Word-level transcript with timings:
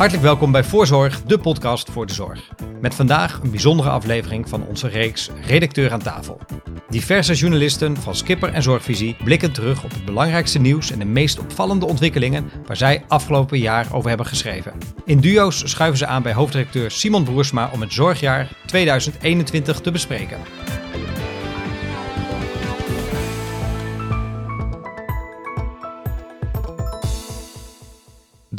Hartelijk 0.00 0.26
welkom 0.26 0.52
bij 0.52 0.64
Voorzorg, 0.64 1.22
de 1.22 1.38
podcast 1.38 1.90
voor 1.90 2.06
de 2.06 2.12
zorg. 2.12 2.48
Met 2.80 2.94
vandaag 2.94 3.40
een 3.42 3.50
bijzondere 3.50 3.88
aflevering 3.90 4.48
van 4.48 4.66
onze 4.66 4.88
reeks 4.88 5.30
Redacteur 5.46 5.92
aan 5.92 6.02
tafel. 6.02 6.40
Diverse 6.88 7.34
journalisten 7.34 7.96
van 7.96 8.14
Skipper 8.14 8.52
en 8.52 8.62
Zorgvisie 8.62 9.16
blikken 9.24 9.52
terug 9.52 9.84
op 9.84 9.90
het 9.90 10.04
belangrijkste 10.04 10.58
nieuws 10.58 10.90
en 10.90 10.98
de 10.98 11.04
meest 11.04 11.38
opvallende 11.38 11.86
ontwikkelingen 11.86 12.50
waar 12.66 12.76
zij 12.76 13.04
afgelopen 13.08 13.58
jaar 13.58 13.86
over 13.92 14.08
hebben 14.08 14.26
geschreven. 14.26 14.72
In 15.04 15.20
duo's 15.20 15.70
schuiven 15.70 15.98
ze 15.98 16.06
aan 16.06 16.22
bij 16.22 16.32
hoofdredacteur 16.32 16.90
Simon 16.90 17.24
Broersma 17.24 17.70
om 17.72 17.80
het 17.80 17.92
zorgjaar 17.92 18.48
2021 18.66 19.80
te 19.80 19.90
bespreken. 19.90 20.38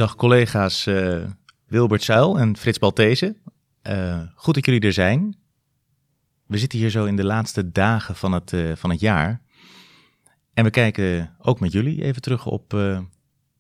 Dag 0.02 0.16
collega's 0.16 0.86
uh, 0.86 1.24
Wilbert 1.68 2.04
Zuil 2.04 2.40
en 2.40 2.58
Frits 2.58 2.80
Baltese. 2.80 3.36
Uh, 3.84 4.22
goed 4.36 4.54
dat 4.54 4.66
jullie 4.66 4.82
er 4.82 4.94
zijn. 4.94 5.36
We 6.46 6.58
zitten 6.58 6.80
hier 6.80 6.90
zo 6.90 7.06
in 7.06 7.16
de 7.16 7.24
laatste 7.24 7.72
dagen 7.72 8.16
van 8.16 8.32
het, 8.32 8.52
uh, 8.52 8.72
van 8.76 8.90
het 8.90 9.00
jaar. 9.00 9.42
En 10.54 10.64
we 10.64 10.70
kijken 10.70 11.36
ook 11.38 11.60
met 11.60 11.72
jullie 11.72 12.04
even 12.04 12.22
terug 12.22 12.46
op, 12.46 12.74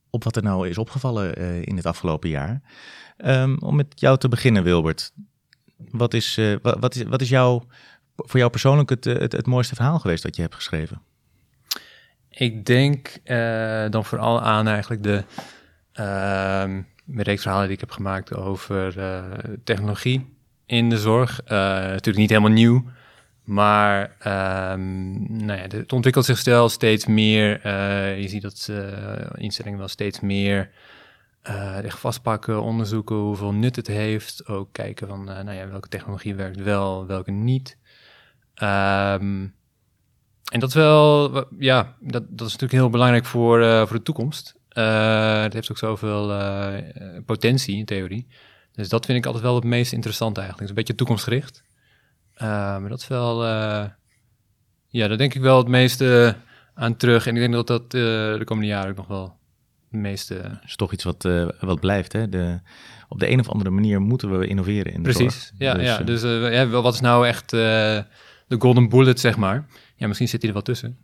op 0.09 0.23
wat 0.23 0.35
er 0.35 0.43
nou 0.43 0.69
is 0.69 0.77
opgevallen 0.77 1.35
in 1.65 1.75
het 1.75 1.85
afgelopen 1.85 2.29
jaar. 2.29 2.61
Um, 3.17 3.57
om 3.59 3.75
met 3.75 3.99
jou 3.99 4.17
te 4.17 4.29
beginnen, 4.29 4.63
Wilbert. 4.63 5.13
Wat 5.77 6.13
is, 6.13 6.39
wat, 6.61 6.79
wat, 6.79 6.95
is, 6.95 7.03
wat 7.03 7.21
is 7.21 7.29
jou, 7.29 7.63
voor 8.15 8.39
jou 8.39 8.51
persoonlijk 8.51 8.89
het, 8.89 9.03
het, 9.03 9.31
het 9.31 9.47
mooiste 9.47 9.75
verhaal 9.75 9.99
geweest 9.99 10.23
dat 10.23 10.35
je 10.35 10.41
hebt 10.41 10.55
geschreven? 10.55 11.01
Ik 12.29 12.65
denk 12.65 13.19
dan 13.91 14.05
vooral 14.05 14.41
aan 14.41 14.67
eigenlijk 14.67 15.03
de 15.03 15.23
uh, 15.99 16.63
reeks 17.05 17.41
verhalen 17.41 17.65
die 17.65 17.75
ik 17.75 17.79
heb 17.79 17.91
gemaakt 17.91 18.35
over 18.35 18.97
uh, 18.97 19.23
technologie 19.63 20.35
in 20.65 20.89
de 20.89 20.97
zorg. 20.97 21.41
Uh, 21.43 21.49
natuurlijk 21.49 22.17
niet 22.17 22.29
helemaal 22.29 22.51
nieuw, 22.51 22.85
maar 23.43 24.01
um, 24.01 25.45
nou 25.45 25.59
ja, 25.59 25.77
het 25.77 25.93
ontwikkelt 25.93 26.25
zich 26.25 26.69
steeds 26.69 27.05
meer. 27.05 27.65
Uh, 27.65 28.21
je 28.21 28.27
ziet 28.27 28.41
dat 28.41 28.71
instellingen 29.35 29.79
wel 29.79 29.87
steeds 29.87 30.19
meer 30.19 30.69
echt 31.83 31.99
vastpakken, 31.99 32.61
onderzoeken 32.61 33.15
hoeveel 33.15 33.53
nut 33.53 33.75
het 33.75 33.87
heeft. 33.87 34.47
Ook 34.47 34.69
kijken 34.71 35.07
van 35.07 35.23
nou 35.23 35.51
ja, 35.51 35.67
welke 35.67 35.87
technologie 35.87 36.35
werkt 36.35 36.61
wel, 36.61 37.05
welke 37.05 37.31
niet. 37.31 37.77
Um, 38.63 39.53
en 40.51 40.59
dat 40.59 40.69
is 40.69 40.75
wel, 40.75 41.45
ja, 41.57 41.95
dat, 41.99 42.23
dat 42.29 42.47
is 42.47 42.53
natuurlijk 42.53 42.71
heel 42.71 42.89
belangrijk 42.89 43.25
voor, 43.25 43.87
voor 43.87 43.97
de 43.97 44.03
toekomst. 44.03 44.59
Uh, 44.73 45.41
het 45.41 45.53
heeft 45.53 45.71
ook 45.71 45.77
zoveel 45.77 46.31
uh, 46.31 46.73
potentie 47.25 47.77
in 47.77 47.85
theorie. 47.85 48.27
Dus 48.71 48.89
dat 48.89 49.05
vind 49.05 49.17
ik 49.17 49.25
altijd 49.25 49.43
wel 49.43 49.55
het 49.55 49.63
meest 49.63 49.93
interessante 49.93 50.39
eigenlijk. 50.39 50.69
Het 50.69 50.69
is 50.69 50.69
een 50.69 50.87
beetje 50.87 50.95
toekomstgericht. 50.95 51.63
Uh, 52.35 52.47
maar 52.47 52.89
dat 52.89 52.99
is 52.99 53.07
wel, 53.07 53.45
ja, 54.87 55.07
daar 55.07 55.17
denk 55.17 55.33
ik 55.33 55.41
wel 55.41 55.57
het 55.57 55.67
meeste 55.67 56.35
aan 56.73 56.95
terug. 56.95 57.27
En 57.27 57.33
ik 57.33 57.39
denk 57.39 57.53
dat 57.53 57.67
dat 57.67 57.91
de 57.91 58.41
komende 58.45 58.69
jaren 58.69 58.89
ook 58.89 58.97
nog 58.97 59.07
wel 59.07 59.37
het 59.89 59.99
meeste... 59.99 60.41
Dat 60.41 60.59
is 60.65 60.75
toch 60.75 60.93
iets 60.93 61.03
wat, 61.03 61.27
wat 61.59 61.79
blijft, 61.79 62.13
hè? 62.13 62.29
De, 62.29 62.59
op 63.09 63.19
de 63.19 63.29
een 63.29 63.39
of 63.39 63.49
andere 63.49 63.69
manier 63.69 64.01
moeten 64.01 64.39
we 64.39 64.47
innoveren 64.47 64.93
in 64.93 65.03
de 65.03 65.09
Precies, 65.13 65.47
zorg. 65.47 65.51
ja. 65.57 65.73
Dus, 65.73 65.85
ja, 65.85 65.97
dus 65.97 66.21
ja, 66.53 66.67
wat 66.67 66.93
is 66.93 67.01
nou 67.01 67.27
echt 67.27 67.49
de 67.49 68.05
golden 68.47 68.89
bullet, 68.89 69.19
zeg 69.19 69.37
maar? 69.37 69.65
Ja, 69.95 70.07
misschien 70.07 70.27
zit 70.27 70.39
hij 70.39 70.49
er 70.49 70.55
wel 70.55 70.65
tussen. 70.65 70.97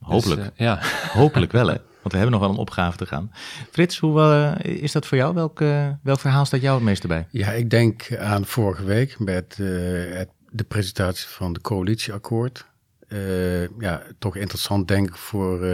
Hopelijk. 0.00 0.40
Dus, 0.40 0.50
ja. 0.54 0.78
Hopelijk 1.12 1.52
wel, 1.52 1.66
hè? 1.66 1.76
Want 2.04 2.16
we 2.16 2.22
hebben 2.22 2.40
nog 2.40 2.48
wel 2.48 2.50
een 2.50 2.66
opgave 2.66 2.96
te 2.96 3.06
gaan. 3.06 3.30
Frits, 3.70 3.98
hoe 3.98 4.20
uh, 4.62 4.82
is 4.82 4.92
dat 4.92 5.06
voor 5.06 5.18
jou? 5.18 5.34
Welk, 5.34 5.60
uh, 5.60 5.88
welk 6.02 6.20
verhaal 6.20 6.44
staat 6.44 6.60
jou 6.60 6.74
het 6.74 6.84
meeste 6.84 7.06
bij? 7.06 7.26
Ja, 7.30 7.50
ik 7.50 7.70
denk 7.70 8.16
aan 8.16 8.44
vorige 8.44 8.84
week 8.84 9.18
met 9.18 9.56
het, 9.56 10.28
de 10.50 10.64
presentatie 10.64 11.28
van 11.28 11.52
de 11.52 11.60
coalitieakkoord. 11.60 12.66
ja, 13.78 14.02
toch 14.18 14.36
interessant 14.36 14.88
denk 14.88 15.08
ik 15.08 15.16
voor, 15.16 15.66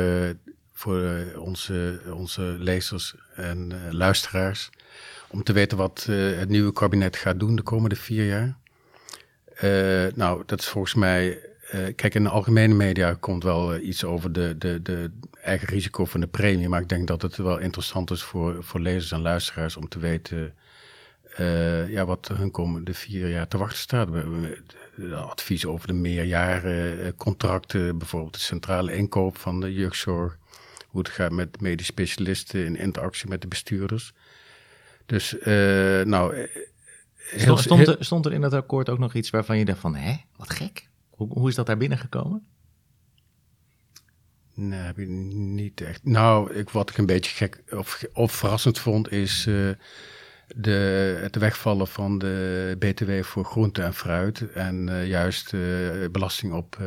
voor 0.73 1.23
onze, 1.39 2.01
onze 2.15 2.43
lezers 2.43 3.15
en 3.35 3.73
luisteraars. 3.91 4.71
Om 5.29 5.43
te 5.43 5.53
weten 5.53 5.79
wat 5.79 6.07
het 6.11 6.49
nieuwe 6.49 6.73
kabinet 6.73 7.17
gaat 7.17 7.41
doen 7.41 7.57
de 7.57 7.63
komende 7.63 7.97
vier 7.97 8.27
jaar. 8.27 8.57
nou, 10.15 10.43
dat 10.47 10.61
is 10.61 10.69
volgens 10.69 10.95
mij 10.95 11.50
kijk, 11.71 12.15
in 12.15 12.23
de 12.23 12.29
algemene 12.29 12.75
media 12.75 13.15
komt 13.15 13.43
wel 13.43 13.75
uh, 13.75 13.87
iets 13.87 14.05
over 14.05 14.33
de, 14.33 14.59
de, 14.59 14.83
de 14.83 15.11
eigen 15.43 15.69
risico 15.69 16.05
van 16.05 16.21
de 16.21 16.27
premie. 16.27 16.69
Maar 16.69 16.81
ik 16.81 16.89
denk 16.89 17.07
dat 17.07 17.23
het 17.23 17.37
wel 17.37 17.59
interessant 17.59 18.11
is 18.11 18.23
voor, 18.23 18.65
voor 18.65 18.81
lezers 18.81 19.13
en 19.13 19.21
luisteraars 19.21 19.77
om 19.77 19.89
te 19.89 19.99
weten 19.99 20.55
uh, 21.39 21.91
ja, 21.91 22.05
wat 22.05 22.31
hun 22.35 22.51
komende 22.51 22.95
vier 22.95 23.29
jaar 23.29 23.49
te 23.49 23.59
wachten 23.59 23.79
staat. 23.79 24.09
We, 24.11 24.63
advies 25.15 25.67
over 25.67 25.87
de 25.87 25.93
meerjaren 25.93 27.15
contracten, 27.17 27.99
bijvoorbeeld 27.99 28.35
de 28.35 28.41
centrale 28.41 28.95
inkoop 28.95 29.39
van 29.39 29.61
de 29.61 29.73
jeugdzorg. 29.73 30.39
Hoe 30.87 31.01
het 31.01 31.09
gaat 31.09 31.33
met 31.33 31.61
medisch 31.61 31.87
specialisten 31.87 32.65
in 32.65 32.77
interactie 32.77 33.29
met 33.29 33.41
de 33.41 33.49
bestuurders. 33.49 34.13
Dus, 35.07 35.37
nou. 36.05 36.49
Heel, 37.17 37.57
stond, 37.57 37.89
er, 37.89 37.97
stond 37.99 38.27
er 38.27 38.33
in 38.33 38.41
dat 38.41 38.53
akkoord 38.53 38.89
ook 38.89 38.99
nog 38.99 39.15
iets 39.15 39.31
waarvan 39.31 39.59
je 39.59 39.65
dacht 39.65 39.79
van, 39.79 39.95
hè, 39.95 40.17
wat 40.37 40.51
gek? 40.51 40.89
Hoe, 41.21 41.29
hoe 41.33 41.49
is 41.49 41.55
dat 41.55 41.67
daar 41.67 41.77
binnengekomen? 41.77 42.47
Nee, 44.55 44.81
heb 44.81 44.97
je 44.97 45.07
niet 45.07 45.81
echt. 45.81 46.05
Nou, 46.05 46.53
ik, 46.53 46.71
wat 46.71 46.91
ik 46.91 46.99
een 46.99 47.07
beetje 47.07 47.35
gek 47.35 47.63
of, 47.71 48.05
of 48.13 48.33
verrassend 48.33 48.79
vond, 48.79 49.13
is 49.13 49.47
uh, 49.47 49.71
de, 50.57 51.19
het 51.23 51.37
wegvallen 51.37 51.87
van 51.87 52.19
de 52.19 52.77
BTW 52.79 53.23
voor 53.23 53.45
groente 53.45 53.83
en 53.83 53.95
fruit. 53.95 54.53
En 54.53 54.89
uh, 54.89 55.07
juist 55.07 55.53
uh, 55.53 55.61
belasting 56.13 56.53
op 56.53 56.79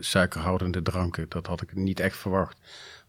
suikerhoudende 0.00 0.82
dranken. 0.82 1.26
Dat 1.28 1.46
had 1.46 1.62
ik 1.62 1.74
niet 1.74 2.00
echt 2.00 2.16
verwacht. 2.16 2.58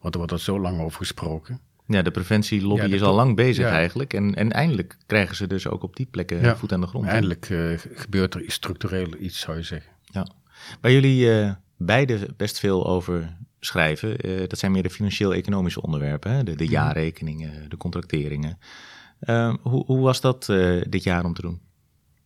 Want 0.00 0.14
er 0.14 0.20
wordt 0.20 0.34
er 0.34 0.40
zo 0.40 0.60
lang 0.60 0.80
over 0.80 0.98
gesproken. 0.98 1.60
Ja, 1.86 2.02
de 2.02 2.10
preventielobby 2.10 2.86
ja, 2.86 2.94
is 2.94 3.02
al 3.02 3.14
lang 3.14 3.36
bezig 3.36 3.66
eigenlijk. 3.66 4.14
En, 4.14 4.34
en 4.34 4.52
eindelijk 4.52 4.96
krijgen 5.06 5.36
ze 5.36 5.46
dus 5.46 5.68
ook 5.68 5.82
op 5.82 5.96
die 5.96 6.06
plekken 6.06 6.40
ja, 6.40 6.56
voet 6.56 6.72
aan 6.72 6.80
de 6.80 6.86
grond. 6.86 7.06
Eindelijk 7.06 7.46
gebeurt 7.94 8.34
er 8.34 8.42
structureel 8.46 9.16
iets, 9.18 9.40
zou 9.40 9.56
je 9.56 9.62
zeggen. 9.62 9.92
Ja. 10.04 10.26
Waar 10.80 10.92
jullie 10.92 11.24
uh, 11.24 11.52
beide 11.76 12.28
best 12.36 12.58
veel 12.58 12.86
over 12.86 13.36
schrijven, 13.60 14.28
uh, 14.28 14.48
dat 14.48 14.58
zijn 14.58 14.72
meer 14.72 14.82
de 14.82 14.90
financieel-economische 14.90 15.82
onderwerpen, 15.82 16.30
hè? 16.30 16.42
De, 16.42 16.56
de, 16.56 16.64
mhm. 16.64 16.72
jaarrekeningen, 16.72 17.68
de 17.68 17.76
contracteringen. 17.76 18.58
Uh, 19.20 19.54
hoe, 19.62 19.84
hoe, 19.84 20.00
was 20.00 20.20
dat 20.20 20.46
dit 20.88 21.02
jaar 21.02 21.24
om 21.24 21.34
te 21.34 21.42
doen? 21.42 21.60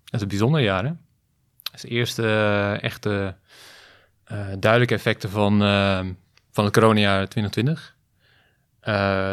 Het 0.05 0.15
is 0.15 0.21
een 0.21 0.29
bijzonder 0.29 0.61
jaar, 0.61 0.85
hè? 0.85 0.91
Het 1.63 1.75
is 1.75 1.81
de 1.81 1.89
eerste 1.89 2.27
echte 2.81 3.37
duidelijke 4.59 4.95
effecten 4.95 5.31
van, 5.31 5.59
van 6.51 6.65
het 6.65 6.73
coronajaar 6.73 7.29
2020. 7.29 7.97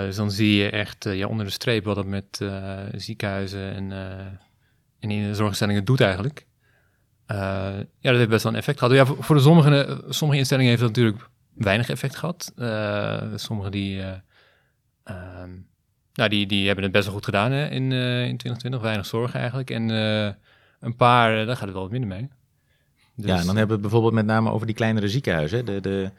dus 0.05 0.15
dan 0.15 0.31
zie 0.31 0.55
je 0.55 0.69
echt 0.69 1.03
ja, 1.03 1.27
onder 1.27 1.45
de 1.45 1.51
streep 1.51 1.83
wat 1.83 1.95
het 1.95 2.05
met 2.05 2.41
ziekenhuizen 2.95 3.73
en, 3.73 3.91
en 4.99 5.11
in 5.11 5.23
de 5.23 5.35
zorginstellingen 5.35 5.85
doet 5.85 6.01
eigenlijk. 6.01 6.45
Uh, 7.31 7.37
ja, 7.99 8.09
dat 8.09 8.15
heeft 8.15 8.29
best 8.29 8.43
wel 8.43 8.51
een 8.51 8.57
effect 8.57 8.79
gehad. 8.79 8.93
Ja, 8.93 9.05
voor, 9.05 9.35
de 9.35 9.41
sommige, 9.41 10.03
sommige 10.09 10.39
instellingen 10.39 10.69
heeft 10.69 10.81
dat 10.81 10.95
natuurlijk 10.95 11.29
weinig 11.53 11.89
effect 11.89 12.15
gehad. 12.15 12.53
Uh, 12.55 13.21
sommige 13.35 13.69
die, 13.69 13.97
uh, 13.97 14.13
nou, 16.13 16.29
die, 16.29 16.47
die 16.47 16.65
hebben 16.65 16.83
het 16.83 16.93
best 16.93 17.05
wel 17.05 17.13
goed 17.13 17.25
gedaan 17.25 17.51
hè, 17.51 17.65
in, 17.65 17.91
in 17.91 18.37
2020. 18.37 18.81
Weinig 18.81 19.05
zorgen 19.05 19.39
eigenlijk. 19.39 19.69
En 19.69 19.89
een 20.79 20.95
paar, 20.95 21.45
daar 21.45 21.55
gaat 21.55 21.65
het 21.65 21.73
wel 21.73 21.81
wat 21.81 21.91
minder 21.91 22.09
mee. 22.09 22.29
Dus, 23.15 23.29
ja, 23.29 23.39
en 23.39 23.45
dan 23.45 23.55
hebben 23.55 23.67
we 23.67 23.71
het 23.73 23.81
bijvoorbeeld 23.81 24.13
met 24.13 24.25
name 24.25 24.51
over 24.51 24.65
die 24.65 24.75
kleinere 24.75 25.07
ziekenhuizen. 25.07 25.65
De, 25.65 25.81
de, 25.81 26.11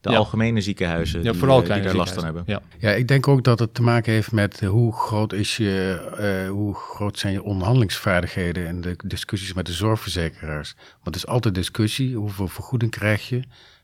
de 0.00 0.16
algemene 0.16 0.60
ziekenhuizen 0.60 1.22
ja, 1.22 1.34
vooral 1.34 1.62
die, 1.62 1.72
die 1.72 1.82
daar 1.82 1.94
last 1.94 2.14
van 2.14 2.24
hebben. 2.24 2.42
Ja. 2.46 2.62
ja, 2.78 2.90
ik 2.90 3.08
denk 3.08 3.28
ook 3.28 3.44
dat 3.44 3.58
het 3.58 3.74
te 3.74 3.82
maken 3.82 4.12
heeft 4.12 4.32
met 4.32 4.60
hoe 4.60 4.92
groot, 4.92 5.32
is 5.32 5.56
je, 5.56 6.44
uh, 6.44 6.50
hoe 6.50 6.74
groot 6.74 7.18
zijn 7.18 7.32
je 7.32 7.42
onderhandelingsvaardigheden 7.42 8.66
en 8.66 8.80
de 8.80 8.96
discussies 9.04 9.52
met 9.52 9.66
de 9.66 9.72
zorgverzekeraars. 9.72 10.74
Want 10.74 11.04
het 11.04 11.16
is 11.16 11.26
altijd 11.26 11.54
discussie, 11.54 12.16
hoeveel 12.16 12.48
vergoeding 12.48 12.90
krijg 12.90 13.28
je, 13.28 13.42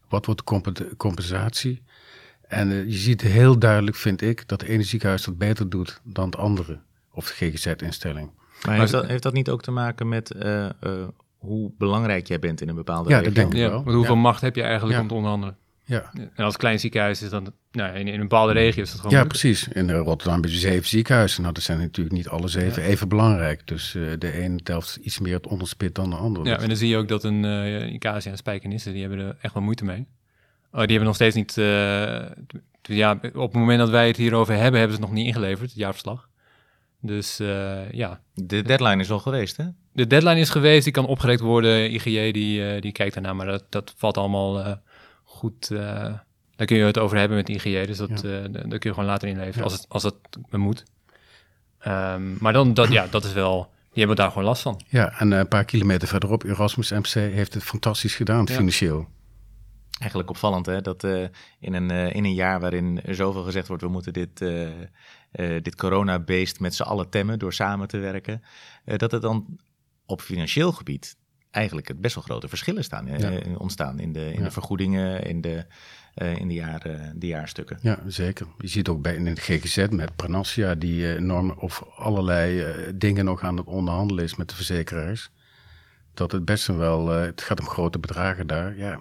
wat 0.09 0.27
wordt 0.27 0.43
de 0.77 0.95
compensatie. 0.97 1.83
En 2.49 2.71
uh, 2.71 2.85
je 2.85 2.97
ziet 2.97 3.21
heel 3.21 3.59
duidelijk, 3.59 3.97
vind 3.97 4.23
ik, 4.23 4.49
dat 4.49 4.61
het 4.61 4.71
ene 4.71 4.83
ziekenhuis 4.83 5.25
dat 5.25 5.39
beter 5.39 5.69
doet 5.69 6.01
dan 6.05 6.27
het 6.27 6.37
andere, 6.37 6.79
of 7.11 7.27
de 7.27 7.33
GGZ-instelling. 7.33 8.31
Maar 8.67 8.79
heeft 8.79 8.93
dat, 8.93 9.07
heeft 9.07 9.23
dat 9.23 9.33
niet 9.33 9.51
ook 9.51 9.63
te 9.63 9.71
maken 9.71 10.09
met 10.09 10.35
uh, 10.43 10.67
hoe 11.39 11.73
belangrijk 11.79 12.27
jij 12.27 12.39
bent 12.39 12.61
in 12.61 12.69
een 12.69 12.75
bepaalde 12.75 13.11
ja, 13.11 13.19
regio? 13.19 13.33
Dat 13.33 13.43
denk 13.43 13.53
ik 13.53 13.59
ja, 13.59 13.69
wel. 13.69 13.83
hoeveel 13.83 14.15
ja. 14.15 14.21
macht 14.21 14.41
heb 14.41 14.57
je 14.57 14.63
eigenlijk 14.63 15.01
om 15.01 15.09
te 15.09 15.15
onderhandelen? 15.15 15.57
Ja. 15.89 16.11
En 16.35 16.45
als 16.45 16.57
klein 16.57 16.81
ziekenhuis 16.81 17.23
is 17.23 17.31
dan, 17.31 17.53
nou, 17.71 17.97
in, 17.97 18.07
in 18.07 18.15
een 18.15 18.21
bepaalde 18.21 18.53
regio 18.53 18.83
is 18.83 18.91
dat 18.91 19.01
gewoon. 19.01 19.17
Ja, 19.17 19.25
precies. 19.25 19.69
In 19.69 19.91
Rotterdam 19.91 20.43
heb 20.43 20.51
je 20.51 20.59
zeven 20.59 20.89
ziekenhuizen. 20.89 21.43
Nou, 21.43 21.55
dat 21.55 21.63
zijn 21.63 21.79
natuurlijk 21.79 22.17
niet 22.17 22.29
alle 22.29 22.49
zeven 22.49 22.83
ja. 22.83 22.89
even 22.89 23.09
belangrijk. 23.09 23.67
Dus 23.67 23.95
uh, 23.95 24.13
de 24.19 24.33
ene 24.33 24.63
telt 24.63 24.99
iets 25.03 25.19
meer 25.19 25.35
het 25.35 25.47
onderspit 25.47 25.95
dan 25.95 26.11
de 26.11 26.17
andere. 26.17 26.49
Ja, 26.49 26.59
en 26.59 26.69
dan 26.69 26.77
zie 26.77 26.89
je 26.89 26.97
ook 26.97 27.09
dat 27.09 27.25
een 27.25 27.45
uh, 27.45 27.93
Icasia 27.93 28.31
en 28.31 28.37
Spijkenisse, 28.37 28.93
die 28.93 29.01
hebben 29.01 29.19
er 29.19 29.37
echt 29.41 29.55
wel 29.55 29.63
moeite 29.63 29.85
mee. 29.85 30.07
Oh, 30.73 30.81
die 30.81 30.91
hebben 30.91 31.07
nog 31.07 31.15
steeds 31.15 31.35
niet. 31.35 31.57
Uh, 31.57 32.25
ja, 32.83 33.13
op 33.23 33.53
het 33.53 33.61
moment 33.61 33.79
dat 33.79 33.91
wij 33.91 34.07
het 34.07 34.17
hierover 34.17 34.55
hebben, 34.55 34.81
hebben 34.81 34.97
ze 34.97 35.03
het 35.03 35.11
nog 35.11 35.19
niet 35.19 35.27
ingeleverd, 35.27 35.71
het 35.71 35.79
jaarverslag. 35.79 36.29
Dus 37.01 37.41
uh, 37.41 37.93
ja. 37.93 38.21
De 38.35 38.63
deadline 38.63 39.03
is 39.03 39.11
al 39.11 39.19
geweest, 39.19 39.57
hè? 39.57 39.65
De 39.93 40.07
deadline 40.07 40.41
is 40.41 40.51
geweest, 40.51 40.85
die 40.85 40.93
kan 40.93 41.07
opgerekt 41.07 41.41
worden. 41.41 41.93
IGJ 41.93 42.33
die, 42.33 42.61
uh, 42.61 42.81
die 42.81 42.93
kijkt 42.93 43.17
ernaar, 43.17 43.37
maar 43.37 43.47
dat, 43.47 43.65
dat 43.69 43.95
valt 43.97 44.17
allemaal 44.17 44.59
uh, 44.59 44.73
goed. 45.37 45.69
daar 45.69 46.67
kun 46.67 46.77
je 46.77 46.85
het 46.85 46.99
over 46.99 47.19
hebben 47.19 47.37
met 47.37 47.49
IGJ, 47.49 47.87
dus 47.87 47.97
dat, 47.97 48.21
ja. 48.23 48.49
daar 48.49 48.79
kun 48.79 48.79
je 48.81 48.95
gewoon 48.95 49.05
later 49.05 49.29
inleveren, 49.29 49.59
ja. 49.59 49.63
als, 49.63 49.73
het, 49.73 49.89
als 49.89 50.03
dat 50.03 50.17
moet. 50.51 50.85
Um, 51.87 52.37
maar 52.41 52.53
dan, 52.53 52.75
dat, 52.75 52.89
ja, 52.89 53.07
dat 53.07 53.25
is 53.25 53.33
wel... 53.33 53.75
Die 53.91 54.05
hebben 54.05 54.25
daar 54.25 54.33
gewoon 54.33 54.49
last 54.49 54.63
van. 54.63 54.81
Ja, 54.89 55.19
en 55.19 55.31
een 55.31 55.49
paar 55.49 55.65
kilometer 55.65 56.09
verderop, 56.09 56.45
Erasmus 56.45 56.91
MC 56.91 57.13
heeft 57.13 57.55
het 57.55 57.63
fantastisch 57.63 58.15
gedaan, 58.15 58.49
financieel. 58.49 59.09
Eigenlijk 59.99 60.31
opvallend, 60.31 60.67
hè? 60.67 60.81
Dat 60.81 61.05
in, 61.61 61.75
een, 61.75 61.91
in 61.91 62.25
een 62.25 62.35
jaar 62.35 62.61
waarin 62.61 63.01
zoveel 63.09 63.43
gezegd 63.43 63.69
wordt... 63.69 63.83
we 63.83 63.89
moeten 63.89 64.13
dit 64.13 64.41
uh, 65.37 65.63
dit 65.63 65.75
coronabeest 65.75 66.61
met 66.61 66.75
z'n 66.75 66.83
allen 66.83 67.09
temmen 67.09 67.39
door 67.39 67.53
samen 67.53 67.89
te 67.89 67.99
werken, 67.99 68.43
uh, 68.85 68.97
dat 68.97 69.13
er 69.13 69.21
dan 69.21 69.59
op 70.07 70.21
financieel 70.21 70.73
gebied 70.73 71.17
eigenlijk 71.57 71.89
het 71.89 72.01
best 72.01 72.15
wel 72.15 72.25
grote 72.25 72.49
verschillen 72.49 72.85
staan, 72.85 73.07
ja. 73.19 73.41
ontstaan 73.59 73.99
in 73.99 74.13
de, 74.13 74.33
in 74.33 74.39
ja. 74.39 74.45
de 74.45 74.51
vergoedingen, 74.51 75.23
in 75.23 75.41
de, 75.41 75.65
in 76.15 76.49
de, 76.49 76.55
jaren, 76.55 77.19
de 77.19 77.27
jaarstukken. 77.27 77.79
Ja, 77.81 77.99
zeker. 78.07 78.47
Je 78.59 78.69
ziet 78.69 78.89
ook 78.89 79.03
bij 79.03 79.15
in 79.15 79.27
het 79.27 79.41
GGZ 79.41 79.87
met 79.91 80.17
Pranassia, 80.17 80.75
die 80.75 81.17
enorm 81.17 81.51
of 81.51 81.85
allerlei 81.97 82.65
dingen 82.95 83.25
nog 83.25 83.43
aan 83.43 83.57
het 83.57 83.67
onderhandelen 83.67 84.25
is 84.25 84.37
met 84.37 84.49
de 84.49 84.55
verzekeraars. 84.55 85.31
Dat 86.15 86.33
het 86.33 86.45
best 86.45 86.67
wel, 86.67 87.09
het 87.09 87.43
gaat 87.43 87.61
om 87.61 87.67
grote 87.67 87.99
bedragen 87.99 88.47
daar. 88.47 88.77
Ja, 88.77 89.01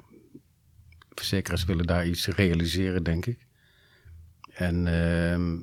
verzekeraars 1.09 1.65
willen 1.65 1.85
daar 1.85 2.07
iets 2.07 2.27
realiseren, 2.27 3.03
denk 3.03 3.25
ik. 3.25 3.47
En 4.53 4.87
ehm, 4.87 5.57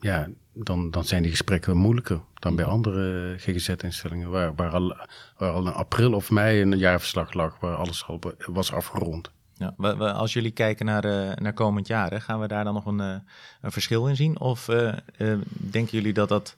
ja, 0.00 0.28
dan, 0.52 0.90
dan 0.90 1.04
zijn 1.04 1.22
die 1.22 1.30
gesprekken 1.30 1.76
moeilijker 1.76 2.20
dan 2.34 2.56
bij 2.56 2.64
andere 2.64 3.34
GGZ-instellingen, 3.38 4.30
waar, 4.30 4.54
waar, 4.54 4.70
al, 4.70 4.96
waar 5.36 5.52
al 5.52 5.66
in 5.66 5.72
april 5.72 6.12
of 6.12 6.30
mei 6.30 6.62
een 6.62 6.78
jaarverslag 6.78 7.32
lag, 7.32 7.60
waar 7.60 7.76
alles 7.76 8.06
al 8.06 8.20
was 8.46 8.72
afgerond. 8.72 9.30
Ja, 9.54 9.74
als 9.96 10.32
jullie 10.32 10.50
kijken 10.50 10.86
naar, 10.86 11.04
uh, 11.04 11.34
naar 11.34 11.52
komend 11.52 11.86
jaar, 11.86 12.20
gaan 12.20 12.40
we 12.40 12.46
daar 12.46 12.64
dan 12.64 12.74
nog 12.74 12.86
een, 12.86 13.00
uh, 13.00 13.16
een 13.60 13.72
verschil 13.72 14.08
in 14.08 14.16
zien? 14.16 14.40
Of 14.40 14.68
uh, 14.68 14.94
denken 15.48 15.98
jullie 15.98 16.12
dat, 16.12 16.28
dat, 16.28 16.56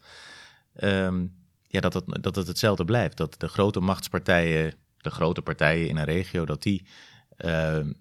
um, 0.83 1.35
ja, 1.67 1.81
dat, 1.81 1.95
het, 1.95 2.05
dat 2.23 2.37
het 2.37 2.47
hetzelfde 2.47 2.85
blijft? 2.85 3.17
Dat 3.17 3.41
de 3.41 3.49
grote 3.49 3.81
machtspartijen, 3.81 4.75
de 4.97 5.11
grote 5.11 5.43
partijen 5.43 5.89
in 5.89 5.97
een 5.97 6.05
regio, 6.05 6.45
dat 6.45 6.63
die 6.63 6.87
ehm, 7.37 7.93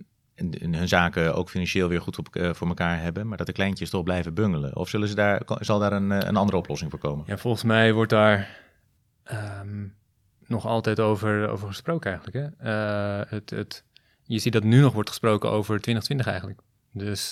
hun 0.60 0.88
zaken 0.88 1.36
ook 1.36 1.50
financieel 1.50 1.88
weer 1.88 2.02
goed 2.02 2.18
op, 2.18 2.36
uh, 2.36 2.54
voor 2.54 2.68
elkaar 2.68 3.02
hebben, 3.02 3.28
maar 3.28 3.38
dat 3.38 3.48
de 3.48 3.54
kleintjes 3.54 3.90
toch 3.90 4.04
blijven 4.04 4.34
bungelen? 4.34 4.76
Of 4.76 4.90
zullen 4.90 5.08
ze 5.08 5.16
daar, 5.16 5.42
zal 5.46 5.80
daar 5.80 5.92
een, 5.92 6.12
eh, 6.12 6.28
een 6.28 6.36
andere 6.36 6.58
oplossing 6.58 6.92
voor 6.92 7.00
komen? 7.00 7.26
Ja, 7.28 7.38
volgens 7.38 7.64
mij 7.64 7.94
wordt 7.94 8.12
daar 8.12 8.60
um, 9.62 9.96
nog 10.48 10.66
altijd 10.66 11.00
over, 11.00 11.50
over 11.50 11.68
gesproken 11.68 12.12
eigenlijk. 12.12 12.54
Hè? 12.58 12.70
Uh, 12.70 13.26
het, 13.30 13.50
het, 13.50 13.84
je 14.24 14.40
ziet 14.40 14.54
dat 14.54 14.64
nu 14.64 14.82
nog 14.82 14.94
wordt 14.94 15.10
gesproken 15.10 15.50
over 15.50 15.82
2020 15.82 16.28
eigenlijk. 16.28 16.60
Dus 16.94 17.32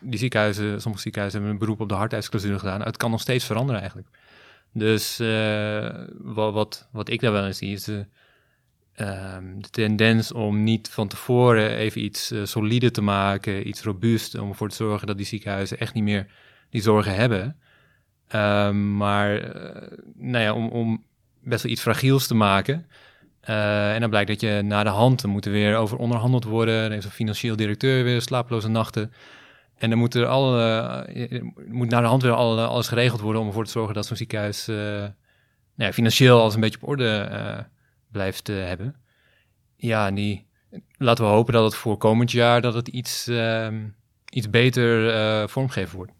die 0.00 0.18
ziekenhuizen, 0.18 0.80
sommige 0.80 1.02
ziekenhuizen 1.02 1.40
hebben 1.40 1.58
een 1.58 1.66
beroep 1.66 1.80
op 1.80 1.88
de 1.88 1.94
hartijsclausule 1.94 2.58
gedaan. 2.58 2.82
Het 2.82 2.96
kan 2.96 3.10
nog 3.10 3.20
steeds 3.20 3.44
veranderen 3.44 3.80
eigenlijk. 3.80 4.08
Dus 4.72 5.16
wat, 6.18 6.52
wat, 6.52 6.88
wat 6.92 7.08
ik 7.08 7.20
daar 7.20 7.32
wel 7.32 7.46
eens 7.46 7.58
zie 7.58 7.72
is... 7.72 7.88
de 8.94 9.34
um, 9.36 9.62
de 9.62 9.70
tendens 9.70 10.32
om 10.32 10.62
niet 10.62 10.88
van 10.88 11.08
tevoren 11.08 11.76
even 11.76 12.04
iets 12.04 12.32
uh, 12.32 12.44
solide 12.44 12.90
te 12.90 13.02
maken, 13.02 13.68
iets 13.68 13.82
robuust, 13.82 14.38
om 14.38 14.48
ervoor 14.48 14.68
te 14.68 14.74
zorgen 14.74 15.06
dat 15.06 15.16
die 15.16 15.26
ziekenhuizen 15.26 15.78
echt 15.78 15.94
niet 15.94 16.04
meer 16.04 16.26
die 16.70 16.82
zorgen 16.82 17.14
hebben. 17.14 17.56
Um, 18.34 18.96
maar 18.96 19.56
uh, 19.56 19.98
nou 20.14 20.44
ja, 20.44 20.52
om, 20.52 20.68
om, 20.68 21.04
best 21.42 21.62
wel 21.62 21.72
iets 21.72 21.82
fragiels 21.82 22.26
te 22.26 22.34
maken. 22.34 22.86
Uh, 23.48 23.94
en 23.94 24.00
dan 24.00 24.10
blijkt 24.10 24.28
dat 24.28 24.40
je 24.40 24.62
na 24.62 24.82
de 24.82 24.90
hand, 24.90 25.22
er 25.22 25.28
moet 25.28 25.46
er 25.46 25.52
weer 25.52 25.76
over 25.76 25.98
onderhandeld 25.98 26.44
worden. 26.44 26.74
Er 26.74 26.90
heeft 26.90 27.04
een 27.04 27.10
financieel 27.10 27.56
directeur 27.56 28.04
weer 28.04 28.22
slapeloze 28.22 28.68
nachten. 28.68 29.12
En 29.78 29.90
dan 29.90 29.98
moet 29.98 30.14
er 30.14 30.26
alle, 30.26 31.06
moet 31.66 31.90
naar 31.90 32.02
de 32.02 32.08
hand 32.08 32.22
weer 32.22 32.32
alle, 32.32 32.66
alles 32.66 32.88
geregeld 32.88 33.20
worden 33.20 33.40
om 33.40 33.46
ervoor 33.46 33.64
te 33.64 33.70
zorgen 33.70 33.94
dat 33.94 34.06
zo'n 34.06 34.16
ziekenhuis 34.16 34.66
nou 35.74 35.92
financieel 35.92 36.40
alles 36.40 36.54
een 36.54 36.60
beetje 36.60 36.78
op 36.80 36.88
orde 36.88 37.28
blijft 38.12 38.48
uh, 38.48 38.64
hebben. 38.64 38.96
Ja, 39.76 40.06
en 40.06 40.14
die, 40.14 40.46
laten 40.96 41.24
we 41.24 41.30
hopen 41.30 41.52
dat 41.52 41.64
het 41.64 41.74
voor 41.74 41.96
komend 41.96 42.30
jaar 42.30 42.60
dat 42.60 42.74
het 42.74 42.88
iets, 42.88 43.28
uh, 43.28 43.68
iets 44.28 44.50
beter 44.50 45.06
uh, 45.06 45.48
vormgegeven 45.48 45.96
wordt. 45.96 46.12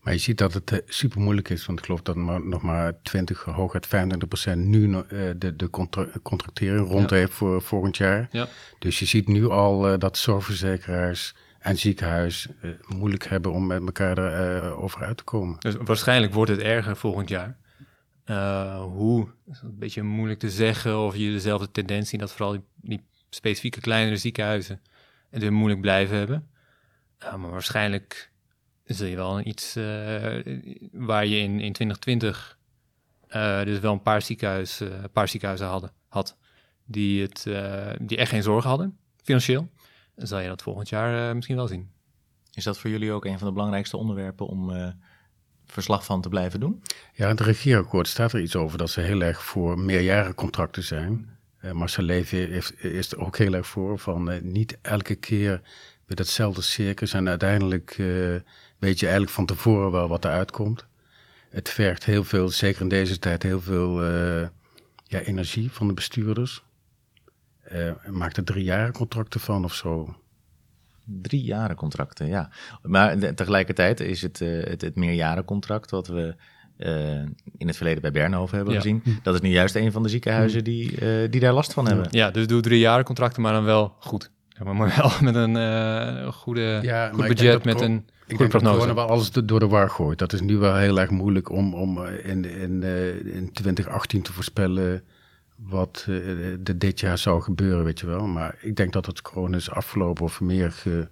Maar 0.00 0.12
je 0.12 0.18
ziet 0.18 0.38
dat 0.38 0.54
het 0.54 0.70
uh, 0.70 0.78
super 0.86 1.20
moeilijk 1.20 1.48
is, 1.48 1.66
want 1.66 1.78
ik 1.78 1.84
geloof 1.84 2.02
dat 2.02 2.16
maar, 2.16 2.46
nog 2.46 2.62
maar 2.62 3.02
20, 3.02 3.42
hooguit 3.44 3.86
25 3.86 4.28
procent 4.28 4.66
nu 4.66 4.88
uh, 4.88 5.02
de, 5.36 5.56
de 5.56 5.70
contra 5.70 6.06
contractering 6.22 6.88
rond 6.88 7.10
ja. 7.10 7.16
heeft 7.16 7.32
voor 7.32 7.62
volgend 7.62 7.96
jaar. 7.96 8.28
Ja. 8.30 8.48
Dus 8.78 8.98
je 8.98 9.06
ziet 9.06 9.28
nu 9.28 9.48
al 9.48 9.92
uh, 9.92 9.98
dat 9.98 10.18
zorgverzekeraars 10.18 11.34
en 11.58 11.76
ziekenhuis 11.76 12.48
moeilijk 12.86 13.26
hebben 13.26 13.52
om 13.52 13.66
met 13.66 13.80
elkaar 13.80 14.18
erover 14.18 15.04
uit 15.04 15.16
te 15.16 15.24
komen. 15.24 15.56
Dus 15.58 15.74
waarschijnlijk 15.84 16.34
wordt 16.34 16.50
het 16.50 16.60
erger 16.60 16.96
volgend 16.96 17.28
jaar. 17.28 17.56
Uh, 18.30 18.82
hoe, 18.82 19.28
is 19.46 19.60
een 19.62 19.78
beetje 19.78 20.02
moeilijk 20.02 20.38
te 20.38 20.50
zeggen 20.50 20.98
of 20.98 21.16
je 21.16 21.30
dezelfde 21.30 21.70
tendentie 21.70 22.18
dat 22.18 22.32
vooral 22.32 22.64
die, 22.74 23.04
specifieke 23.30 23.80
kleinere 23.80 24.16
ziekenhuizen 24.16 24.80
het 25.30 25.42
weer 25.42 25.52
moeilijk 25.52 25.80
blijven 25.80 26.16
hebben. 26.16 26.50
Uh, 27.22 27.34
maar 27.34 27.50
waarschijnlijk 27.50 28.32
zul 28.84 29.06
je 29.06 29.16
wel 29.16 29.40
iets 29.40 29.76
uh, 29.76 29.84
waar 30.92 31.26
je 31.26 31.38
in, 31.38 31.60
in 31.60 31.72
2020 31.72 32.58
dus 33.64 33.78
wel 33.78 33.92
een 33.92 34.02
paar, 34.02 34.22
ziekenhuis, 34.22 34.82
paar 35.12 35.28
ziekenhuizen 35.28 35.68
hadden, 35.68 35.92
had 36.08 36.36
die, 36.84 37.22
het, 37.22 37.42
die 38.00 38.16
echt 38.16 38.30
geen 38.30 38.42
zorgen 38.42 38.68
hadden, 38.68 38.98
financieel. 39.22 39.68
Dan 40.14 40.26
zal 40.26 40.38
je 40.38 40.48
dat 40.48 40.62
volgend 40.62 40.88
jaar 40.88 41.34
misschien 41.34 41.56
wel 41.56 41.66
zien. 41.66 41.90
Is 42.52 42.64
dat 42.64 42.78
voor 42.78 42.90
jullie 42.90 43.12
ook 43.12 43.24
een 43.24 43.38
van 43.38 43.46
de 43.46 43.52
belangrijkste 43.52 43.96
onderwerpen 43.96 44.46
om 44.46 44.70
verslag 45.72 46.04
van 46.04 46.20
te 46.20 46.28
blijven 46.28 46.60
doen? 46.60 46.82
Ja, 47.14 47.24
in 47.24 47.30
het 47.30 47.40
regeerakkoord 47.40 48.08
staat 48.08 48.32
er 48.32 48.40
iets 48.40 48.56
over 48.56 48.78
dat 48.78 48.90
ze 48.90 49.00
heel 49.00 49.20
erg 49.20 49.44
voor 49.44 49.78
meerjarencontracten 49.78 50.82
zijn. 50.82 51.38
Uh, 51.64 51.72
Marcel 51.72 52.04
Levy 52.04 52.36
heeft, 52.36 52.84
is 52.84 53.12
er 53.12 53.18
ook 53.18 53.36
heel 53.38 53.54
erg 53.54 53.66
voor 53.66 53.98
van 53.98 54.32
uh, 54.32 54.40
niet 54.40 54.78
elke 54.82 55.14
keer 55.14 55.60
met 56.06 56.18
hetzelfde 56.18 56.62
circus 56.62 57.12
en 57.12 57.28
uiteindelijk 57.28 57.98
uh, 57.98 58.36
weet 58.78 58.98
je 58.98 59.06
eigenlijk 59.06 59.34
van 59.34 59.46
tevoren 59.46 59.90
wel 59.90 60.08
wat 60.08 60.24
eruit 60.24 60.50
komt. 60.50 60.86
Het 61.50 61.68
vergt 61.68 62.04
heel 62.04 62.24
veel, 62.24 62.48
zeker 62.48 62.80
in 62.80 62.88
deze 62.88 63.18
tijd, 63.18 63.42
heel 63.42 63.60
veel 63.60 64.04
ja, 65.04 65.20
energie 65.20 65.70
van 65.70 65.86
de 65.86 65.94
bestuurders. 65.94 66.62
maakt 68.10 68.36
er 68.36 68.44
drie 68.44 68.64
jaren 68.64 68.92
contracten 68.92 69.40
van 69.40 69.64
of 69.64 69.74
zo. 69.74 70.19
Drie 71.22 71.42
jaren 71.42 71.76
contracten, 71.76 72.26
ja. 72.26 72.50
Maar 72.82 73.34
tegelijkertijd 73.34 74.00
is 74.00 74.22
het, 74.22 74.40
uh, 74.40 74.64
het, 74.64 74.80
het 74.80 74.96
meerjarencontract 74.96 75.90
wat 75.90 76.06
we 76.06 76.34
uh, 76.78 77.12
in 77.56 77.66
het 77.66 77.76
verleden 77.76 78.02
bij 78.02 78.10
Bernhoven 78.10 78.56
hebben 78.56 78.74
ja. 78.74 78.80
gezien. 78.80 79.02
Dat 79.22 79.34
is 79.34 79.40
nu 79.40 79.48
juist 79.48 79.74
een 79.74 79.92
van 79.92 80.02
de 80.02 80.08
ziekenhuizen 80.08 80.64
die, 80.64 81.00
uh, 81.00 81.30
die 81.30 81.40
daar 81.40 81.52
last 81.52 81.72
van 81.72 81.86
hebben. 81.86 82.06
Ja, 82.10 82.30
dus 82.30 82.46
doe 82.46 82.60
drie 82.60 82.78
jaren 82.78 83.04
contracten, 83.04 83.42
maar 83.42 83.52
dan 83.52 83.64
wel 83.64 83.94
goed. 83.98 84.30
Ja, 84.48 84.72
maar 84.72 84.92
wel 84.96 85.10
met 85.32 85.34
een 85.34 86.32
goede, 86.32 86.78
ja, 86.82 87.08
goed 87.08 87.26
budget, 87.26 87.64
met 87.64 87.80
een 87.80 88.08
ik 88.26 88.38
denk 88.38 88.50
prognose. 88.50 88.86
dat 88.86 88.94
wel 88.94 89.06
alles 89.08 89.30
door 89.30 89.60
de 89.60 89.68
war 89.68 89.90
gooit. 89.90 90.18
Dat 90.18 90.32
is 90.32 90.40
nu 90.40 90.56
wel 90.56 90.76
heel 90.76 91.00
erg 91.00 91.10
moeilijk 91.10 91.50
om, 91.50 91.74
om 91.74 92.04
in, 92.06 92.44
in, 92.44 92.82
in 93.32 93.52
2018 93.52 94.22
te 94.22 94.32
voorspellen 94.32 95.02
wat 95.62 96.06
uh, 96.08 96.56
dit 96.76 97.00
jaar 97.00 97.18
zou 97.18 97.42
gebeuren, 97.42 97.84
weet 97.84 98.00
je 98.00 98.06
wel. 98.06 98.26
Maar 98.26 98.56
ik 98.60 98.76
denk 98.76 98.92
dat 98.92 99.06
het 99.06 99.22
corona 99.22 99.56
is 99.56 99.70
afgelopen 99.70 100.24
of 100.24 100.40
meer 100.40 100.72
ge, 100.72 101.08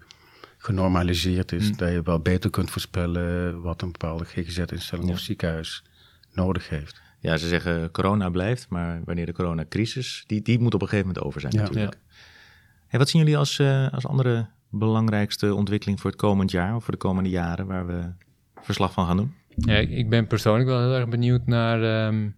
genormaliseerd 0.59 1.53
is. 1.53 1.71
Mm. 1.71 1.77
Dat 1.77 1.91
je 1.91 2.03
wel 2.03 2.21
beter 2.21 2.51
kunt 2.51 2.71
voorspellen 2.71 3.61
wat 3.63 3.83
een 3.83 3.93
bepaalde 3.93 4.25
GGZ-instelling 4.25 5.09
ja. 5.09 5.15
of 5.15 5.19
ziekenhuis 5.19 5.85
nodig 6.33 6.69
heeft. 6.69 7.01
Ja, 7.21 7.37
ze 7.37 7.49
zeggen 7.49 7.91
corona 7.91 8.31
blijft, 8.31 8.69
maar 8.69 9.01
wanneer 9.05 9.27
de 9.27 9.33
coronacrisis, 9.33 10.25
die, 10.27 10.43
die 10.43 10.59
moet 10.59 10.75
op 10.75 10.83
een 10.83 10.89
gegeven 10.89 11.07
moment 11.07 11.27
over 11.27 11.41
zijn 11.41 11.53
ja. 11.53 11.61
natuurlijk. 11.61 11.95
Ja. 11.95 12.17
Hey, 12.87 12.99
wat 12.99 13.09
zien 13.09 13.21
jullie 13.21 13.37
als, 13.37 13.59
uh, 13.59 13.89
als 13.93 14.07
andere 14.07 14.47
belangrijkste 14.71 15.55
ontwikkeling 15.55 16.01
voor 16.01 16.11
het 16.11 16.21
komend 16.21 16.51
jaar 16.51 16.75
of 16.75 16.85
voor 16.85 16.93
de 16.93 16.99
komende 16.99 17.31
jaren 17.31 17.67
waar 17.67 17.87
we 17.87 18.13
verslag 18.61 18.93
van 18.93 19.07
gaan 19.07 19.17
doen? 19.17 19.35
Ja, 19.55 19.77
ik 19.77 20.09
ben 20.09 20.27
persoonlijk 20.27 20.69
wel 20.69 20.81
heel 20.81 20.95
erg 20.95 21.09
benieuwd 21.09 21.47
naar 21.47 22.07
um, 22.07 22.37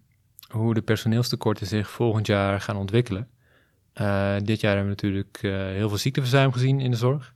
hoe 0.51 0.73
de 0.73 0.81
personeelstekorten 0.81 1.67
zich 1.67 1.89
volgend 1.89 2.27
jaar 2.27 2.61
gaan 2.61 2.75
ontwikkelen. 2.75 3.27
Uh, 4.01 4.35
dit 4.43 4.61
jaar 4.61 4.75
hebben 4.75 4.95
we 4.95 5.01
natuurlijk 5.01 5.39
uh, 5.41 5.51
heel 5.51 5.89
veel 5.89 5.97
ziekteverzuim 5.97 6.51
gezien 6.51 6.79
in 6.79 6.91
de 6.91 6.97
zorg. 6.97 7.33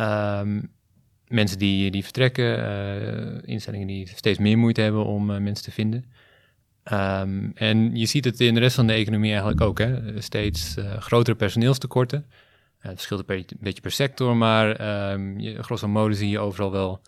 Um, 0.00 0.70
mensen 1.28 1.58
die, 1.58 1.90
die 1.90 2.02
vertrekken, 2.02 2.58
uh, 2.58 3.38
instellingen 3.42 3.86
die 3.86 4.08
steeds 4.08 4.38
meer 4.38 4.58
moeite 4.58 4.80
hebben 4.80 5.04
om 5.04 5.26
mensen 5.26 5.64
te 5.64 5.70
vinden. 5.70 6.04
Um, 6.92 7.52
en 7.54 7.96
je 7.96 8.06
ziet 8.06 8.24
het 8.24 8.40
in 8.40 8.54
de 8.54 8.60
rest 8.60 8.74
van 8.74 8.86
de 8.86 8.92
economie 8.92 9.30
eigenlijk 9.30 9.60
ook. 9.60 9.78
Hè? 9.78 10.20
Steeds 10.20 10.76
grotere 10.98 11.36
personeelstekorten. 11.36 12.26
het 12.78 12.92
verschilt 12.92 13.28
een 13.28 13.46
beetje, 13.60 13.80
per 13.80 13.90
sector, 13.90 14.36
maar 14.36 15.10
um, 15.12 15.56
grosso 15.62 15.88
modo 15.88 16.14
zie 16.14 16.28
je 16.28 16.38
overal 16.38 16.72
wel 16.72 17.00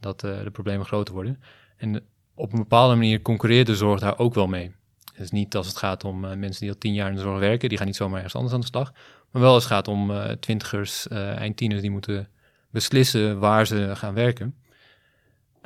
dat 0.00 0.20
de 0.20 0.48
problemen 0.52 0.86
groter 0.86 1.14
worden. 1.14 1.40
En 1.76 2.02
op 2.40 2.52
een 2.52 2.58
bepaalde 2.58 2.94
manier 2.94 3.22
concurreert 3.22 3.66
de 3.66 3.76
zorg 3.76 4.00
daar 4.00 4.18
ook 4.18 4.34
wel 4.34 4.46
mee. 4.46 4.72
Dus 5.16 5.30
niet 5.30 5.56
als 5.56 5.66
het 5.66 5.76
gaat 5.76 6.04
om 6.04 6.24
uh, 6.24 6.34
mensen 6.34 6.60
die 6.60 6.70
al 6.70 6.78
tien 6.78 6.94
jaar 6.94 7.08
in 7.08 7.14
de 7.14 7.20
zorg 7.20 7.38
werken, 7.38 7.68
die 7.68 7.78
gaan 7.78 7.86
niet 7.86 7.96
zomaar 7.96 8.16
ergens 8.16 8.34
anders 8.34 8.54
aan 8.54 8.60
de 8.60 8.66
slag. 8.66 8.92
Maar 9.30 9.42
wel 9.42 9.52
als 9.52 9.62
het 9.62 9.72
gaat 9.72 9.88
om 9.88 10.10
uh, 10.10 10.24
twintigers, 10.24 11.06
uh, 11.06 11.36
eindtieners, 11.36 11.80
die 11.80 11.90
moeten 11.90 12.28
beslissen 12.70 13.38
waar 13.38 13.66
ze 13.66 13.90
gaan 13.94 14.14
werken. 14.14 14.54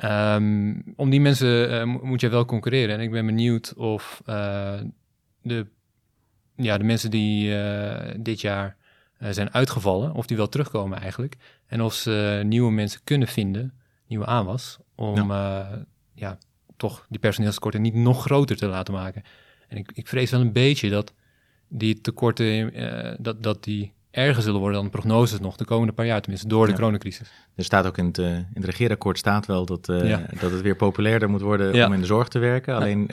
Um, 0.03 0.83
om 0.95 1.09
die 1.09 1.21
mensen 1.21 1.87
moet 1.89 2.21
je 2.21 2.29
wel 2.29 2.45
concurreren. 2.45 2.95
En 2.95 3.01
ik 3.01 3.11
ben 3.11 3.25
benieuwd 3.25 3.73
of 3.73 4.21
de, 5.41 5.67
ja, 6.55 6.77
de 6.77 6.83
mensen 6.83 7.11
die 7.11 7.55
dit 8.19 8.41
jaar 8.41 8.77
zijn 9.19 9.53
uitgevallen, 9.53 10.13
of 10.13 10.25
die 10.25 10.37
wel 10.37 10.49
terugkomen 10.49 10.99
eigenlijk. 10.99 11.35
En 11.67 11.81
of 11.81 11.93
ze 11.93 12.41
nieuwe 12.45 12.71
mensen 12.71 13.01
kunnen 13.03 13.27
vinden, 13.27 13.73
nieuwe 14.07 14.25
aanwas, 14.25 14.77
om 14.95 15.31
ja. 15.31 15.85
ja 16.13 16.37
toch 16.77 17.05
die 17.09 17.19
personeelstekorten 17.19 17.81
niet 17.81 17.93
nog 17.93 18.21
groter 18.21 18.57
te 18.57 18.67
laten 18.67 18.93
maken. 18.93 19.23
En 19.67 19.77
ik, 19.77 19.91
ik 19.93 20.07
vrees 20.07 20.31
wel 20.31 20.41
een 20.41 20.53
beetje 20.53 20.89
dat 20.89 21.13
die 21.67 22.01
tekorten, 22.01 22.79
uh, 22.79 23.13
dat, 23.19 23.43
dat 23.43 23.63
die 23.63 23.93
erger 24.11 24.43
zullen 24.43 24.59
worden 24.59 24.77
dan 24.77 24.85
de 24.85 24.97
prognoses 24.97 25.39
nog 25.39 25.55
de 25.55 25.65
komende 25.65 25.93
paar 25.93 26.05
jaar, 26.05 26.21
tenminste 26.21 26.47
door 26.47 26.65
de 26.65 26.71
ja. 26.71 26.77
coronacrisis. 26.77 27.31
Er 27.55 27.63
staat 27.63 27.85
ook 27.85 27.97
in 27.97 28.05
het, 28.05 28.17
uh, 28.17 28.27
in 28.27 28.47
het 28.53 28.65
regeerakkoord 28.65 29.17
staat 29.17 29.45
wel 29.45 29.65
dat, 29.65 29.89
uh, 29.89 30.09
ja. 30.09 30.25
dat 30.39 30.51
het 30.51 30.61
weer 30.61 30.75
populairder 30.75 31.29
moet 31.29 31.41
worden 31.41 31.73
ja. 31.73 31.85
om 31.85 31.93
in 31.93 31.99
de 31.99 32.05
zorg 32.05 32.27
te 32.27 32.39
werken. 32.39 32.75
Alleen 32.75 33.09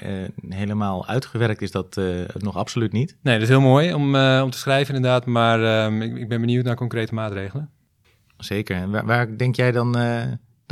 helemaal 0.48 1.06
uitgewerkt 1.06 1.62
is 1.62 1.70
dat 1.70 2.00
nog 2.32 2.56
absoluut 2.56 2.92
niet. 2.92 3.16
Nee, 3.22 3.34
dat 3.34 3.42
is 3.42 3.48
heel 3.48 3.60
mooi 3.60 3.94
om, 3.94 4.16
om 4.16 4.50
te 4.50 4.58
schrijven 4.58 4.94
inderdaad, 4.94 5.26
maar 5.26 5.64
ehm, 5.64 6.02
ik, 6.02 6.16
ik, 6.16 6.28
ben 6.28 6.40
benieuwd 6.40 6.64
naar 6.64 6.76
concrete 6.76 7.14
maatregelen. 7.14 7.70
Zeker. 8.36 8.76
En 8.76 8.90
waar, 8.90 9.06
waar 9.06 9.36
denk 9.36 9.56
jij 9.56 9.72
dan 9.72 9.96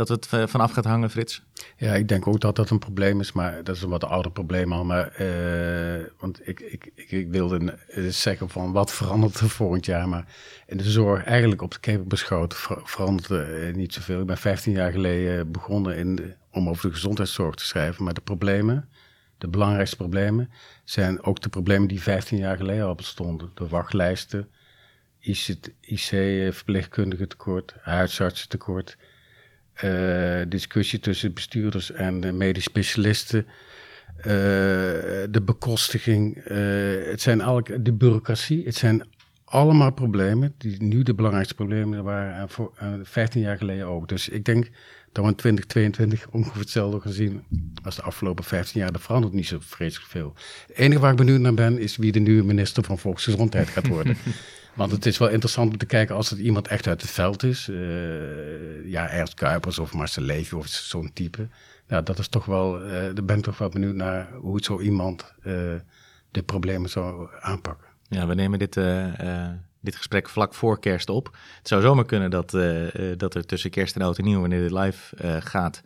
dat 0.06 0.08
het 0.08 0.28
uh, 0.34 0.46
vanaf 0.46 0.72
gaat 0.72 0.84
hangen, 0.84 1.10
Frits? 1.10 1.42
Ja, 1.76 1.94
ik 1.94 2.08
denk 2.08 2.26
ook 2.26 2.40
dat 2.40 2.56
dat 2.56 2.70
een 2.70 2.78
probleem 2.78 3.20
is, 3.20 3.32
maar 3.32 3.64
dat 3.64 3.76
is 3.76 3.82
een 3.82 3.88
wat 3.88 4.04
ouder 4.04 4.32
probleem 4.32 4.72
al. 4.72 4.84
Maar, 4.84 5.20
uh, 5.20 6.04
want 6.18 6.48
ik, 6.48 6.60
ik, 6.60 6.92
ik, 6.94 7.28
wilde 7.28 7.78
zeggen 8.08 8.48
van 8.48 8.72
wat 8.72 8.92
verandert 8.92 9.40
er 9.40 9.48
volgend 9.48 9.86
jaar, 9.86 10.08
maar 10.08 10.24
in 10.66 10.76
de 10.76 10.90
zorg 10.90 11.24
eigenlijk 11.24 11.62
op 11.62 11.72
de 11.72 11.80
keper 11.80 12.06
beschouwd 12.06 12.54
ver, 12.54 12.80
verandert 12.84 13.28
er 13.28 13.76
niet 13.76 13.94
zoveel. 13.94 14.20
Ik 14.20 14.26
ben 14.26 14.38
15 14.38 14.72
jaar 14.72 14.92
geleden 14.92 15.52
begonnen 15.52 15.96
in 15.96 16.34
om 16.52 16.68
over 16.68 16.88
de 16.88 16.94
gezondheidszorg 16.94 17.54
te 17.54 17.64
schrijven, 17.64 18.04
maar 18.04 18.14
de 18.14 18.20
problemen, 18.20 18.88
de 19.38 19.48
belangrijkste 19.48 19.96
problemen, 19.96 20.50
zijn 20.84 21.22
ook 21.22 21.40
de 21.40 21.48
problemen 21.48 21.88
die 21.88 22.02
15 22.02 22.38
jaar 22.38 22.56
geleden 22.56 22.86
al 22.86 22.94
bestonden. 22.94 23.50
De 23.54 23.68
wachtlijsten, 23.68 24.48
IC-verpleegkundige 25.80 27.26
tekort, 27.26 27.74
huisartsen 27.80 28.48
tekort 28.48 28.96
discussie 30.48 30.98
tussen 30.98 31.34
bestuurders 31.34 31.92
en 31.92 32.36
medisch 32.36 32.64
specialisten. 32.64 33.46
Uh, 34.18 34.24
de 35.30 35.42
bekostiging, 35.44 36.36
uh, 36.36 36.44
het 37.10 37.20
zijn 37.20 37.40
eigenlijk 37.40 37.84
de 37.84 37.92
bureaucratie. 37.92 38.64
Het 38.64 38.74
zijn 38.74 39.02
allemaal 39.44 39.92
problemen 39.92 40.54
die 40.58 40.82
nu 40.82 41.02
de 41.02 41.14
belangrijkste 41.14 41.54
problemen 41.54 42.04
waren 42.04 42.48
voor 42.48 42.72
15 43.02 43.40
jaar 43.40 43.56
geleden 43.56 43.86
ook. 43.86 44.08
Dus 44.08 44.28
ik 44.28 44.44
denk 44.44 44.70
dat 45.12 45.24
we 45.24 45.30
in 45.30 45.36
2022 45.36 46.26
ongeveer 46.30 46.60
hetzelfde 46.60 47.00
gaan 47.00 47.12
zien 47.12 47.42
als 47.82 47.96
de 47.96 48.02
afgelopen 48.02 48.44
15 48.44 48.80
jaar. 48.80 48.90
Er 48.90 49.00
verandert 49.00 49.34
niet 49.34 49.46
zo 49.46 49.58
vreselijk 49.60 50.10
veel. 50.10 50.34
Het 50.66 50.76
enige 50.76 51.00
waar 51.00 51.10
ik 51.10 51.16
benieuwd 51.16 51.40
naar 51.40 51.54
ben, 51.54 51.78
is 51.78 51.96
wie 51.96 52.12
de 52.12 52.20
nieuwe 52.20 52.44
minister 52.44 52.84
van 52.84 52.98
Volksgezondheid 52.98 53.68
gaat 53.68 53.86
worden. 53.86 54.16
Want 54.74 54.92
het 54.92 55.06
is 55.06 55.18
wel 55.18 55.28
interessant 55.28 55.72
om 55.72 55.78
te 55.78 55.86
kijken 55.86 56.14
als 56.14 56.30
het 56.30 56.38
iemand 56.38 56.68
echt 56.68 56.86
uit 56.86 57.02
het 57.02 57.10
veld 57.10 57.42
is. 57.42 57.68
Uh, 57.68 58.90
ja, 58.90 59.08
Ernst 59.10 59.34
Kuipers 59.34 59.78
of 59.78 59.92
Marcel 59.92 60.22
Levy 60.22 60.54
of 60.54 60.66
zo'n 60.66 61.10
type. 61.12 61.48
Ja, 61.88 62.00
dat 62.00 62.18
is 62.18 62.28
toch 62.28 62.44
wel, 62.44 62.84
uh, 62.84 62.90
daar 62.90 63.24
ben 63.24 63.36
ik 63.36 63.42
toch 63.42 63.58
wel 63.58 63.68
benieuwd 63.68 63.94
naar 63.94 64.32
hoe 64.32 64.60
zo 64.62 64.80
iemand 64.80 65.34
uh, 65.38 65.54
de 66.30 66.42
problemen 66.44 66.90
zou 66.90 67.28
aanpakken. 67.40 67.88
Ja, 68.08 68.26
we 68.26 68.34
nemen 68.34 68.58
dit, 68.58 68.74
dit 69.80 69.96
gesprek 69.96 70.28
vlak 70.28 70.54
voor 70.54 70.80
kerst 70.80 71.08
op. 71.08 71.36
Het 71.58 71.68
zou 71.68 71.82
zomaar 71.82 72.04
kunnen 72.04 72.30
dat, 72.30 72.50
dat 73.16 73.34
er 73.34 73.46
tussen 73.46 73.70
kerst 73.70 73.94
en 73.94 74.02
oud 74.02 74.18
en 74.18 74.24
nieuw, 74.24 74.40
wanneer 74.40 74.60
dit 74.60 74.70
live 74.70 75.16
gaat, 75.40 75.82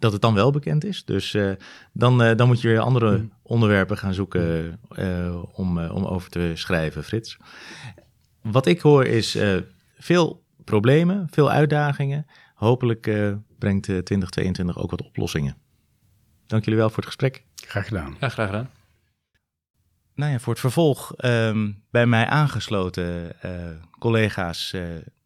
dat 0.00 0.12
het 0.12 0.20
dan 0.20 0.34
wel 0.34 0.50
bekend 0.50 0.84
is. 0.84 1.04
Dus 1.04 1.34
uh, 1.34 1.52
dan, 1.92 2.22
uh, 2.22 2.36
dan 2.36 2.46
moet 2.46 2.60
je 2.60 2.68
weer 2.68 2.80
andere 2.80 3.16
hmm. 3.16 3.32
onderwerpen 3.42 3.98
gaan 3.98 4.14
zoeken 4.14 4.78
uh, 4.98 5.42
om, 5.52 5.78
om 5.78 6.04
over 6.04 6.30
te 6.30 6.52
schrijven, 6.54 7.04
Frits. 7.04 7.36
Wat 8.42 8.66
ik 8.66 8.80
hoor 8.80 9.04
is 9.04 9.38
veel 9.98 10.44
problemen, 10.64 11.28
veel 11.30 11.50
uitdagingen. 11.50 12.26
Hopelijk 12.54 13.02
brengt 13.58 13.82
2022 13.82 14.78
ook 14.78 14.90
wat 14.90 15.02
oplossingen. 15.02 15.56
Dank 16.46 16.64
jullie 16.64 16.78
wel 16.78 16.88
voor 16.88 16.96
het 16.96 17.06
gesprek. 17.06 17.44
Graag 17.54 17.86
gedaan. 17.86 18.16
Ja, 18.20 18.28
graag 18.28 18.46
gedaan. 18.46 18.70
Nou 20.14 20.32
ja, 20.32 20.38
voor 20.38 20.52
het 20.52 20.60
vervolg 20.60 21.12
um, 21.24 21.82
bij 21.90 22.06
mij 22.06 22.26
aangesloten 22.26 23.36
collega's 23.98 24.74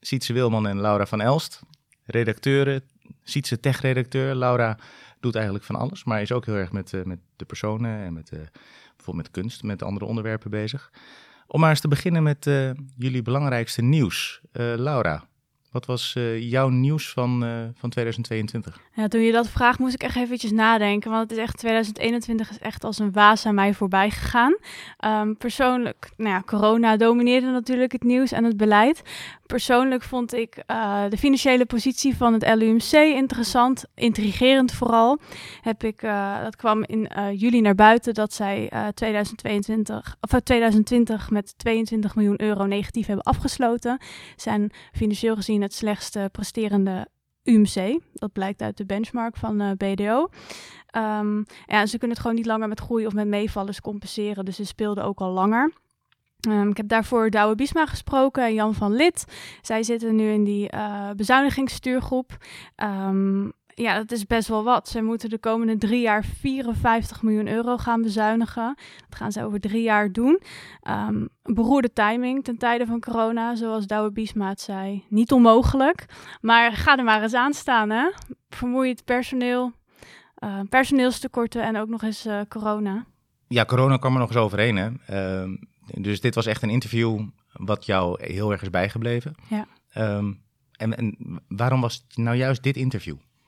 Sietse 0.01 0.33
Wilman 0.33 0.67
en 0.67 0.81
Laura 0.81 1.07
van 1.07 1.21
Elst, 1.21 1.63
redacteuren, 2.05 2.83
Sietse 3.23 3.61
tech-redacteur. 3.61 4.35
Laura 4.35 4.79
doet 5.21 5.35
eigenlijk 5.35 5.65
van 5.65 5.77
alles, 5.77 6.05
maar 6.05 6.21
is 6.21 6.33
ook 6.33 6.47
heel 6.47 6.55
erg 6.55 6.73
met, 6.73 6.93
uh, 6.93 7.03
met 7.03 7.19
de 7.37 7.45
personen 7.45 8.05
en 8.05 8.13
met, 8.13 8.31
uh, 8.33 8.41
bijvoorbeeld 8.97 9.27
met 9.27 9.31
kunst, 9.31 9.63
met 9.63 9.83
andere 9.83 10.05
onderwerpen 10.05 10.51
bezig. 10.51 10.91
Om 11.47 11.61
maar 11.61 11.71
eens 11.71 11.81
te 11.81 11.89
beginnen 11.89 12.23
met 12.23 12.47
uh, 12.47 12.71
jullie 12.97 13.23
belangrijkste 13.23 13.83
nieuws. 13.83 14.41
Laura, 14.53 15.25
wat 15.75 15.87
was 15.87 16.15
uh, 16.19 16.51
jouw 16.51 16.69
nieuws 16.69 17.11
van, 17.11 17.45
uh, 17.45 17.51
van 17.75 17.91
2022? 17.91 18.81
Ja, 18.93 19.09
toen 19.09 19.21
je 19.21 19.33
dat 19.33 19.49
vraagt, 19.49 19.79
moest 19.79 19.95
ik 19.95 20.03
echt 20.03 20.17
eventjes 20.17 20.51
nadenken. 20.51 21.11
Want 21.11 21.23
het 21.23 21.39
is 21.39 21.45
echt 21.45 21.59
2021 21.59 22.51
is 22.51 22.59
echt 22.59 22.85
als 22.85 22.99
een 22.99 23.13
waas 23.13 23.47
aan 23.47 23.55
mij 23.55 23.75
voorbij 23.75 24.11
gegaan. 24.11 24.57
Um, 25.05 25.37
persoonlijk, 25.37 26.11
nou 26.17 26.31
ja, 26.31 26.43
corona 26.47 26.97
domineerde 26.97 27.47
natuurlijk 27.47 27.93
het 27.93 28.03
nieuws 28.03 28.33
en 28.33 28.45
het 28.45 28.57
beleid. 28.57 29.03
Persoonlijk 29.47 30.03
vond 30.03 30.35
ik 30.35 30.63
uh, 30.71 31.03
de 31.09 31.17
financiële 31.17 31.67
positie 31.67 32.17
van 32.17 32.33
het 32.33 32.55
LUMC 32.55 32.93
interessant, 32.93 33.85
intrigerend 33.95 34.73
vooral. 34.73 35.19
Heb 35.61 35.85
ik, 35.85 36.01
dat 36.43 36.57
kwam 36.57 36.85
in 36.85 37.09
juli 37.37 37.61
naar 37.61 37.75
buiten 37.75 38.15
dat 38.15 38.33
zij 38.33 38.71
2022, 38.95 40.17
of 40.21 40.41
2020 40.41 41.31
met 41.31 41.59
22 41.59 42.15
miljoen 42.15 42.41
euro 42.43 42.65
negatief 42.65 43.07
hebben 43.07 43.25
afgesloten. 43.25 43.99
Zijn 44.37 44.73
financieel 44.93 45.37
gezien 45.37 45.63
het 45.65 45.75
slechtste 45.75 46.29
presterende 46.33 47.09
UMC. 47.43 48.01
Dat 48.13 48.33
blijkt 48.33 48.63
uit 48.63 48.77
de 48.77 48.87
benchmark 48.87 49.37
van 49.37 49.63
uh, 49.63 49.71
BDO. 49.71 50.21
Um, 50.21 50.29
ehm, 50.87 51.43
ja, 51.67 51.87
ze 51.87 51.99
kunnen 51.99 52.17
het 52.17 52.19
gewoon 52.19 52.37
niet 52.37 52.47
langer 52.47 52.69
met 52.69 52.81
groei 52.81 53.07
of 53.07 53.13
met 53.13 53.27
meevallers 53.27 53.81
compenseren. 53.81 54.45
Dus 54.45 54.57
ze 54.57 54.65
speelden 54.65 55.05
ook 55.05 55.21
al 55.21 55.31
langer. 55.31 55.73
Um, 56.49 56.71
ik 56.71 56.77
heb 56.77 56.89
daarvoor 56.89 57.31
Douwe 57.31 57.55
Biesma 57.55 57.87
gesproken 57.87 58.45
en 58.45 58.55
Jan 58.55 58.75
van 58.75 58.93
Lid. 58.93 59.25
Zij 59.63 59.83
zitten 59.83 60.15
nu 60.15 60.31
in 60.31 60.45
die 60.45 60.73
uh, 60.75 61.11
bezuinigingsstuurgroep. 61.11 62.37
Um, 62.83 63.53
ja, 63.75 63.97
dat 63.97 64.11
is 64.11 64.27
best 64.27 64.49
wel 64.49 64.65
wat. 64.65 64.89
Ze 64.89 65.03
moeten 65.03 65.29
de 65.31 65.39
komende 65.39 65.77
drie 65.77 66.01
jaar 66.01 66.25
54 66.25 67.23
miljoen 67.23 67.49
euro 67.49 67.77
gaan 67.77 68.03
bezuinigen. 68.03 68.77
Dat 69.09 69.19
gaan 69.19 69.33
ze 69.33 69.45
over 69.45 69.61
drie 69.61 69.83
jaar 69.83 70.13
doen. 70.13 70.43
Um, 70.89 71.29
beroerde 71.43 71.93
timing 71.93 72.45
ten 72.45 72.59
tijde 72.59 72.87
van 72.87 73.01
corona, 73.01 73.55
zoals 73.55 73.87
Douwe 73.87 74.13
Biesmaat 74.13 74.61
zei. 74.61 75.05
Niet 75.09 75.33
onmogelijk, 75.33 76.07
maar 76.41 76.73
ga 76.73 76.99
er 76.99 77.05
maar 77.05 77.23
eens 77.23 77.35
aan 77.35 77.53
staan, 77.53 77.91
hè. 77.91 78.11
Vermoeiend 78.49 79.05
personeel, 79.05 79.73
uh, 80.45 80.61
personeelstekorten 80.69 81.63
en 81.63 81.77
ook 81.77 81.89
nog 81.89 82.03
eens 82.03 82.27
uh, 82.27 82.41
corona. 82.49 83.07
Ja, 83.49 83.65
corona 83.65 83.97
kwam 83.97 84.13
er 84.13 84.19
nog 84.19 84.29
eens 84.29 84.39
overheen, 84.39 84.77
hè. 84.77 84.91
Uh, 85.45 85.57
dus 86.01 86.21
dit 86.21 86.35
was 86.35 86.47
echt 86.47 86.63
een 86.63 86.71
interview 86.71 87.21
wat 87.53 87.87
jou 87.87 88.25
heel 88.25 88.53
erg 88.53 88.63
is 88.63 88.71
bijgebleven. 88.71 89.35
Ja. 89.49 89.67
Um, 90.17 90.43
en, 90.73 90.97
en 90.97 91.17
waarom 91.49 91.81
was 91.81 92.07
nou 92.15 92.37
juist 92.37 92.63
dit 92.63 92.77
interview? 92.77 93.17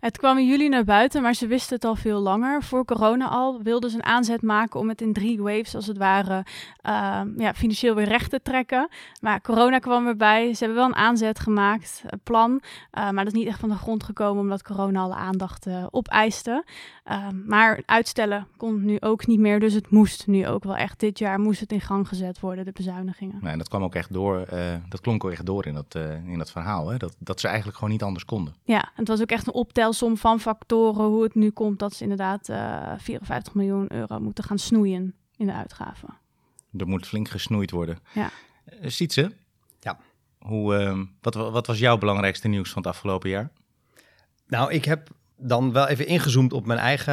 Het 0.00 0.18
kwam 0.18 0.38
in 0.38 0.46
juli 0.46 0.68
naar 0.68 0.84
buiten, 0.84 1.22
maar 1.22 1.34
ze 1.34 1.46
wisten 1.46 1.74
het 1.74 1.84
al 1.84 1.94
veel 1.94 2.20
langer. 2.20 2.62
Voor 2.62 2.84
corona 2.84 3.28
al 3.28 3.62
wilden 3.62 3.90
ze 3.90 3.96
een 3.96 4.04
aanzet 4.04 4.42
maken 4.42 4.80
om 4.80 4.88
het 4.88 5.00
in 5.00 5.12
drie 5.12 5.42
waves, 5.42 5.74
als 5.74 5.86
het 5.86 5.98
ware, 5.98 6.44
uh, 6.86 7.20
ja, 7.36 7.54
financieel 7.54 7.94
weer 7.94 8.08
recht 8.08 8.30
te 8.30 8.42
trekken. 8.42 8.88
Maar 9.20 9.40
corona 9.40 9.78
kwam 9.78 10.06
erbij. 10.06 10.54
Ze 10.54 10.64
hebben 10.64 10.82
wel 10.82 10.88
een 10.88 10.94
aanzet 10.94 11.38
gemaakt, 11.38 12.02
een 12.06 12.20
plan. 12.22 12.50
Uh, 12.50 12.60
maar 13.10 13.24
dat 13.24 13.26
is 13.26 13.32
niet 13.32 13.46
echt 13.46 13.60
van 13.60 13.68
de 13.68 13.74
grond 13.74 14.02
gekomen, 14.02 14.42
omdat 14.42 14.62
corona 14.62 15.00
alle 15.00 15.14
aandacht 15.14 15.66
uh, 15.66 15.86
opeiste. 15.90 16.64
Ehm, 17.04 17.46
maar 17.46 17.82
uitstellen 17.86 18.46
kon 18.56 18.84
nu 18.84 18.96
ook 19.00 19.26
niet 19.26 19.40
meer, 19.40 19.60
dus 19.60 19.72
het 19.72 19.90
moest 19.90 20.26
nu 20.26 20.46
ook 20.46 20.64
wel 20.64 20.76
echt. 20.76 21.00
Dit 21.00 21.18
jaar 21.18 21.40
moest 21.40 21.60
het 21.60 21.72
in 21.72 21.80
gang 21.80 22.08
gezet 22.08 22.40
worden, 22.40 22.64
de 22.64 22.72
bezuinigingen. 22.72 23.38
Nee, 23.40 23.52
en 23.52 23.58
dat 23.58 23.68
kwam 23.68 23.82
ook 23.82 23.94
echt 23.94 24.12
door, 24.12 24.46
uh, 24.52 24.74
dat 24.88 25.00
klonk 25.00 25.24
ook 25.24 25.30
echt 25.30 25.46
door 25.46 25.66
in 25.66 25.74
dat, 25.74 25.94
in 26.26 26.38
dat 26.38 26.50
verhaal, 26.50 26.88
hè? 26.88 26.96
Dat, 26.96 27.16
dat 27.18 27.40
ze 27.40 27.46
eigenlijk 27.46 27.76
gewoon 27.76 27.92
niet 27.92 28.02
anders 28.02 28.24
konden. 28.24 28.54
Ja, 28.64 28.90
het 28.94 29.08
was 29.08 29.20
ook 29.20 29.30
echt 29.30 29.46
een 29.46 29.52
optel 29.52 29.87
som 29.92 30.16
van 30.16 30.40
factoren 30.40 31.04
hoe 31.04 31.22
het 31.22 31.34
nu 31.34 31.50
komt 31.50 31.78
dat 31.78 31.94
ze 31.94 32.02
inderdaad 32.02 32.48
uh, 32.48 32.92
eh, 32.92 32.98
54 32.98 33.54
miljoen 33.54 33.92
euro 33.92 34.20
moeten 34.20 34.44
gaan 34.44 34.58
snoeien 34.58 35.14
in 35.36 35.46
de 35.46 35.52
uitgaven. 35.52 36.08
Er 36.76 36.88
moet 36.88 37.06
flink 37.06 37.28
gesnoeid 37.28 37.70
worden. 37.70 37.98
Ja. 38.14 38.30
Uh, 38.82 38.90
Sietse? 38.90 39.32
Ja. 39.80 39.98
Hoe, 40.38 40.80
uh, 40.80 41.00
wat, 41.20 41.34
wat 41.34 41.66
was 41.66 41.78
jouw 41.78 41.98
belangrijkste 41.98 42.48
nieuws 42.48 42.70
van 42.70 42.82
het 42.82 42.90
afgelopen 42.90 43.30
jaar? 43.30 43.50
Nou, 44.46 44.72
ik 44.72 44.84
heb 44.84 45.08
dan 45.36 45.72
wel 45.72 45.86
even 45.86 46.06
ingezoomd 46.06 46.52
op 46.52 46.66
mijn 46.66 46.78
eigen 46.78 47.12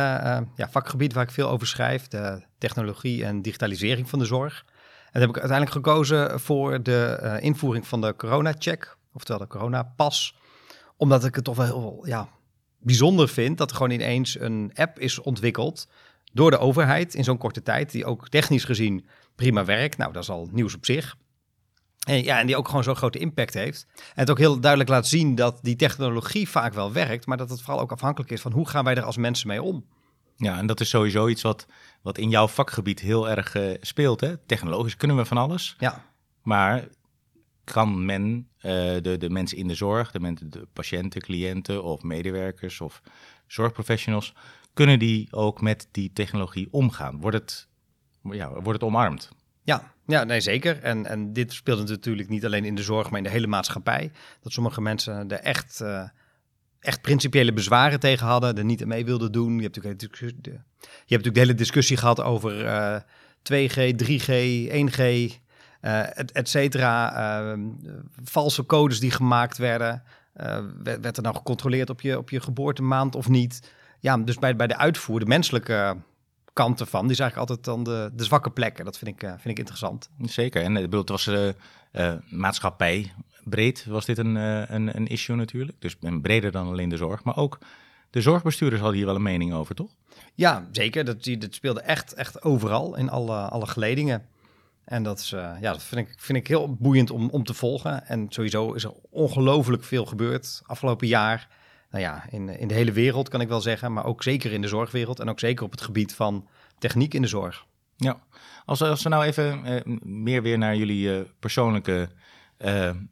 ja, 0.55 0.69
vakgebied 0.69 1.13
waar 1.13 1.23
ik 1.23 1.31
veel 1.31 1.49
over 1.49 1.67
schrijf, 1.67 2.07
de 2.07 2.41
technologie 2.57 3.25
en 3.25 3.41
digitalisering 3.41 4.09
van 4.09 4.19
de 4.19 4.25
zorg. 4.25 4.65
En 5.11 5.21
heb 5.21 5.29
ik 5.29 5.37
uiteindelijk 5.37 5.71
gekozen 5.71 6.39
voor 6.39 6.83
de 6.83 7.37
invoering 7.41 7.87
van 7.87 8.01
de 8.01 8.15
corona-check, 8.15 8.97
oftewel 9.13 9.41
de 9.41 9.47
corona-pas, 9.47 10.35
omdat 10.97 11.25
ik 11.25 11.35
het 11.35 11.43
toch 11.43 11.55
wel 11.55 11.65
heel 11.65 12.07
ja, 12.07 12.29
bijzonder 12.85 13.29
vind 13.29 13.57
dat 13.57 13.69
er 13.69 13.75
gewoon 13.75 13.91
ineens 13.91 14.39
een 14.39 14.71
app 14.73 14.99
is 14.99 15.19
ontwikkeld 15.19 15.87
door 16.33 16.51
de 16.51 16.57
overheid 16.57 17.13
in 17.13 17.23
zo'n 17.23 17.37
korte 17.37 17.61
tijd, 17.61 17.91
die 17.91 18.05
ook 18.05 18.29
technisch 18.29 18.63
gezien 18.63 19.05
prima 19.35 19.65
werkt. 19.65 19.97
Nou, 19.97 20.13
dat 20.13 20.23
is 20.23 20.29
al 20.29 20.49
nieuws 20.51 20.75
op 20.75 20.85
zich. 20.85 21.15
En, 22.07 22.23
ja, 22.23 22.39
en 22.39 22.45
die 22.45 22.55
ook 22.55 22.67
gewoon 22.67 22.83
zo'n 22.83 22.95
grote 22.95 23.19
impact 23.19 23.53
heeft. 23.53 23.87
En 23.95 24.03
het 24.13 24.29
ook 24.29 24.37
heel 24.37 24.59
duidelijk 24.59 24.89
laat 24.89 25.07
zien 25.07 25.35
dat 25.35 25.59
die 25.61 25.75
technologie 25.75 26.49
vaak 26.49 26.73
wel 26.73 26.91
werkt, 26.91 27.25
maar 27.25 27.37
dat 27.37 27.49
het 27.49 27.61
vooral 27.61 27.81
ook 27.81 27.91
afhankelijk 27.91 28.31
is 28.31 28.41
van 28.41 28.51
hoe 28.51 28.67
gaan 28.67 28.83
wij 28.83 28.95
er 28.95 29.03
als 29.03 29.17
mensen 29.17 29.47
mee 29.47 29.61
om. 29.61 29.85
Ja, 30.35 30.57
en 30.57 30.67
dat 30.67 30.79
is 30.79 30.89
sowieso 30.89 31.27
iets 31.27 31.41
wat, 31.41 31.65
wat 32.01 32.17
in 32.17 32.29
jouw 32.29 32.47
vakgebied 32.47 32.99
heel 32.99 33.29
erg 33.29 33.55
uh, 33.55 33.77
speelt. 33.81 34.21
Hè? 34.21 34.37
Technologisch 34.37 34.97
kunnen 34.97 35.17
we 35.17 35.25
van 35.25 35.37
alles. 35.37 35.75
Ja. 35.79 36.05
Maar 36.43 36.87
kan 37.65 38.05
men 38.05 38.47
uh, 38.57 38.71
de, 39.01 39.15
de 39.19 39.29
mensen 39.29 39.57
in 39.57 39.67
de 39.67 39.75
zorg, 39.75 40.11
de, 40.11 40.19
mensen, 40.19 40.49
de 40.49 40.67
patiënten, 40.73 41.21
cliënten 41.21 41.83
of 41.83 42.01
medewerkers 42.01 42.81
of 42.81 43.01
zorgprofessionals, 43.47 44.33
kunnen 44.73 44.99
die 44.99 45.27
ook 45.31 45.61
met 45.61 45.87
die 45.91 46.11
technologie 46.13 46.67
omgaan? 46.71 47.19
Wordt 47.19 47.37
het, 47.37 47.67
ja, 48.21 48.49
wordt 48.49 48.81
het 48.81 48.83
omarmd? 48.83 49.31
Ja, 49.63 49.93
ja 50.05 50.23
nee, 50.23 50.39
zeker. 50.39 50.83
En, 50.83 51.05
en 51.05 51.33
dit 51.33 51.53
speelt 51.53 51.89
natuurlijk 51.89 52.29
niet 52.29 52.45
alleen 52.45 52.65
in 52.65 52.75
de 52.75 52.83
zorg, 52.83 53.09
maar 53.09 53.17
in 53.17 53.23
de 53.23 53.31
hele 53.31 53.47
maatschappij. 53.47 54.11
Dat 54.41 54.51
sommige 54.51 54.81
mensen 54.81 55.29
er 55.29 55.39
echt, 55.39 55.79
uh, 55.81 56.09
echt 56.79 57.01
principiële 57.01 57.53
bezwaren 57.53 57.99
tegen 57.99 58.27
hadden, 58.27 58.57
er 58.57 58.65
niet 58.65 58.85
mee 58.85 59.05
wilden 59.05 59.31
doen. 59.31 59.55
Je 59.55 59.61
hebt 59.61 59.83
natuurlijk, 59.83 60.43
de, 60.43 60.49
je 60.49 60.57
hebt 60.87 61.09
natuurlijk 61.09 61.33
de 61.33 61.39
hele 61.39 61.53
discussie 61.53 61.97
gehad 61.97 62.21
over 62.21 62.63
uh, 62.63 62.99
2G, 63.53 63.95
3G, 63.95 64.31
1G, 64.71 64.99
uh, 64.99 65.29
et, 65.91 66.31
et 66.31 66.49
cetera. 66.49 67.53
Uh, 67.53 67.59
valse 68.23 68.65
codes 68.65 68.99
die 68.99 69.11
gemaakt 69.11 69.57
werden. 69.57 70.03
Uh, 70.41 70.57
werd, 70.83 71.01
werd, 71.01 71.17
er 71.17 71.23
nou 71.23 71.35
gecontroleerd 71.35 71.89
op 71.89 72.01
je, 72.01 72.17
op 72.17 72.29
je 72.29 72.39
geboortemaand 72.39 73.15
of 73.15 73.29
niet? 73.29 73.71
Ja, 73.99 74.17
dus 74.17 74.39
bij, 74.39 74.55
bij 74.55 74.67
de 74.67 74.77
uitvoer, 74.77 75.19
de 75.19 75.25
menselijke 75.25 75.97
kant 76.53 76.79
ervan, 76.79 77.01
die 77.01 77.11
is 77.11 77.19
eigenlijk 77.19 77.49
altijd 77.49 77.67
dan 77.67 77.83
de, 77.83 78.11
de 78.13 78.23
zwakke 78.23 78.49
plekken. 78.49 78.85
Dat 78.85 78.97
vind 78.97 79.11
ik, 79.11 79.29
vind 79.29 79.45
ik 79.45 79.57
interessant. 79.57 80.09
Zeker. 80.21 80.63
En 80.63 80.73
bedoel, 80.73 80.99
het 80.99 81.09
was 81.09 81.29
maatschappij 82.29 83.13
breed 83.43 83.85
was 83.85 84.05
dit 84.05 84.17
een, 84.17 84.35
een, 84.35 84.95
een 84.95 85.07
issue 85.07 85.35
natuurlijk. 85.35 85.81
Dus 85.81 85.95
breder 86.21 86.51
dan 86.51 86.67
alleen 86.67 86.89
de 86.89 86.97
zorg. 86.97 87.23
Maar 87.23 87.37
ook 87.37 87.57
de 88.09 88.21
zorgbestuurders 88.21 88.81
hadden 88.81 88.97
hier 88.97 89.07
wel 89.07 89.15
een 89.15 89.21
mening 89.21 89.53
over, 89.53 89.75
toch? 89.75 89.91
Ja, 90.33 90.67
zeker. 90.71 91.05
Dat, 91.05 91.23
dat 91.23 91.53
speelde 91.53 91.81
echt, 91.81 92.13
echt 92.13 92.43
overal 92.43 92.95
in 92.95 93.09
alle, 93.09 93.37
alle 93.37 93.67
geledingen. 93.67 94.25
En 94.85 95.03
dat, 95.03 95.19
is, 95.19 95.31
uh, 95.31 95.51
ja, 95.61 95.71
dat 95.71 95.83
vind, 95.83 96.07
ik, 96.07 96.13
vind 96.17 96.37
ik 96.37 96.47
heel 96.47 96.73
boeiend 96.75 97.11
om, 97.11 97.29
om 97.29 97.43
te 97.43 97.53
volgen. 97.53 98.07
En 98.07 98.25
sowieso 98.29 98.73
is 98.73 98.83
er 98.83 98.93
ongelooflijk 99.09 99.83
veel 99.83 100.05
gebeurd 100.05 100.61
afgelopen 100.65 101.07
jaar. 101.07 101.47
Nou 101.89 102.03
ja, 102.03 102.23
in, 102.29 102.49
in 102.49 102.67
de 102.67 102.73
hele 102.73 102.91
wereld 102.91 103.29
kan 103.29 103.41
ik 103.41 103.47
wel 103.47 103.61
zeggen, 103.61 103.93
maar 103.93 104.05
ook 104.05 104.23
zeker 104.23 104.51
in 104.51 104.61
de 104.61 104.67
zorgwereld 104.67 105.19
en 105.19 105.29
ook 105.29 105.39
zeker 105.39 105.65
op 105.65 105.71
het 105.71 105.81
gebied 105.81 106.13
van 106.13 106.47
techniek 106.77 107.13
in 107.13 107.21
de 107.21 107.27
zorg. 107.27 107.65
Ja, 107.95 108.19
als, 108.65 108.81
als 108.81 109.03
we 109.03 109.09
nou 109.09 109.23
even 109.23 109.65
uh, 109.65 109.97
meer 110.03 110.41
weer 110.41 110.57
naar 110.57 110.75
jullie 110.75 111.17
uh, 111.17 111.21
persoonlijke 111.39 112.09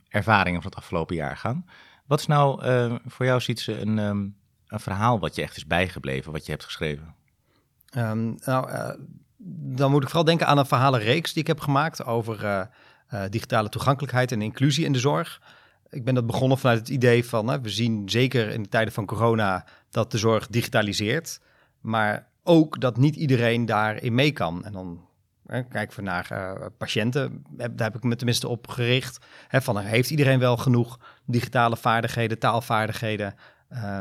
ervaringen 0.07 0.61
van 0.61 0.71
het 0.71 0.79
afgelopen 0.79 1.15
jaar 1.15 1.37
gaan. 1.37 1.65
Wat 2.05 2.19
is 2.19 2.27
nou 2.27 2.63
voor 3.05 3.25
jou, 3.25 3.41
Sietse, 3.41 3.81
een, 3.81 3.97
um, 3.97 4.35
een 4.67 4.79
verhaal 4.79 5.19
wat 5.19 5.35
je 5.35 5.41
echt 5.41 5.57
is 5.57 5.67
bijgebleven, 5.67 6.31
wat 6.31 6.45
je 6.45 6.51
hebt 6.51 6.63
geschreven? 6.63 7.15
Um, 7.97 8.37
nou, 8.45 8.69
dan 9.45 9.91
moet 9.91 10.01
ik 10.01 10.07
vooral 10.07 10.25
denken 10.25 10.47
aan 10.47 10.57
een 10.57 10.65
verhalenreeks 10.65 11.33
die 11.33 11.41
ik 11.41 11.47
heb 11.47 11.59
gemaakt 11.59 12.05
over 12.05 12.43
uh, 12.43 12.61
uh, 13.13 13.23
digitale 13.29 13.69
toegankelijkheid 13.69 14.31
en 14.31 14.41
inclusie 14.41 14.85
in 14.85 14.93
de 14.93 14.99
zorg. 14.99 15.41
Ik 15.89 16.03
ben 16.03 16.15
dat 16.15 16.25
begonnen 16.25 16.57
vanuit 16.57 16.79
het 16.79 16.89
idee 16.89 17.25
van, 17.25 17.61
we 17.61 17.69
zien 17.69 18.09
zeker 18.09 18.49
in 18.49 18.63
de 18.63 18.69
tijden 18.69 18.93
van 18.93 19.05
corona 19.05 19.65
dat 19.89 20.11
de 20.11 20.17
zorg 20.17 20.47
digitaliseert, 20.47 21.39
maar 21.81 22.27
ook 22.43 22.79
dat 22.79 22.97
niet 22.97 23.15
iedereen 23.15 23.65
daarin 23.65 24.15
mee 24.15 24.31
kan. 24.31 24.65
En 24.65 24.73
dan 24.73 25.05
kijken 25.45 25.95
we 25.95 26.01
naar 26.01 26.27
patiënten, 26.77 27.43
daar 27.49 27.71
heb 27.75 27.95
ik 27.95 28.03
me 28.03 28.15
tenminste 28.15 28.47
op 28.47 28.67
gericht. 28.67 29.25
Hè, 29.47 29.61
van, 29.61 29.77
heeft 29.77 30.09
iedereen 30.09 30.39
wel 30.39 30.57
genoeg 30.57 30.99
digitale 31.25 31.77
vaardigheden, 31.77 32.39
taalvaardigheden 32.39 33.35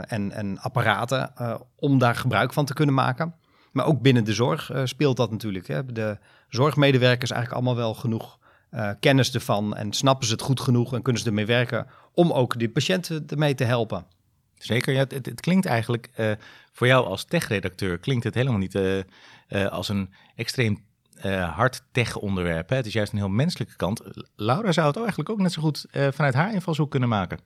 en, 0.07 0.33
en 0.33 0.59
apparaten 0.59 1.33
om 1.77 1.99
daar 1.99 2.15
gebruik 2.15 2.53
van 2.53 2.65
te 2.65 2.75
kunnen 2.75 2.95
maken? 2.95 3.35
Maar 3.73 3.87
ook 3.87 4.01
binnen 4.01 4.25
de 4.25 4.33
zorg 4.33 4.73
uh, 4.73 4.81
speelt 4.85 5.17
dat 5.17 5.31
natuurlijk. 5.31 5.67
Hè. 5.67 5.93
De 5.93 6.19
zorgmedewerkers 6.49 7.31
eigenlijk 7.31 7.63
allemaal 7.63 7.83
wel 7.83 7.95
genoeg 7.95 8.39
uh, 8.71 8.91
kennis 9.01 9.35
ervan 9.35 9.77
en 9.77 9.93
snappen 9.93 10.27
ze 10.27 10.33
het 10.33 10.43
goed 10.43 10.61
genoeg 10.61 10.95
en 10.95 11.03
kunnen 11.03 11.23
ze 11.23 11.29
ermee 11.29 11.47
werken 11.47 11.87
om 12.15 12.33
ook 12.33 12.59
de 12.59 12.69
patiënten 12.69 13.25
ermee 13.27 13.55
te 13.55 13.65
helpen. 13.65 14.07
Zeker, 14.55 14.93
ja, 14.93 14.99
het, 14.99 15.27
het 15.27 15.41
klinkt 15.41 15.67
eigenlijk 15.67 16.11
uh, 16.17 16.31
voor 16.73 16.87
jou 16.87 17.07
als 17.07 17.25
tech-redacteur 17.25 17.99
klinkt 17.99 18.25
het 18.25 18.35
helemaal 18.35 18.59
niet 18.59 18.79
als 19.71 19.89
een 19.89 20.13
extreem 20.35 20.85
hard 21.55 21.83
tech-onderwerp. 21.93 22.69
Het 22.69 22.87
is 22.87 22.93
juist 22.93 23.13
een 23.13 23.19
heel 23.19 23.29
menselijke 23.29 23.77
kant. 23.77 24.03
Laura 24.37 24.73
zou 24.73 24.87
het 24.87 24.97
eigenlijk 24.97 25.29
ook 25.29 25.41
net 25.41 25.53
zo 25.53 25.63
goed 25.63 25.87
vanuit 25.91 26.35
haar 26.35 26.55
invalshoek 26.55 26.91
kunnen 26.91 27.09
maken. 27.09 27.39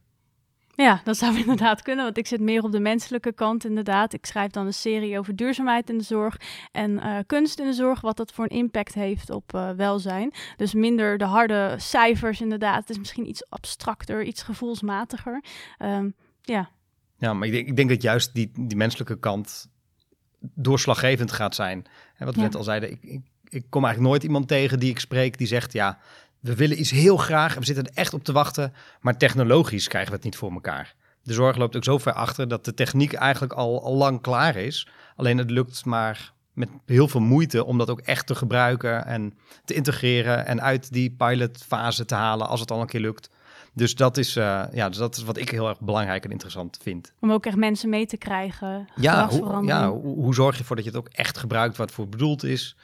Ja, 0.76 1.00
dat 1.04 1.16
zou 1.16 1.38
inderdaad 1.40 1.82
kunnen, 1.82 2.04
want 2.04 2.18
ik 2.18 2.26
zit 2.26 2.40
meer 2.40 2.62
op 2.62 2.72
de 2.72 2.80
menselijke 2.80 3.32
kant 3.32 3.64
inderdaad. 3.64 4.12
Ik 4.12 4.26
schrijf 4.26 4.50
dan 4.50 4.66
een 4.66 4.74
serie 4.74 5.18
over 5.18 5.36
duurzaamheid 5.36 5.90
in 5.90 5.98
de 5.98 6.04
zorg 6.04 6.40
en 6.72 6.90
uh, 6.90 7.18
kunst 7.26 7.58
in 7.58 7.66
de 7.66 7.72
zorg, 7.72 8.00
wat 8.00 8.16
dat 8.16 8.32
voor 8.32 8.44
een 8.44 8.56
impact 8.56 8.94
heeft 8.94 9.30
op 9.30 9.52
uh, 9.54 9.70
welzijn. 9.70 10.32
Dus 10.56 10.74
minder 10.74 11.18
de 11.18 11.24
harde 11.24 11.74
cijfers 11.76 12.40
inderdaad. 12.40 12.80
Het 12.80 12.90
is 12.90 12.98
misschien 12.98 13.28
iets 13.28 13.50
abstracter, 13.50 14.24
iets 14.24 14.42
gevoelsmatiger. 14.42 15.44
Um, 15.78 16.14
ja. 16.42 16.70
Ja, 17.18 17.32
maar 17.32 17.46
ik 17.46 17.52
denk, 17.52 17.68
ik 17.68 17.76
denk 17.76 17.88
dat 17.88 18.02
juist 18.02 18.34
die, 18.34 18.50
die 18.60 18.76
menselijke 18.76 19.18
kant 19.18 19.68
doorslaggevend 20.40 21.32
gaat 21.32 21.54
zijn. 21.54 21.84
En 22.16 22.26
wat 22.26 22.34
we 22.34 22.40
ja. 22.40 22.46
net 22.46 22.56
al 22.56 22.62
zeiden, 22.62 22.90
ik, 22.90 23.02
ik, 23.02 23.20
ik 23.48 23.66
kom 23.68 23.84
eigenlijk 23.84 24.12
nooit 24.12 24.24
iemand 24.24 24.48
tegen 24.48 24.78
die 24.78 24.90
ik 24.90 24.98
spreek 24.98 25.38
die 25.38 25.46
zegt, 25.46 25.72
ja, 25.72 25.98
we 26.46 26.54
willen 26.54 26.80
iets 26.80 26.90
heel 26.90 27.16
graag 27.16 27.52
en 27.54 27.60
we 27.60 27.66
zitten 27.66 27.84
er 27.84 27.94
echt 27.94 28.14
op 28.14 28.24
te 28.24 28.32
wachten, 28.32 28.72
maar 29.00 29.16
technologisch 29.16 29.88
krijgen 29.88 30.10
we 30.10 30.16
het 30.16 30.24
niet 30.24 30.36
voor 30.36 30.52
elkaar. 30.52 30.94
De 31.22 31.32
zorg 31.32 31.56
loopt 31.56 31.76
ook 31.76 31.84
zo 31.84 31.98
ver 31.98 32.12
achter 32.12 32.48
dat 32.48 32.64
de 32.64 32.74
techniek 32.74 33.12
eigenlijk 33.12 33.52
al, 33.52 33.82
al 33.84 33.94
lang 33.94 34.20
klaar 34.20 34.56
is. 34.56 34.88
Alleen 35.16 35.38
het 35.38 35.50
lukt 35.50 35.84
maar 35.84 36.32
met 36.52 36.68
heel 36.86 37.08
veel 37.08 37.20
moeite 37.20 37.64
om 37.64 37.78
dat 37.78 37.90
ook 37.90 38.00
echt 38.00 38.26
te 38.26 38.34
gebruiken 38.34 39.06
en 39.06 39.34
te 39.64 39.74
integreren 39.74 40.46
en 40.46 40.62
uit 40.62 40.92
die 40.92 41.10
pilotfase 41.10 42.04
te 42.04 42.14
halen 42.14 42.48
als 42.48 42.60
het 42.60 42.70
al 42.70 42.80
een 42.80 42.86
keer 42.86 43.00
lukt. 43.00 43.30
Dus 43.72 43.94
dat 43.94 44.16
is, 44.16 44.36
uh, 44.36 44.62
ja, 44.72 44.88
dus 44.88 44.98
dat 44.98 45.16
is 45.16 45.24
wat 45.24 45.36
ik 45.36 45.50
heel 45.50 45.68
erg 45.68 45.80
belangrijk 45.80 46.24
en 46.24 46.30
interessant 46.30 46.78
vind. 46.82 47.12
Om 47.20 47.32
ook 47.32 47.46
echt 47.46 47.56
mensen 47.56 47.88
mee 47.88 48.06
te 48.06 48.16
krijgen. 48.16 48.88
Ja, 48.94 49.28
hoe, 49.28 49.64
ja 49.64 49.90
hoe, 49.90 50.14
hoe, 50.14 50.34
zorg 50.34 50.54
je 50.54 50.60
ervoor 50.60 50.76
dat 50.76 50.84
je 50.84 50.90
het 50.90 50.98
ook 50.98 51.08
echt 51.08 51.38
gebruikt 51.38 51.76
wat 51.76 51.92
voor 51.92 52.08
bedoeld 52.08 52.44
is? 52.44 52.76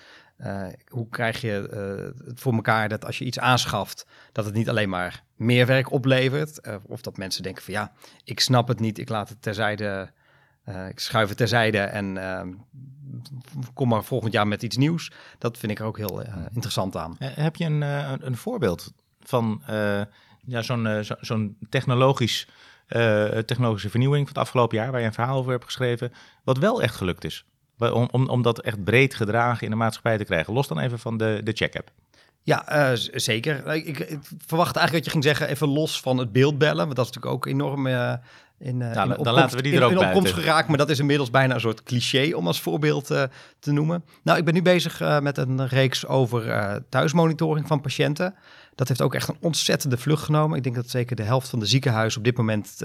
Uh, 0.44 0.66
hoe 0.88 1.08
krijg 1.08 1.40
je 1.40 1.68
uh, 1.72 2.26
het 2.28 2.40
voor 2.40 2.52
elkaar 2.52 2.88
dat 2.88 3.04
als 3.04 3.18
je 3.18 3.24
iets 3.24 3.38
aanschaft, 3.38 4.06
dat 4.32 4.44
het 4.44 4.54
niet 4.54 4.68
alleen 4.68 4.88
maar 4.88 5.22
meer 5.36 5.66
werk 5.66 5.90
oplevert, 5.90 6.66
uh, 6.66 6.74
of 6.86 7.00
dat 7.00 7.16
mensen 7.16 7.42
denken 7.42 7.62
van 7.62 7.74
ja, 7.74 7.92
ik 8.24 8.40
snap 8.40 8.68
het 8.68 8.80
niet, 8.80 8.98
ik 8.98 9.08
laat 9.08 9.28
het 9.28 9.42
terzijde, 9.42 10.10
ik 10.88 10.98
schuif 10.98 11.28
het 11.28 11.36
terzijde 11.36 11.78
en 11.78 12.16
ehm, 12.16 12.52
kom 13.74 13.88
maar 13.88 14.04
volgend 14.04 14.32
jaar 14.32 14.46
met 14.46 14.62
iets 14.62 14.76
nieuws. 14.76 15.12
Dat 15.38 15.58
vind 15.58 15.72
ik 15.72 15.78
er 15.78 15.84
ook 15.84 15.96
heel 15.96 16.22
interessant 16.52 16.96
aan. 16.96 17.16
heb 17.18 17.56
je 17.56 17.64
een, 17.64 17.80
een, 17.80 18.26
een 18.26 18.36
voorbeeld 18.36 18.92
van 19.20 19.62
ja, 20.44 20.62
zo'n 20.62 21.04
zo'n 21.20 21.56
technologisch, 21.68 22.48
technologische 23.46 23.90
vernieuwing 23.90 24.26
van 24.26 24.34
het 24.34 24.44
afgelopen 24.44 24.76
jaar, 24.76 24.90
waar 24.90 25.00
je 25.00 25.06
een 25.06 25.12
verhaal 25.12 25.38
over 25.38 25.50
hebt 25.52 25.64
geschreven, 25.64 26.12
wat 26.44 26.58
wel 26.58 26.82
echt 26.82 26.94
gelukt 26.94 27.24
is? 27.24 27.44
Om, 27.78 28.08
om, 28.10 28.28
om 28.28 28.42
dat 28.42 28.60
echt 28.60 28.84
breed 28.84 29.14
gedragen 29.14 29.64
in 29.64 29.70
de 29.70 29.76
maatschappij 29.76 30.18
te 30.18 30.24
krijgen. 30.24 30.52
Los 30.52 30.68
dan 30.68 30.78
even 30.78 30.98
van 30.98 31.16
de, 31.16 31.40
de 31.44 31.52
check-app. 31.52 31.90
Ja, 32.42 32.90
uh, 32.92 32.98
zeker. 33.12 33.66
Ik, 33.66 33.86
ik, 33.86 33.98
ik, 33.98 34.18
verwacht 34.46 34.76
eigenlijk 34.76 34.92
dat 34.92 35.04
je 35.04 35.10
ging 35.10 35.24
zeggen, 35.24 35.48
even 35.48 35.68
los 35.68 36.00
van 36.00 36.18
het 36.18 36.32
beeldbellen. 36.32 36.84
Want 36.84 36.96
dat 36.96 37.06
is 37.06 37.12
natuurlijk 37.12 37.34
ook 37.34 37.46
enorm 37.46 37.86
uh, 37.86 38.12
in, 38.58 38.80
uh, 38.80 38.80
nou, 38.80 38.92
in 38.92 39.00
opkomst, 39.00 39.24
dan 39.24 39.34
laten 39.34 39.56
we 39.56 39.62
die 39.62 39.76
er 39.76 39.82
ook 39.82 39.90
in, 39.90 39.98
in 39.98 40.06
opkomst 40.06 40.32
geraakt. 40.32 40.68
Maar 40.68 40.78
dat 40.78 40.90
is 40.90 40.98
inmiddels 40.98 41.30
bijna 41.30 41.54
een 41.54 41.60
soort 41.60 41.82
cliché 41.82 42.34
om 42.34 42.46
als 42.46 42.60
voorbeeld 42.60 43.06
te 43.58 43.72
noemen. 43.72 44.04
Nou, 44.22 44.38
ik 44.38 44.44
ben 44.44 44.54
nu 44.54 44.62
bezig 44.62 45.20
met 45.20 45.38
een 45.38 45.66
reeks 45.66 46.06
over 46.06 46.82
thuismonitoring 46.88 47.66
van 47.66 47.80
patiënten. 47.80 48.34
Dat 48.74 48.88
heeft 48.88 49.02
ook 49.02 49.14
echt 49.14 49.28
een 49.28 49.36
ontzettende 49.40 49.98
vlucht 49.98 50.24
genomen. 50.24 50.56
Ik 50.56 50.62
denk 50.62 50.74
dat 50.74 50.90
zeker 50.90 51.16
de 51.16 51.22
helft 51.22 51.48
van 51.48 51.58
de 51.58 51.66
ziekenhuizen 51.66 52.18
op 52.18 52.24
dit 52.24 52.36
moment 52.36 52.82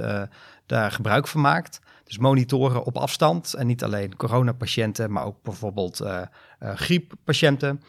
daar 0.67 0.91
gebruik 0.91 1.27
van 1.27 1.41
maakt. 1.41 1.79
Dus 2.03 2.17
monitoren 2.17 2.83
op 2.83 2.97
afstand 2.97 3.53
en 3.53 3.67
niet 3.67 3.83
alleen 3.83 4.15
coronapatiënten, 4.15 5.11
maar 5.11 5.25
ook 5.25 5.41
bijvoorbeeld 5.41 6.01
uh, 6.01 6.21
uh, 6.59 6.75
grieppatiënten. 6.75 7.81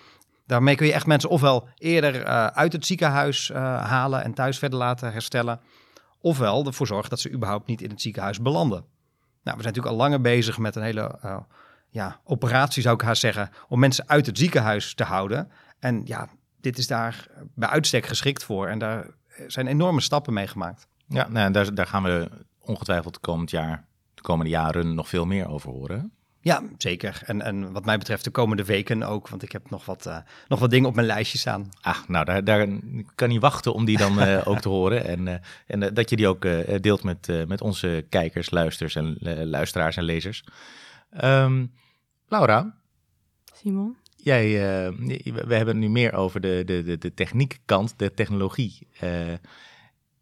Daarmee 0.47 0.75
kun 0.75 0.87
je 0.87 0.93
echt 0.93 1.07
mensen 1.07 1.31
ofwel 1.31 1.69
eerder 1.79 2.27
uh, 2.27 2.47
uit 2.47 2.73
het 2.73 2.87
ziekenhuis 2.87 3.53
halen 3.53 4.25
en 4.25 4.35
thuis 4.35 4.59
verder 4.59 4.79
laten 4.79 5.13
herstellen, 5.13 5.61
ofwel 6.21 6.67
ervoor 6.67 6.87
zorgen 6.87 7.11
dat 7.11 7.21
ze 7.21 7.33
überhaupt 7.33 7.67
niet 7.67 7.83
in 7.83 7.91
het 7.91 8.01
ziekenhuis 8.01 8.41
belanden. 8.41 8.85
Nou, 9.43 9.57
we 9.57 9.63
zijn 9.63 9.75
natuurlijk 9.75 9.95
al 9.95 9.97
langer 9.97 10.21
bezig 10.21 10.59
met 10.59 10.77
een 10.77 10.83
hele 10.83 11.19
ja, 11.91 12.21
operatie, 12.25 12.83
zou 12.83 12.95
ik 12.95 13.01
haast 13.01 13.21
zeggen, 13.21 13.51
om 13.69 13.79
mensen 13.79 14.09
uit 14.09 14.27
het 14.27 14.39
ziekenhuis 14.39 14.95
te 14.95 15.05
houden. 15.05 15.51
En 15.79 16.01
ja, 16.05 16.29
dit 16.61 16.79
is 16.79 16.87
daar 16.87 17.29
bij 17.55 17.69
uitstek 17.69 18.07
geschikt 18.07 18.45
voor. 18.45 18.69
En 18.69 18.79
daar 18.79 19.07
zijn 19.47 19.67
enorme 19.67 20.01
stappen 20.01 20.33
mee 20.33 20.47
gemaakt. 20.47 20.87
Ja, 21.09 21.29
nou, 21.29 21.53
daar, 21.53 21.75
daar 21.75 21.87
gaan 21.87 22.03
we 22.03 22.31
ongetwijfeld 22.69 23.21
komend 23.21 23.51
jaar, 23.51 23.85
de 24.15 24.23
komende 24.23 24.51
jaren 24.51 24.95
nog 24.95 25.09
veel 25.09 25.27
meer 25.27 25.49
over 25.49 25.71
horen. 25.71 26.13
Ja, 26.41 26.63
zeker. 26.79 27.21
En, 27.25 27.43
en 27.43 27.73
wat 27.73 27.85
mij 27.85 27.99
betreft 27.99 28.25
de 28.25 28.31
komende 28.31 28.65
weken 28.65 29.03
ook, 29.03 29.29
want 29.29 29.43
ik 29.43 29.53
heb 29.53 29.71
nog 29.71 29.85
wat, 29.85 30.07
uh, 30.07 30.19
nog 30.49 30.59
wat 30.59 30.71
dingen 30.71 30.89
op 30.89 30.95
mijn 30.95 31.07
lijstje 31.07 31.39
staan. 31.39 31.69
Ah, 31.81 31.97
nou, 32.07 32.25
daar, 32.25 32.45
daar 32.45 32.69
kan 33.15 33.29
niet 33.29 33.41
wachten 33.41 33.75
om 33.75 33.85
die 33.85 33.99
dan 33.99 34.23
uh, 34.23 34.47
ook 34.49 34.61
te 34.61 34.69
horen. 34.69 35.05
En, 35.05 35.27
uh, 35.27 35.35
en 35.67 35.95
dat 35.95 36.11
je 36.11 36.17
die 36.17 36.29
ook 36.29 36.47
deelt 36.81 37.03
met, 37.03 37.47
met 37.47 37.61
onze 37.61 38.07
kijkers, 38.09 38.51
luisters 38.51 38.95
en, 38.95 39.17
luisteraars 39.49 39.97
en 39.97 40.05
lezers. 40.05 40.45
Um, 41.25 41.73
Laura. 42.29 42.75
Simon. 43.55 43.97
Jij, 44.17 44.51
we 45.23 45.55
hebben 45.55 45.67
het 45.67 45.77
nu 45.77 45.89
meer 45.89 46.13
over 46.13 46.41
de, 46.41 46.63
de, 46.67 46.83
de, 46.83 46.99
de 46.99 47.15
techniekkant, 47.15 47.95
de 47.97 48.15
technologie 48.15 48.89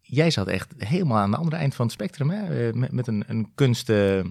jij 0.07 0.31
zat 0.31 0.47
echt 0.47 0.73
helemaal 0.77 1.17
aan 1.17 1.31
de 1.31 1.37
andere 1.37 1.55
eind 1.55 1.75
van 1.75 1.85
het 1.85 1.93
spectrum, 1.93 2.29
hè? 2.29 2.73
Met, 2.73 2.91
met 2.91 3.07
een, 3.07 3.23
een 3.27 3.51
kunst, 3.55 3.89
uh, 3.89 4.21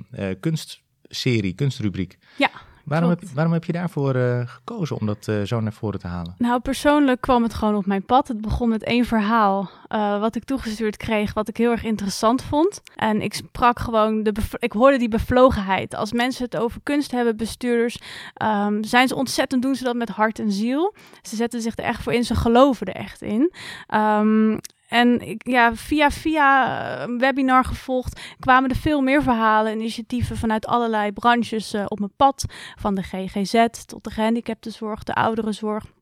kunstserie, 0.40 1.54
kunstrubriek. 1.54 2.18
Ja. 2.36 2.50
Waarom 2.84 3.10
heb, 3.10 3.22
waarom 3.34 3.52
heb 3.52 3.64
je 3.64 3.72
daarvoor 3.72 4.16
uh, 4.16 4.40
gekozen 4.44 4.96
om 5.00 5.06
dat 5.06 5.26
uh, 5.28 5.42
zo 5.42 5.60
naar 5.60 5.72
voren 5.72 6.00
te 6.00 6.06
halen? 6.06 6.34
Nou, 6.38 6.60
persoonlijk 6.60 7.20
kwam 7.20 7.42
het 7.42 7.54
gewoon 7.54 7.74
op 7.74 7.86
mijn 7.86 8.04
pad. 8.04 8.28
Het 8.28 8.40
begon 8.40 8.68
met 8.68 8.82
één 8.82 9.04
verhaal 9.04 9.70
uh, 9.88 10.20
wat 10.20 10.36
ik 10.36 10.44
toegestuurd 10.44 10.96
kreeg, 10.96 11.34
wat 11.34 11.48
ik 11.48 11.56
heel 11.56 11.70
erg 11.70 11.84
interessant 11.84 12.42
vond. 12.42 12.82
En 12.96 13.22
ik 13.22 13.34
sprak 13.34 13.78
gewoon, 13.78 14.22
de 14.22 14.32
ik 14.58 14.72
hoorde 14.72 14.98
die 14.98 15.08
bevlogenheid. 15.08 15.94
Als 15.94 16.12
mensen 16.12 16.44
het 16.44 16.56
over 16.56 16.80
kunst 16.82 17.10
hebben, 17.10 17.36
bestuurders, 17.36 17.98
um, 18.42 18.84
zijn 18.84 19.08
ze 19.08 19.14
ontzettend, 19.14 19.62
doen 19.62 19.74
ze 19.74 19.84
dat 19.84 19.96
met 19.96 20.08
hart 20.08 20.38
en 20.38 20.52
ziel. 20.52 20.94
Ze 21.22 21.36
zetten 21.36 21.60
zich 21.60 21.76
er 21.76 21.84
echt 21.84 22.02
voor 22.02 22.12
in, 22.12 22.24
ze 22.24 22.34
geloven 22.34 22.86
er 22.86 23.00
echt 23.00 23.22
in. 23.22 23.52
Um, 23.94 24.58
en 24.88 25.20
ik, 25.20 25.48
ja, 25.48 25.74
via 25.74 26.10
via 26.10 27.00
eh, 27.02 27.18
webinar 27.18 27.64
gevolgd 27.64 28.20
kwamen 28.38 28.70
er 28.70 28.76
veel 28.76 29.00
meer 29.00 29.22
verhalen, 29.22 29.72
initiatieven 29.72 30.36
vanuit 30.36 30.66
allerlei 30.66 31.12
branches 31.12 31.74
uh, 31.74 31.84
op 31.88 31.98
mijn 31.98 32.12
pad. 32.16 32.44
Van 32.78 32.94
de 32.94 33.02
GGZ 33.02 33.66
tot 33.86 34.04
de 34.04 34.10
gehandicaptenzorg, 34.10 35.02
de 35.02 35.14
ouderenzorg. 35.14 35.95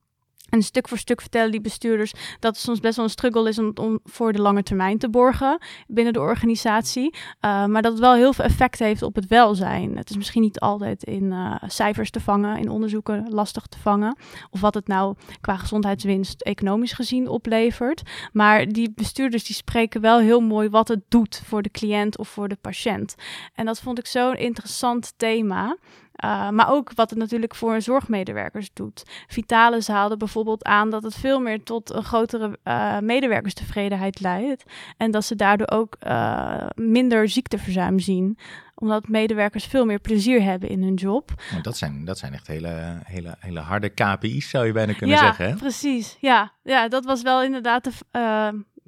En 0.49 0.63
stuk 0.63 0.89
voor 0.89 0.99
stuk 0.99 1.21
vertellen 1.21 1.51
die 1.51 1.61
bestuurders 1.61 2.13
dat 2.41 2.55
het 2.55 2.65
soms 2.65 2.81
best 2.81 2.97
wel 2.97 3.05
een 3.05 3.11
struggle 3.11 3.49
is 3.49 3.59
om, 3.59 4.01
voor 4.05 4.33
de 4.33 4.41
lange 4.41 4.63
termijn 4.63 4.99
te 4.99 5.11
borgen 5.11 5.59
binnen 5.87 6.13
de 6.13 6.21
organisatie. 6.21 7.15
Uh, 7.15 7.67
maar 7.67 7.83
dat 7.83 7.93
het 7.93 8.01
wel 8.01 8.15
heel 8.15 8.33
veel 8.33 8.45
effect 8.45 8.79
heeft 8.79 9.03
op 9.03 9.15
het 9.15 9.27
welzijn. 9.27 9.97
Het 9.97 10.11
is 10.11 10.17
misschien 10.17 10.43
niet 10.43 10.61
altijd 10.61 11.05
in 11.05 11.25
uh, 11.25 11.55
cijfers 11.67 12.11
te 12.11 12.21
vangen, 12.21 12.59
in 12.59 12.69
onderzoeken 12.69 13.27
lastig 13.29 13.67
te 13.67 13.79
vangen. 13.79 14.17
Of 14.51 14.61
wat 14.61 14.75
het 14.75 14.87
nou 14.87 15.15
qua 15.41 15.57
gezondheidswinst 15.57 16.43
economisch 16.43 16.93
gezien 16.93 17.29
oplevert. 17.29 18.03
Maar 18.33 18.69
die 18.69 18.93
bestuurders 18.95 19.45
die 19.45 19.57
spreken 19.57 20.01
wel 20.01 20.19
heel 20.19 20.41
mooi 20.41 20.69
wat 20.69 20.89
het 20.89 21.03
doet 21.09 21.43
voor 21.45 21.63
de 21.63 21.71
cliënt 21.71 22.19
of 22.19 22.29
voor 22.29 22.49
de 22.49 22.57
patiënt. 22.61 23.15
En 23.55 23.67
dat 23.67 23.81
vond 23.81 23.99
ik 23.99 24.07
zo'n 24.07 24.37
interessant 24.37 25.13
thema. 25.17 25.77
Uh, 26.25 26.51
maar 26.51 26.71
ook 26.71 26.93
wat 26.95 27.11
het 27.11 27.19
natuurlijk 27.19 27.55
voor 27.55 27.81
zorgmedewerkers 27.81 28.71
doet. 28.73 29.03
Vitalis 29.27 29.89
haalde 29.89 30.17
bijvoorbeeld 30.17 30.65
aan 30.65 30.91
dat 30.91 31.03
het 31.03 31.15
veel 31.15 31.41
meer 31.41 31.63
tot 31.63 31.93
een 31.93 32.05
grotere 32.05 32.59
uh, 32.65 32.99
medewerkerstevredenheid 32.99 34.21
leidt. 34.21 34.65
En 34.97 35.11
dat 35.11 35.25
ze 35.25 35.37
daardoor 35.37 35.71
ook 35.71 35.97
uh, 36.07 36.67
minder 36.75 37.29
ziekteverzuim 37.29 37.99
zien 37.99 38.39
omdat 38.75 39.09
medewerkers 39.09 39.65
veel 39.65 39.85
meer 39.85 39.99
plezier 39.99 40.43
hebben 40.43 40.69
in 40.69 40.83
hun 40.83 40.95
job. 40.95 41.33
Maar 41.53 41.63
dat, 41.63 41.77
zijn, 41.77 42.05
dat 42.05 42.19
zijn 42.19 42.33
echt 42.33 42.47
hele, 42.47 43.01
hele, 43.05 43.37
hele 43.39 43.61
harde 43.61 43.89
KPI's, 43.89 44.51
zou 44.51 44.67
je 44.67 44.73
bijna 44.73 44.93
kunnen 44.93 45.19
zeggen. 45.19 45.49
Ja, 45.49 45.55
precies. 45.55 46.17
Ja. 46.21 46.53
ja, 46.63 46.89
dat 46.89 47.05
was 47.05 47.23
wel 47.23 47.43
inderdaad 47.43 47.85
de, 47.85 47.93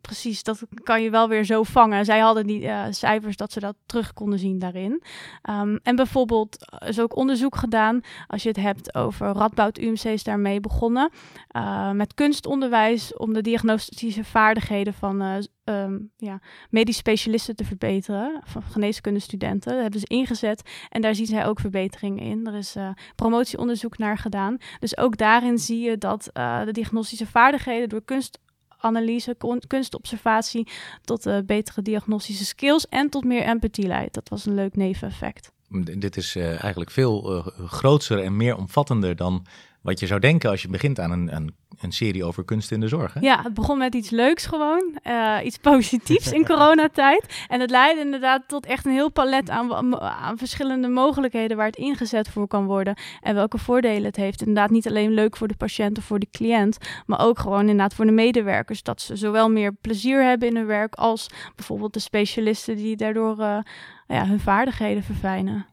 precies, 0.07 0.42
dat 0.42 0.62
kan 0.83 1.03
je 1.03 1.11
wel 1.11 1.29
weer 1.29 1.45
zo 1.45 1.62
vangen. 1.62 2.05
Zij 2.05 2.19
hadden 2.19 2.47
die 2.47 2.62
uh, 2.62 2.85
cijfers 2.90 3.37
dat 3.37 3.53
ze 3.53 3.61
dat 3.61 3.77
terug 3.87 4.12
konden 4.12 4.38
zien 4.38 4.59
daarin. 4.59 5.03
Um, 5.51 5.79
en 5.83 5.97
bijvoorbeeld 5.97 6.66
eh, 6.66 6.88
is 6.88 7.01
ook 7.01 7.16
onderzoek 7.16 7.57
gedaan, 7.57 8.01
als 8.27 8.42
je 8.42 8.49
het 8.49 8.57
hebt 8.57 8.95
over 8.95 9.27
Radboud 9.27 9.79
UMC 9.79 10.05
is 10.05 10.25
daarmee 10.25 10.61
begonnen, 10.61 11.11
uh, 11.57 11.90
met 11.90 12.14
kunstonderwijs 12.14 13.16
om 13.16 13.33
de 13.33 13.40
diagnostische 13.40 14.25
vaardigheden 14.25 14.95
van 14.95 15.23
uh, 15.23 15.87
ja, 16.16 16.40
medisch 16.71 16.97
specialisten 16.97 17.57
te 17.57 17.64
verbeteren, 17.64 18.40
van 18.45 18.62
geneeskundestudenten. 18.62 19.73
Dat 19.73 19.83
hebben 19.83 20.01
ze 20.01 20.07
ingezet 20.07 20.71
en 20.88 21.01
daar 21.01 21.14
zien 21.14 21.27
zij 21.27 21.47
ook 21.47 21.61
verbeteringen 21.61 22.23
in. 22.23 22.47
Er 22.47 22.55
is 22.55 22.77
promotieonderzoek 23.14 23.99
naar 23.99 24.19
gedaan. 24.19 24.57
Dus 24.81 24.97
ook 24.97 25.16
daarin 25.16 25.59
zie 25.59 25.81
je 25.81 25.99
dat 25.99 26.31
de 26.64 26.73
diagnostische 26.73 27.27
vaardigheden 27.27 27.88
door 27.88 28.05
kunst 28.05 28.38
analyse, 28.87 29.37
kunstobservatie 29.66 30.66
tot 31.05 31.27
uh, 31.27 31.38
betere 31.46 31.83
diagnostische 31.83 32.44
skills 32.44 32.88
en 32.88 33.11
tot 33.11 33.25
meer 33.25 33.42
empathie 33.42 33.87
leidt. 33.87 34.14
Dat 34.14 34.29
was 34.29 34.46
een 34.46 34.55
leuk 34.55 34.77
neveneffect. 34.77 35.53
Dit 35.99 36.16
is 36.16 36.37
uh, 36.37 36.62
eigenlijk 36.62 36.90
veel 36.90 37.37
uh, 37.37 37.46
groter 37.66 38.22
en 38.22 38.37
meer 38.37 38.57
omvattender 38.57 39.16
dan 39.16 39.46
wat 39.83 40.01
je 40.01 40.07
zou 40.07 40.20
denken 40.20 40.51
als 40.51 40.62
je 40.62 40.68
begint 40.68 41.01
aan 41.01 41.11
een, 41.11 41.37
een, 41.37 41.55
een 41.81 41.93
serie 41.93 42.25
over 42.25 42.45
kunst 42.45 42.71
in 42.73 42.81
de 42.81 42.89
zorg. 42.89 43.17
Ja, 43.21 43.43
het 43.43 43.55
begon 43.55 43.79
met 43.79 43.95
iets 43.95 44.11
leuks 44.11 44.47
gewoon, 44.47 44.99
uh, 45.05 45.37
iets 45.45 45.59
positiefs 45.71 46.33
in 46.33 46.47
coronatijd. 46.47 47.45
En 47.49 47.61
het 47.61 47.71
leidde 47.71 48.03
inderdaad 48.03 48.43
tot 48.47 48.67
echt 48.67 48.85
een 48.87 48.93
heel 48.93 49.11
palet 49.11 49.51
aan, 49.51 50.01
aan 50.01 50.39
verschillende 50.39 50.89
mogelijkheden 50.89 51.57
waar 51.57 51.67
het 51.67 51.77
ingezet 51.77 52.29
voor 52.29 52.49
kan 52.49 52.67
worden. 52.67 52.97
En 53.21 53.35
welke 53.35 53.59
voordelen 53.59 54.05
het 54.05 54.17
heeft. 54.17 54.41
Inderdaad 54.41 54.71
niet 54.71 54.89
alleen 54.89 55.12
leuk 55.12 55.37
voor 55.37 55.49
de 55.49 55.57
patiënt 55.57 55.99
of 55.99 56.05
voor 56.05 56.19
de 56.19 56.29
cliënt, 56.31 56.79
maar 57.07 57.21
ook 57.21 57.39
gewoon 57.39 57.61
inderdaad 57.61 57.95
voor 57.95 58.07
de 58.07 58.12
medewerkers. 58.12 58.83
Dat 58.83 59.01
ze 59.01 59.17
zowel 59.17 59.51
meer 59.51 59.73
plezier 59.73 60.25
hebben 60.25 60.49
in 60.49 60.57
hun 60.57 60.67
werk 60.67 60.95
als 60.95 61.27
bijvoorbeeld 61.55 61.93
de 61.93 62.01
specialisten 62.01 62.77
die 62.77 62.97
daardoor 62.97 63.39
uh, 63.39 63.59
ja, 64.07 64.27
hun 64.27 64.41
vaardigheden 64.41 65.03
verfijnen. 65.03 65.67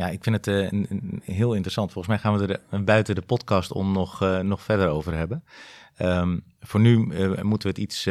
Ja, 0.00 0.08
ik 0.08 0.22
vind 0.22 0.36
het 0.36 0.46
een 0.46 1.22
heel 1.24 1.52
interessant. 1.52 1.92
Volgens 1.92 2.14
mij 2.14 2.22
gaan 2.22 2.38
we 2.38 2.46
er 2.46 2.60
uh, 2.78 2.84
buiten 2.84 3.14
de 3.14 3.22
podcast 3.22 3.72
om 3.72 3.92
nog, 3.92 4.22
uh, 4.22 4.38
nog 4.38 4.62
verder 4.62 4.88
over 4.88 5.14
hebben. 5.14 5.44
Um, 5.98 6.44
voor 6.60 6.80
nu 6.80 6.96
moeten 7.42 7.68
we 7.68 7.68
het 7.68 7.78
iets, 7.78 8.08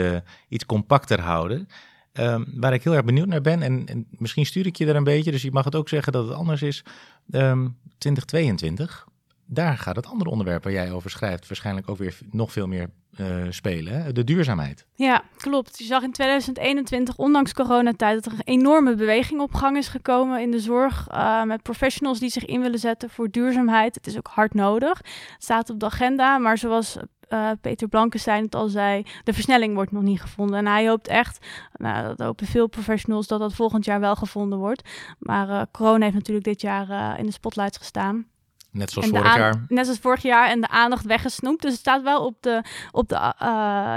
iets 0.47 0.65
compacter 0.65 1.21
houden. 1.21 1.67
Um, 2.13 2.45
waar 2.55 2.73
ik 2.73 2.83
heel 2.83 2.93
erg 2.93 3.05
benieuwd 3.05 3.27
naar 3.27 3.41
ben, 3.41 3.61
en, 3.61 3.85
en, 3.85 4.07
misschien 4.09 4.45
stuur 4.45 4.65
ik 4.65 4.75
je 4.75 4.85
er 4.85 4.95
een 4.95 5.03
beetje, 5.03 5.31
dus 5.31 5.41
je 5.41 5.51
mag 5.51 5.65
het 5.65 5.75
ook 5.75 5.89
zeggen 5.89 6.13
dat 6.13 6.27
het 6.27 6.37
anders 6.37 6.61
is. 6.61 6.83
Um, 7.31 7.77
2022, 7.97 9.07
daar 9.45 9.77
gaat 9.77 9.95
het 9.95 10.05
andere 10.05 10.29
onderwerp 10.29 10.63
waar 10.63 10.73
jij 10.73 10.91
over 10.91 11.09
schrijft 11.09 11.47
waarschijnlijk 11.47 11.89
ook 11.89 11.97
weer 11.97 12.17
nog 12.31 12.51
veel 12.51 12.67
meer 12.67 12.89
uh, 13.17 13.45
spelen. 13.49 14.03
Hè? 14.03 14.11
De 14.11 14.23
duurzaamheid. 14.23 14.85
Ja, 14.93 15.23
klopt. 15.37 15.77
Je 15.77 15.83
zag 15.83 16.03
in 16.03 16.11
2021, 16.11 17.17
ondanks 17.17 17.53
coronatijd, 17.53 18.23
dat 18.23 18.33
er 18.33 18.39
een 18.39 18.59
enorme 18.59 18.95
beweging 18.95 19.41
op 19.41 19.53
gang 19.53 19.77
is 19.77 19.87
gekomen 19.87 20.41
in 20.41 20.51
de 20.51 20.59
zorg. 20.59 21.07
Uh, 21.11 21.43
met 21.43 21.61
professionals 21.61 22.19
die 22.19 22.29
zich 22.29 22.45
in 22.45 22.61
willen 22.61 22.79
zetten 22.79 23.09
voor 23.09 23.29
duurzaamheid. 23.29 23.95
Het 23.95 24.07
is 24.07 24.17
ook 24.17 24.27
hard 24.27 24.53
nodig. 24.53 24.97
Het 24.97 25.43
staat 25.43 25.69
op 25.69 25.79
de 25.79 25.85
agenda, 25.85 26.37
maar 26.37 26.57
zoals 26.57 26.97
uh, 27.29 27.51
Peter 27.61 27.87
Blankenstein 27.87 28.43
het 28.43 28.55
al 28.55 28.67
zei, 28.67 29.05
de 29.23 29.33
versnelling 29.33 29.73
wordt 29.73 29.91
nog 29.91 30.03
niet 30.03 30.21
gevonden. 30.21 30.57
En 30.57 30.67
hij 30.67 30.87
hoopt 30.87 31.07
echt, 31.07 31.45
nou, 31.73 32.07
dat 32.07 32.19
hopen 32.19 32.47
veel 32.47 32.67
professionals, 32.67 33.27
dat 33.27 33.39
dat 33.39 33.53
volgend 33.53 33.85
jaar 33.85 33.99
wel 33.99 34.15
gevonden 34.15 34.59
wordt. 34.59 34.89
Maar 35.19 35.67
corona 35.71 36.03
heeft 36.03 36.15
natuurlijk 36.15 36.45
dit 36.45 36.61
jaar 36.61 37.19
in 37.19 37.25
de 37.25 37.31
spotlights 37.31 37.77
gestaan. 37.77 38.27
Net 38.71 38.91
zoals 38.91 39.07
vorig 39.07 39.35
jaar. 39.35 39.65
Net 39.67 39.85
zoals 39.85 39.99
vorig 39.99 40.21
jaar 40.21 40.49
en 40.49 40.61
de 40.61 40.67
aandacht 40.67 41.05
weggesnoept. 41.05 41.61
Dus 41.61 41.71
het 41.71 41.79
staat 41.79 42.03
wel 42.03 42.25
op 42.25 42.37
de, 42.39 42.63
op 42.91 43.09
de, 43.09 43.15
uh, 43.15 43.31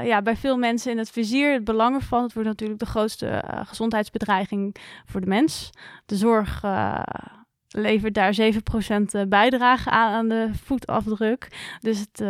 ja, 0.05 0.23
bij 0.23 0.37
veel 0.37 0.57
mensen 0.57 0.91
in 0.91 0.99
het 0.99 1.11
vizier 1.11 1.53
het 1.53 1.65
belang 1.65 1.95
ervan. 1.95 2.23
Het 2.23 2.33
wordt 2.33 2.49
natuurlijk 2.49 2.81
de 2.81 2.87
grootste 2.87 3.27
uh, 3.27 3.61
gezondheidsbedreiging 3.65 4.77
voor 5.07 5.21
de 5.21 5.27
mens. 5.27 5.71
De 6.07 6.17
zorg 6.17 6.63
uh, 6.65 7.03
levert 7.69 8.15
daar 8.15 8.37
7% 9.25 9.29
bijdrage 9.29 9.91
aan, 9.91 10.13
aan 10.13 10.29
de 10.29 10.51
voetafdruk. 10.65 11.77
Dus 11.81 11.99
het 11.99 12.21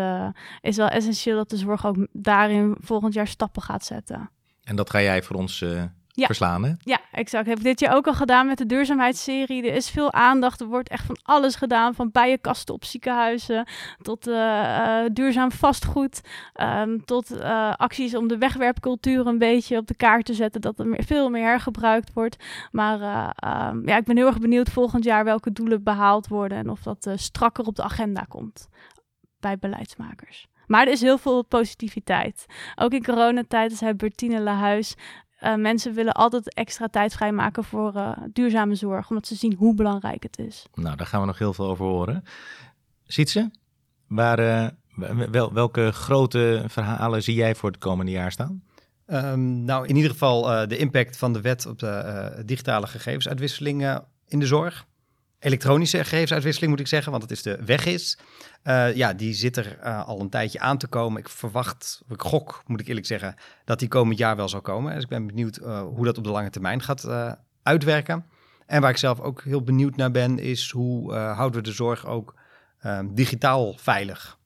is 0.61 0.77
wel 0.77 0.89
essentieel 0.89 1.37
dat 1.37 1.51
de 1.51 1.57
zorg 1.57 1.87
ook 1.87 2.07
daarin 2.13 2.77
volgend 2.81 3.15
jaar 3.15 3.27
stappen 3.27 3.63
gaat 3.63 3.85
zetten. 3.85 4.31
En 4.63 4.77
dat 4.77 4.91
ga 4.91 5.01
jij 5.01 5.23
voor 5.23 5.37
ons 5.37 5.65
ja. 6.13 6.27
verslaan. 6.27 6.65
Hè? 6.65 6.73
Ja, 6.79 7.01
exact. 7.13 7.47
Heb 7.47 7.59
ik 7.59 7.65
dit 7.65 7.81
jaar 7.81 7.95
ook 7.95 8.07
al 8.07 8.15
gedaan 8.15 8.47
met 8.47 8.59
de 8.59 8.67
duurzaamheidsserie. 8.67 9.69
Er 9.69 9.75
is 9.75 9.91
veel 9.91 10.13
aandacht. 10.13 10.61
Er 10.61 10.67
wordt 10.67 10.89
echt 10.89 11.07
van 11.07 11.19
alles 11.23 11.55
gedaan. 11.55 11.95
Van 11.95 12.11
bijenkasten 12.11 12.75
op 12.75 12.85
ziekenhuizen 12.85 13.67
tot 14.03 14.29
uh, 14.29 14.35
uh, 14.35 15.05
duurzaam 15.13 15.53
vastgoed. 15.53 16.21
Um, 16.63 17.05
tot 17.05 17.33
uh, 17.33 17.73
acties 17.77 18.15
om 18.15 18.29
de 18.29 18.39
wegwerpcultuur 18.39 19.27
een 19.27 19.39
beetje 19.39 19.77
op 19.77 19.87
de 19.87 19.95
kaart 19.95 20.25
te 20.25 20.35
zetten. 20.35 20.61
Dat 20.61 20.79
er 20.79 20.87
meer, 20.87 21.05
veel 21.05 21.31
meer 21.31 21.45
hergebruikt 21.45 22.13
wordt. 22.13 22.37
Maar 22.71 22.95
um, 23.71 23.89
ja, 23.89 23.97
ik 23.97 24.05
ben 24.05 24.17
heel 24.17 24.27
erg 24.27 24.39
benieuwd 24.39 24.71
volgend 24.71 25.05
jaar 25.05 25.25
welke 25.25 25.53
doelen 25.53 25.83
behaald 25.83 26.29
worden. 26.29 26.59
En 26.59 26.71
of 26.71 26.83
dat 26.83 27.11
strakker 27.15 27.65
op 27.65 27.77
de 27.77 27.83
agenda 27.83 28.25
komt 28.29 28.69
bij 29.41 29.59
beleidsmakers. 29.59 30.51
Maar 30.67 30.87
er 30.87 30.93
is 30.93 31.01
heel 31.01 31.19
veel 31.19 31.45
positiviteit. 31.45 32.47
Ook 32.75 32.93
in 32.93 33.05
coronatijd 33.05 33.73
zei 33.73 33.95
Bertine 33.95 34.41
Lahuis 34.41 34.95
uh, 35.43 35.55
mensen 35.55 35.95
willen 35.95 36.13
altijd 36.13 36.55
extra 36.55 36.89
tijd 36.89 37.13
vrijmaken 37.13 37.65
voor 37.65 37.95
uh, 37.97 38.11
duurzame 38.33 38.75
zorg, 38.75 39.09
omdat 39.09 39.27
ze 39.27 39.35
zien 39.35 39.55
hoe 39.55 39.75
belangrijk 39.75 40.23
het 40.23 40.39
is. 40.39 40.67
Nou, 40.75 40.97
daar 40.97 41.07
gaan 41.07 41.21
we 41.21 41.27
nog 41.27 41.39
heel 41.39 41.55
veel 41.55 41.67
over 41.67 41.85
horen. 41.85 42.25
Ziet 43.05 43.31
ze? 43.31 43.51
Waar, 44.07 44.41
uh, 44.41 44.69
wel, 45.31 45.53
welke 45.53 45.93
grote 45.93 46.65
verhalen 46.67 47.23
zie 47.23 47.35
jij 47.35 47.55
voor 47.55 47.71
het 47.71 47.79
komende 47.79 48.13
jaar 48.13 48.33
staan? 48.33 48.63
Um, 49.07 49.65
nou, 49.65 49.87
in 49.87 49.97
ieder 49.97 50.11
geval 50.11 50.69
de 50.69 50.77
impact 50.77 51.17
van 51.17 51.33
de 51.33 51.41
wet 51.41 51.67
op 51.67 51.79
de 51.79 52.43
digitale 52.47 52.87
gegevensuitwisseling 52.87 54.01
in 54.29 54.39
de 54.39 54.47
zorg 54.47 54.87
elektronische 55.43 55.99
gegevensuitwisseling 55.99 56.71
moet 56.71 56.81
ik 56.81 56.87
zeggen, 56.87 57.11
want 57.11 57.23
het 57.23 57.33
is 57.33 57.43
de 57.43 57.59
weg 57.65 57.85
is. 57.85 58.19
Uh, 58.65 58.95
ja, 58.95 59.13
die 59.13 59.35
zit 59.35 59.57
er 59.57 59.79
uh, 59.85 60.07
al 60.07 60.21
een 60.21 60.29
tijdje 60.29 60.61
aan 60.61 60.79
te 60.79 60.87
komen. 60.87 61.21
Ik 61.21 61.29
verwacht, 61.29 62.03
ik 62.09 62.23
gok, 62.23 62.63
moet 62.67 62.81
ik 62.81 62.87
eerlijk 62.87 63.07
zeggen, 63.07 63.35
dat 63.65 63.79
die 63.79 63.89
komend 63.89 64.19
jaar 64.19 64.37
wel 64.37 64.49
zal 64.49 64.61
komen. 64.61 64.95
Dus 64.95 65.03
ik 65.03 65.09
ben 65.09 65.27
benieuwd 65.27 65.59
uh, 65.59 65.83
hoe 65.83 66.05
dat 66.05 66.19
op 66.19 66.25
de 66.25 66.31
lange 66.31 66.51
termijn 66.51 66.83
gaat 66.83 67.09
uitwerken. 67.63 68.25
En 68.67 68.81
waar 68.81 68.91
ik 68.91 68.97
zelf 68.97 69.21
ook 69.21 69.43
heel 69.43 69.63
benieuwd 69.63 69.97
naar 69.97 70.11
ben, 70.11 70.39
is 70.39 70.71
hoe 70.71 71.15
houden 71.15 71.63
we 71.63 71.69
de 71.69 71.75
zorg 71.75 72.07
ook 72.07 72.35
ehm, 72.81 73.15
digitaal 73.15 73.75
veilig? 73.79 74.39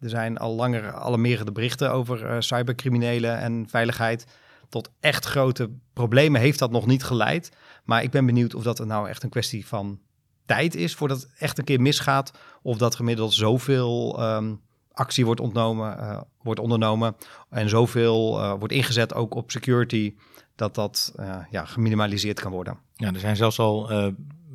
Er 0.00 0.08
zijn 0.08 0.38
al 0.38 0.54
langer 0.54 0.92
alarmerende 0.92 1.52
berichten 1.52 1.92
over 1.92 2.42
cybercriminelen 2.42 3.38
en 3.38 3.66
veiligheid. 3.68 4.26
Tot 4.68 4.90
echt 5.00 5.24
grote 5.24 5.70
problemen 5.92 6.40
heeft 6.40 6.58
dat 6.58 6.70
nog 6.70 6.86
niet 6.86 7.04
geleid. 7.04 7.52
Maar 7.84 8.02
ik 8.02 8.10
ben 8.10 8.26
benieuwd 8.26 8.54
of 8.54 8.62
dat 8.62 8.84
nou 8.84 9.08
echt 9.08 9.22
een 9.22 9.30
kwestie 9.30 9.66
van 9.66 10.00
tijd 10.46 10.74
is 10.74 10.94
voordat 10.94 11.20
het 11.20 11.30
echt 11.38 11.58
een 11.58 11.64
keer 11.64 11.80
misgaat. 11.80 12.32
Of 12.62 12.76
dat 12.76 12.94
gemiddeld 12.94 13.34
zoveel 13.34 14.22
um, 14.22 14.60
actie 14.92 15.24
wordt, 15.24 15.40
ontnomen, 15.40 15.96
uh, 15.98 16.20
wordt 16.42 16.60
ondernomen. 16.60 17.16
En 17.50 17.68
zoveel 17.68 18.40
uh, 18.40 18.54
wordt 18.58 18.74
ingezet 18.74 19.14
ook 19.14 19.34
op 19.34 19.50
security. 19.50 20.14
Dat 20.56 20.74
dat 20.74 21.14
uh, 21.20 21.36
ja, 21.50 21.64
geminimaliseerd 21.64 22.40
kan 22.40 22.52
worden. 22.52 22.78
Ja, 22.94 23.12
er 23.12 23.20
zijn 23.20 23.36
zelfs 23.36 23.58
al 23.58 23.90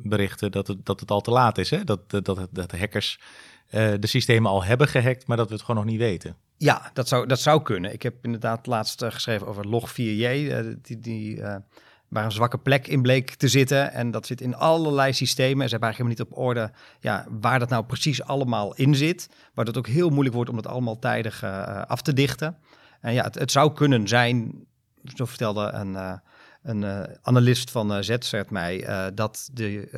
berichten 0.02 0.52
dat 0.52 0.66
het, 0.66 0.86
dat 0.86 1.00
het 1.00 1.10
al 1.10 1.20
te 1.20 1.30
laat 1.30 1.58
is. 1.58 1.70
Hè? 1.70 1.84
Dat, 1.84 2.10
dat, 2.10 2.24
dat, 2.24 2.48
dat 2.50 2.70
de 2.70 2.78
hackers 2.78 3.20
de 3.70 4.06
systemen 4.06 4.50
al 4.50 4.64
hebben 4.64 4.88
gehackt, 4.88 5.26
maar 5.26 5.36
dat 5.36 5.48
we 5.48 5.54
het 5.54 5.62
gewoon 5.62 5.76
nog 5.76 5.90
niet 5.90 6.00
weten. 6.00 6.36
Ja, 6.56 6.90
dat 6.92 7.08
zou, 7.08 7.26
dat 7.26 7.40
zou 7.40 7.62
kunnen. 7.62 7.92
Ik 7.92 8.02
heb 8.02 8.14
inderdaad 8.22 8.66
laatst 8.66 9.04
geschreven 9.04 9.46
over 9.46 9.66
Log4j. 9.66 9.96
die, 10.82 10.98
die 11.00 11.42
waar 12.10 12.24
een 12.24 12.32
zwakke 12.32 12.58
plek 12.58 12.86
in 12.86 13.02
bleek 13.02 13.34
te 13.34 13.48
zitten. 13.48 13.92
En 13.92 14.10
dat 14.10 14.26
zit 14.26 14.40
in 14.40 14.56
allerlei 14.56 15.12
systemen. 15.12 15.62
En 15.62 15.68
ze 15.68 15.78
eigenlijk 15.78 15.96
helemaal 15.96 16.18
niet 16.18 16.38
op 16.38 16.46
orde 16.46 16.70
ja, 17.00 17.26
waar 17.40 17.58
dat 17.58 17.68
nou 17.68 17.84
precies 17.84 18.22
allemaal 18.22 18.74
in 18.74 18.94
zit. 18.94 19.28
Waardoor 19.54 19.74
het 19.74 19.86
ook 19.86 19.94
heel 19.94 20.10
moeilijk 20.10 20.34
wordt 20.34 20.50
om 20.50 20.56
dat 20.56 20.66
allemaal 20.66 20.98
tijdig 20.98 21.42
uh, 21.44 21.82
af 21.86 22.02
te 22.02 22.12
dichten. 22.12 22.56
En 23.00 23.12
ja, 23.12 23.24
het, 23.24 23.34
het, 23.34 23.50
zou 23.50 23.72
kunnen 23.72 24.08
zijn, 24.08 24.52
zo 25.14 25.24
vertelde 25.24 25.70
een, 25.72 25.92
uh, 25.92 26.12
een 26.62 27.06
analist 27.22 27.70
van 27.70 28.04
ZZert 28.04 28.50
mij, 28.50 28.84
dat 29.14 29.50
de 29.52 29.88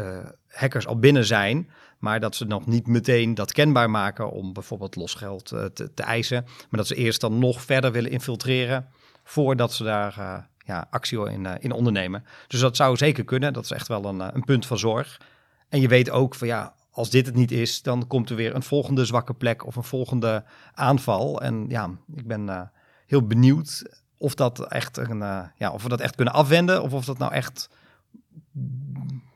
hackers 0.49 0.87
al 0.87 0.99
binnen 0.99 1.25
zijn. 1.25 1.71
Maar 1.99 2.21
dat 2.21 2.37
ze 2.37 2.45
nog 2.45 2.67
niet 2.67 2.87
meteen 2.87 3.35
dat 3.35 3.53
kenbaar 3.53 3.91
maken 3.91 4.31
om 4.31 4.53
bijvoorbeeld 4.53 4.97
losgeld 4.97 5.45
te, 5.47 5.91
te 5.95 6.03
eisen. 6.03 6.45
Maar 6.45 6.81
dat 6.81 6.87
ze 6.87 6.95
eerst 6.95 7.21
dan 7.21 7.39
nog 7.39 7.63
verder 7.63 7.93
willen 7.93 8.11
infiltreren 8.11 8.89
voordat 9.25 9.73
ze 9.73 9.85
daar 9.85 10.49
ja, 10.65 10.87
actie 10.91 11.31
in, 11.31 11.45
uh, 11.45 11.53
in 11.59 11.73
ondernemen. 11.73 12.25
Dus 12.47 12.61
dat 12.61 12.77
zou 12.77 12.97
zeker 12.97 13.25
kunnen. 13.25 13.53
Dat 13.53 13.65
is 13.65 13.71
echt 13.71 13.89
wel 13.89 14.05
een, 14.05 14.19
uh, 14.19 14.27
een 14.33 14.45
punt 14.45 14.67
van 14.67 14.79
zorg. 14.79 15.21
En 15.69 15.81
je 15.81 15.89
weet 15.89 16.11
ook 16.11 16.35
van 16.35 16.47
ja, 16.47 16.75
als 16.91 17.11
dit 17.11 17.27
het 17.27 17.35
niet 17.35 17.51
is, 17.51 17.83
dan 17.83 18.07
komt 18.07 18.31
er 18.31 18.37
weer 18.37 18.55
een 18.55 18.63
volgende 18.63 19.05
zwakke 19.05 19.35
plek 19.35 19.67
of 19.67 19.77
een 19.77 19.85
volgende 19.85 20.45
aanval. 20.75 21.43
En 21.43 21.65
ja, 21.69 21.91
ik 22.15 22.27
ben 22.27 22.47
uh, 22.47 22.61
heel 23.07 23.27
benieuwd 23.27 23.83
of 24.17 24.35
dat 24.35 24.69
echt 24.69 24.97
een, 24.97 25.19
ja, 25.57 25.71
of 25.73 25.83
we 25.83 25.89
dat 25.89 26.01
echt 26.01 26.15
kunnen 26.15 26.35
afwenden 26.35 26.83
of 26.83 26.93
of 26.93 27.05
dat 27.05 27.19
nou 27.19 27.33
echt 27.33 27.69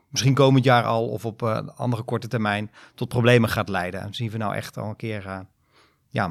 misschien 0.08 0.34
komend 0.34 0.64
jaar 0.64 0.84
al 0.84 1.08
of 1.08 1.24
op 1.24 1.40
een 1.40 1.70
andere 1.70 2.02
korte 2.02 2.28
termijn 2.28 2.70
tot 2.94 3.08
problemen 3.08 3.48
gaat 3.48 3.68
leiden. 3.68 4.00
En 4.00 4.14
zien 4.14 4.30
we 4.30 4.36
nou 4.36 4.54
echt 4.54 4.76
al 4.76 4.88
een 4.88 4.96
keer, 4.96 5.46
ja, 6.08 6.26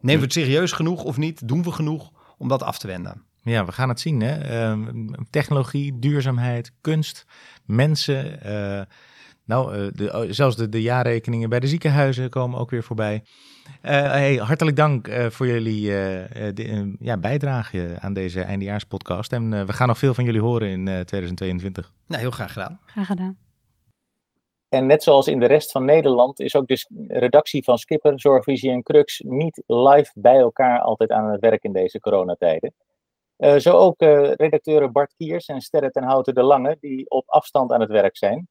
nemen 0.00 0.20
we 0.20 0.24
het 0.24 0.32
serieus 0.32 0.72
genoeg 0.72 1.04
of 1.04 1.16
niet? 1.16 1.48
Doen 1.48 1.62
we 1.62 1.72
genoeg 1.72 2.10
om 2.38 2.48
dat 2.48 2.62
af 2.62 2.78
te 2.78 2.86
wenden? 2.86 3.25
Ja, 3.50 3.64
we 3.64 3.72
gaan 3.72 3.88
het 3.88 4.00
zien. 4.00 4.20
Hè? 4.20 4.70
Uh, 4.72 5.12
technologie, 5.30 5.98
duurzaamheid, 5.98 6.72
kunst, 6.80 7.24
mensen. 7.64 8.38
Uh, 8.46 8.82
nou, 9.44 9.76
uh, 9.76 9.88
de, 9.92 10.12
oh, 10.12 10.24
zelfs 10.28 10.56
de, 10.56 10.68
de 10.68 10.82
jaarrekeningen 10.82 11.48
bij 11.48 11.60
de 11.60 11.66
ziekenhuizen 11.66 12.30
komen 12.30 12.58
ook 12.58 12.70
weer 12.70 12.82
voorbij. 12.82 13.22
Uh, 13.66 13.90
hey, 13.90 14.36
hartelijk 14.36 14.76
dank 14.76 15.10
voor 15.28 15.46
jullie 15.46 15.86
de, 16.54 16.96
ja, 16.98 17.16
bijdrage 17.16 17.96
aan 18.00 18.12
deze 18.12 18.40
eindejaarspodcast. 18.40 19.32
En 19.32 19.66
we 19.66 19.72
gaan 19.72 19.88
nog 19.88 19.98
veel 19.98 20.14
van 20.14 20.24
jullie 20.24 20.40
horen 20.40 20.68
in 20.68 20.84
2022. 20.84 21.92
Nou, 22.06 22.20
heel 22.20 22.30
graag 22.30 22.52
gedaan. 22.52 22.80
Graag 22.86 23.06
gedaan. 23.06 23.38
En 24.68 24.86
net 24.86 25.02
zoals 25.02 25.26
in 25.26 25.40
de 25.40 25.46
rest 25.46 25.70
van 25.70 25.84
Nederland 25.84 26.40
is 26.40 26.56
ook 26.56 26.68
de 26.68 26.86
redactie 27.08 27.64
van 27.64 27.78
Skipper, 27.78 28.20
Zorgvisie 28.20 28.70
en 28.70 28.82
Crux 28.82 29.20
niet 29.24 29.62
live 29.66 30.10
bij 30.14 30.38
elkaar 30.38 30.80
altijd 30.80 31.10
aan 31.10 31.30
het 31.30 31.40
werk 31.40 31.62
in 31.62 31.72
deze 31.72 32.00
coronatijden. 32.00 32.74
Uh, 33.38 33.56
zo 33.56 33.70
ook 33.70 34.02
uh, 34.02 34.32
redacteuren 34.32 34.92
Bart 34.92 35.14
Kiers 35.16 35.46
en 35.46 35.60
Sterre 35.60 35.90
ten 35.90 36.02
Houten 36.02 36.34
de 36.34 36.42
Lange, 36.42 36.76
die 36.80 37.10
op 37.10 37.28
afstand 37.28 37.72
aan 37.72 37.80
het 37.80 37.90
werk 37.90 38.16
zijn. 38.16 38.48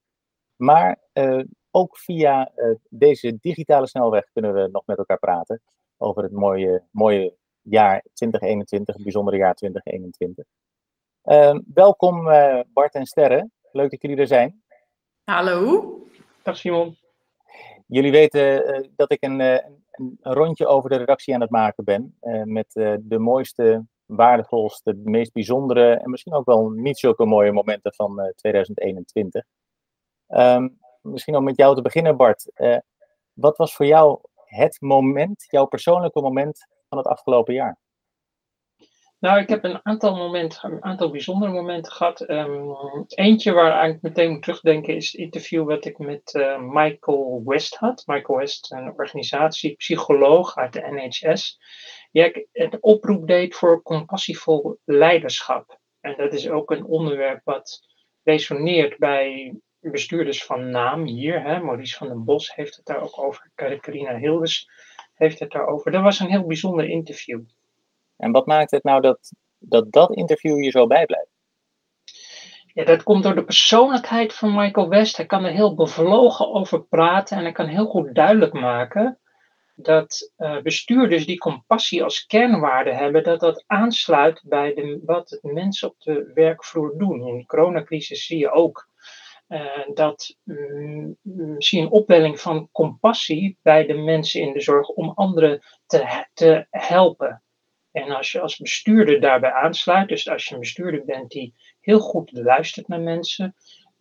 Maar 0.55 0.99
uh, 1.13 1.43
ook 1.71 1.97
via 1.97 2.51
deze 2.89 3.37
digitale 3.39 3.87
snelweg 3.87 4.29
kunnen 4.33 4.53
we 4.53 4.69
nog 4.71 4.85
met 4.85 4.97
elkaar 4.97 5.19
praten 5.19 5.61
over 5.97 6.23
het 6.23 6.31
mooie, 6.31 6.83
mooie 6.91 7.35
jaar 7.61 8.05
2021, 8.13 8.93
het 8.93 9.03
bijzondere 9.03 9.37
jaar 9.37 9.55
2021. 9.55 10.45
Ehm, 11.21 11.61
welkom 11.73 12.23
Bart 12.73 12.93
en 12.93 13.05
Sterre, 13.05 13.49
leuk 13.71 13.91
dat 13.91 14.01
jullie 14.01 14.17
er 14.17 14.27
zijn. 14.27 14.63
Hallo. 15.23 15.99
Dag 16.43 16.57
Simon. 16.57 16.97
Jullie 17.87 18.11
weten 18.11 18.89
dat 18.95 19.11
ik 19.11 19.23
een, 19.23 19.39
een, 19.39 20.19
rondje 20.21 20.67
over 20.67 20.89
de 20.89 20.97
redactie 20.97 21.33
aan 21.33 21.41
het 21.41 21.49
maken 21.49 21.83
ben 21.83 22.17
met 22.43 22.71
de 23.01 23.19
mooiste 23.19 23.85
waardevolste, 24.05 25.01
de 25.03 25.09
meest 25.09 25.33
bijzondere 25.33 25.93
en 25.93 26.09
misschien 26.09 26.33
ook 26.33 26.45
wel 26.45 26.69
niet 26.69 26.99
zulke 26.99 27.25
mooie 27.25 27.51
momenten 27.51 27.93
van 27.93 28.33
2021. 28.35 29.43
Um, 30.27 30.79
misschien 31.01 31.35
om 31.35 31.43
met 31.43 31.57
jou 31.57 31.75
te 31.75 31.81
beginnen, 31.81 32.17
Bart. 32.17 32.51
Uh, 32.55 32.77
wat 33.33 33.57
was 33.57 33.75
voor 33.75 33.85
jou 33.85 34.19
het 34.45 34.81
moment, 34.81 35.45
jouw 35.49 35.65
persoonlijke 35.65 36.21
moment 36.21 36.67
van 36.89 36.97
het 36.97 37.07
afgelopen 37.07 37.53
jaar? 37.53 37.77
Nou, 39.19 39.39
ik 39.39 39.49
heb 39.49 39.63
een 39.63 39.79
aantal 39.83 40.15
momenten, 40.15 40.71
een 40.71 40.83
aantal 40.83 41.11
bijzondere 41.11 41.51
momenten 41.51 41.91
gehad. 41.91 42.29
Um, 42.29 42.75
eentje 43.07 43.51
waar 43.51 43.89
ik 43.89 44.01
meteen 44.01 44.31
moet 44.31 44.41
terugdenken 44.41 44.95
is 44.95 45.11
het 45.11 45.21
interview 45.21 45.67
wat 45.67 45.85
ik 45.85 45.97
met 45.97 46.33
uh, 46.33 46.59
Michael 46.59 47.41
West 47.45 47.75
had. 47.75 48.03
Michael 48.05 48.37
West, 48.37 48.71
een 48.71 48.93
organisatie, 48.97 49.75
psycholoog 49.75 50.55
uit 50.55 50.73
de 50.73 50.81
NHS 50.81 51.59
die 52.15 52.47
een 52.51 52.77
oproep 52.83 53.27
deed 53.27 53.55
voor 53.55 53.81
compassievol 53.81 54.79
leiderschap. 54.85 55.79
En 55.99 56.15
dat 56.17 56.33
is 56.33 56.49
ook 56.49 56.71
een 56.71 56.85
onderwerp 56.85 57.41
wat 57.43 57.79
resoneert 58.23 58.97
bij 58.97 59.55
bestuurders 59.79 60.43
van 60.43 60.69
naam 60.69 61.05
hier. 61.05 61.41
Hè. 61.41 61.59
Maurice 61.59 61.97
van 61.97 62.07
den 62.07 62.23
Bos 62.23 62.55
heeft 62.55 62.75
het 62.75 62.85
daar 62.85 63.01
ook 63.01 63.19
over. 63.19 63.51
Carina 63.55 64.17
Hilders 64.17 64.69
heeft 65.13 65.39
het 65.39 65.51
daarover. 65.51 65.91
Dat 65.91 66.03
was 66.03 66.19
een 66.19 66.29
heel 66.29 66.45
bijzonder 66.45 66.89
interview. 66.89 67.41
En 68.17 68.31
wat 68.31 68.45
maakt 68.45 68.71
het 68.71 68.83
nou 68.83 69.01
dat 69.01 69.31
dat, 69.57 69.91
dat 69.91 70.15
interview 70.15 70.63
je 70.63 70.69
zo 70.69 70.87
bijblijft? 70.87 71.33
Ja, 72.73 72.83
dat 72.83 73.03
komt 73.03 73.23
door 73.23 73.35
de 73.35 73.45
persoonlijkheid 73.45 74.33
van 74.33 74.55
Michael 74.55 74.89
West. 74.89 75.17
Hij 75.17 75.25
kan 75.25 75.43
er 75.43 75.51
heel 75.51 75.75
bevlogen 75.75 76.53
over 76.53 76.83
praten 76.83 77.37
en 77.37 77.43
hij 77.43 77.51
kan 77.51 77.67
heel 77.67 77.85
goed 77.85 78.15
duidelijk 78.15 78.53
maken 78.53 79.19
dat 79.75 80.31
uh, 80.37 80.61
bestuurders 80.61 81.25
die 81.25 81.37
compassie 81.37 82.03
als 82.03 82.25
kernwaarde 82.25 82.93
hebben, 82.93 83.23
dat 83.23 83.39
dat 83.39 83.63
aansluit 83.67 84.41
bij 84.45 84.73
de, 84.73 85.01
wat 85.05 85.39
mensen 85.41 85.89
op 85.89 85.95
de 85.99 86.31
werkvloer 86.33 86.97
doen. 86.97 87.27
In 87.27 87.37
de 87.37 87.45
coronacrisis 87.45 88.25
zie 88.25 88.37
je 88.37 88.51
ook 88.51 88.87
uh, 89.47 89.87
dat 89.93 90.37
um, 90.45 91.17
zie 91.57 91.81
een 91.81 91.89
opwelling 91.89 92.39
van 92.39 92.69
compassie 92.71 93.57
bij 93.61 93.85
de 93.85 93.93
mensen 93.93 94.41
in 94.41 94.53
de 94.53 94.61
zorg 94.61 94.87
om 94.87 95.09
anderen 95.09 95.61
te, 95.85 96.25
te 96.33 96.67
helpen. 96.69 97.43
En 97.91 98.11
als 98.11 98.31
je 98.31 98.39
als 98.39 98.57
bestuurder 98.57 99.21
daarbij 99.21 99.51
aansluit, 99.51 100.07
dus 100.07 100.29
als 100.29 100.45
je 100.45 100.53
een 100.53 100.59
bestuurder 100.59 101.05
bent 101.05 101.31
die 101.31 101.53
heel 101.81 101.99
goed 101.99 102.31
luistert 102.31 102.87
naar 102.87 102.99
mensen, 102.99 103.55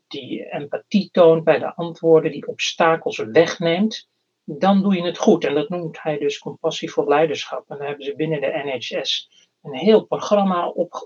die 0.06 0.50
empathie 0.50 1.10
toont 1.10 1.44
bij 1.44 1.58
de 1.58 1.74
antwoorden, 1.74 2.32
die 2.32 2.46
obstakels 2.46 3.18
wegneemt, 3.18 4.08
dan 4.44 4.82
doe 4.82 4.94
je 4.94 5.02
het 5.02 5.18
goed. 5.18 5.44
En 5.44 5.54
dat 5.54 5.68
noemt 5.68 6.02
hij 6.02 6.18
dus 6.18 6.38
compassievol 6.38 7.08
leiderschap. 7.08 7.70
En 7.70 7.78
daar 7.78 7.86
hebben 7.86 8.04
ze 8.04 8.16
binnen 8.16 8.40
de 8.40 8.62
NHS 8.64 9.28
een 9.62 9.74
heel 9.74 10.04
programma 10.04 10.68
op, 10.68 11.04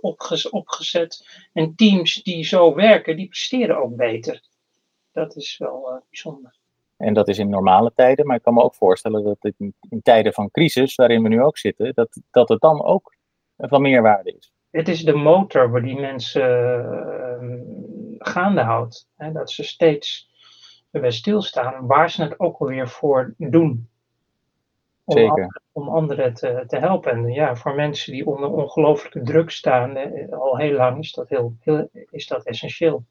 opgezet. 0.50 1.28
En 1.52 1.74
teams 1.74 2.22
die 2.22 2.44
zo 2.44 2.74
werken, 2.74 3.16
die 3.16 3.28
presteren 3.28 3.82
ook 3.82 3.96
beter. 3.96 4.42
Dat 5.12 5.36
is 5.36 5.58
wel 5.58 5.92
uh, 5.92 6.00
bijzonder. 6.10 6.56
En 6.96 7.14
dat 7.14 7.28
is 7.28 7.38
in 7.38 7.48
normale 7.48 7.92
tijden, 7.94 8.26
maar 8.26 8.36
ik 8.36 8.42
kan 8.42 8.54
me 8.54 8.62
ook 8.62 8.74
voorstellen 8.74 9.24
dat 9.24 9.52
in, 9.58 9.74
in 9.88 10.02
tijden 10.02 10.32
van 10.32 10.50
crisis, 10.50 10.94
waarin 10.94 11.22
we 11.22 11.28
nu 11.28 11.42
ook 11.42 11.58
zitten, 11.58 11.94
dat, 11.94 12.20
dat 12.30 12.48
het 12.48 12.60
dan 12.60 12.84
ook 12.84 13.16
van 13.56 13.82
meerwaarde 13.82 14.34
is. 14.38 14.52
het 14.70 14.88
is 14.88 15.04
de 15.04 15.14
motor 15.14 15.70
waar 15.70 15.82
die 15.82 16.00
mensen 16.00 16.50
uh, 17.42 18.18
gaande 18.18 18.60
houdt. 18.60 19.08
Hè, 19.16 19.32
dat 19.32 19.50
ze 19.50 19.64
steeds 19.64 20.28
bij 20.90 21.10
stilstaan 21.10 21.86
waar 21.86 22.10
ze 22.10 22.22
het 22.22 22.40
ook 22.40 22.58
alweer 22.58 22.88
voor 22.88 23.34
doen. 23.36 23.88
Om 25.04 25.16
Zeker. 25.16 25.30
Anderen, 25.30 25.62
om 25.72 25.88
anderen 25.88 26.34
te, 26.34 26.64
te 26.66 26.78
helpen. 26.78 27.12
En 27.12 27.28
ja, 27.28 27.56
voor 27.56 27.74
mensen 27.74 28.12
die 28.12 28.26
onder 28.26 28.50
ongelooflijke 28.50 29.22
druk 29.22 29.50
staan, 29.50 29.96
eh, 29.96 30.32
al 30.32 30.56
heel 30.56 30.72
lang, 30.72 30.98
is 30.98 31.12
dat, 31.12 31.28
heel, 31.28 31.56
heel, 31.60 31.88
is 32.10 32.26
dat 32.26 32.44
essentieel. 32.44 33.04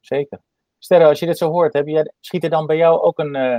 Zeker. 0.00 0.40
Sterre, 0.78 1.06
als 1.06 1.18
je 1.18 1.26
dit 1.26 1.38
zo 1.38 1.50
hoort, 1.50 1.72
heb 1.72 1.86
je, 1.86 2.12
schiet 2.20 2.44
er 2.44 2.50
dan 2.50 2.66
bij 2.66 2.76
jou 2.76 3.00
ook 3.00 3.18
een, 3.18 3.36
uh, 3.36 3.58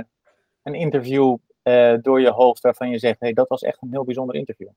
een 0.62 0.74
interview 0.74 1.36
uh, 1.62 1.94
door 2.02 2.20
je 2.20 2.30
hoofd 2.30 2.60
waarvan 2.60 2.90
je 2.90 2.98
zegt, 2.98 3.20
hey, 3.20 3.32
dat 3.32 3.48
was 3.48 3.62
echt 3.62 3.82
een 3.82 3.90
heel 3.90 4.04
bijzonder 4.04 4.34
interview? 4.34 4.68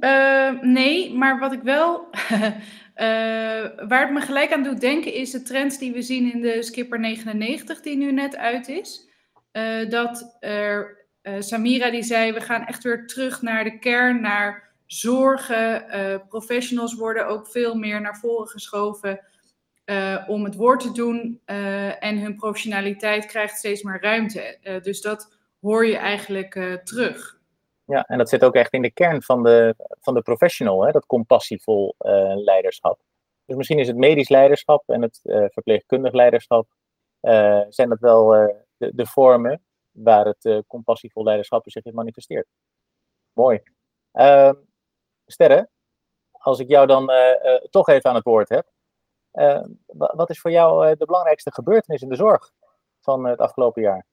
Uh, 0.00 0.60
nee, 0.60 1.14
maar 1.14 1.38
wat 1.38 1.52
ik 1.52 1.62
wel, 1.62 2.08
waar 3.88 4.00
het 4.00 4.10
me 4.10 4.20
gelijk 4.20 4.52
aan 4.52 4.62
doet 4.62 4.80
denken, 4.80 5.14
is 5.14 5.30
de 5.30 5.42
trends 5.42 5.78
die 5.78 5.92
we 5.92 6.02
zien 6.02 6.32
in 6.32 6.40
de 6.40 6.62
Skipper 6.62 7.00
99, 7.00 7.80
die 7.80 7.96
nu 7.96 8.12
net 8.12 8.36
uit 8.36 8.68
is. 8.68 9.08
dat 9.88 10.36
er 10.40 10.96
Samira 11.38 11.90
die 11.90 12.02
zei, 12.02 12.32
we 12.32 12.40
gaan 12.40 12.66
echt 12.66 12.82
weer 12.82 13.06
terug 13.06 13.42
naar 13.42 13.64
de 13.64 13.78
kern, 13.78 14.20
naar 14.20 14.72
zorgen. 14.86 15.84
Professionals 16.28 16.94
worden 16.94 17.26
ook 17.26 17.48
veel 17.48 17.74
meer 17.74 18.00
naar 18.00 18.16
voren 18.16 18.48
geschoven 18.48 19.20
om 20.26 20.44
het 20.44 20.54
woord 20.54 20.80
te 20.80 20.92
doen. 20.92 21.40
en 22.00 22.18
hun 22.18 22.36
professionaliteit 22.36 23.26
krijgt 23.26 23.58
steeds 23.58 23.82
meer 23.82 24.00
ruimte. 24.00 24.58
dus 24.82 25.00
dat 25.00 25.36
hoor 25.60 25.86
je 25.86 25.96
eigenlijk 25.96 26.80
terug. 26.84 27.37
Ja, 27.88 28.04
en 28.06 28.18
dat 28.18 28.28
zit 28.28 28.44
ook 28.44 28.54
echt 28.54 28.72
in 28.72 28.82
de 28.82 28.90
kern 28.90 29.22
van 29.22 29.42
de, 29.42 29.74
van 30.00 30.14
de 30.14 30.22
professional, 30.22 30.84
hè? 30.84 30.92
dat 30.92 31.06
compassievol 31.06 31.94
leiderschap. 32.34 33.00
Dus 33.44 33.56
misschien 33.56 33.78
is 33.78 33.86
het 33.86 33.96
medisch 33.96 34.28
leiderschap 34.28 34.88
en 34.88 35.02
het 35.02 35.20
verpleegkundig 35.52 36.12
leiderschap, 36.12 36.68
zijn 37.68 37.88
dat 37.88 37.98
wel 38.00 38.28
de, 38.76 38.90
de 38.94 39.06
vormen 39.06 39.62
waar 39.90 40.26
het 40.26 40.44
uh, 40.44 40.58
compassievol 40.66 41.24
leiderschap 41.24 41.70
zich 41.70 41.84
in 41.84 41.94
manifesteert. 41.94 42.46
Mooi. 43.32 43.62
Uh, 44.12 44.52
Sterre, 45.26 45.68
als 46.30 46.58
ik 46.58 46.68
jou 46.68 46.86
dan 46.86 47.10
uh, 47.10 47.16
uh, 47.42 47.54
toch 47.70 47.88
even 47.88 48.10
aan 48.10 48.16
het 48.16 48.24
woord 48.24 48.48
heb. 48.48 48.66
wat 49.86 50.30
is 50.30 50.40
voor 50.40 50.50
jou 50.50 50.96
de 50.96 51.06
belangrijkste 51.06 51.52
gebeurtenis 51.52 52.02
in 52.02 52.08
de 52.08 52.16
zorg 52.16 52.50
van 53.00 53.24
het 53.26 53.38
afgelopen 53.38 53.82
jaar? 53.82 54.06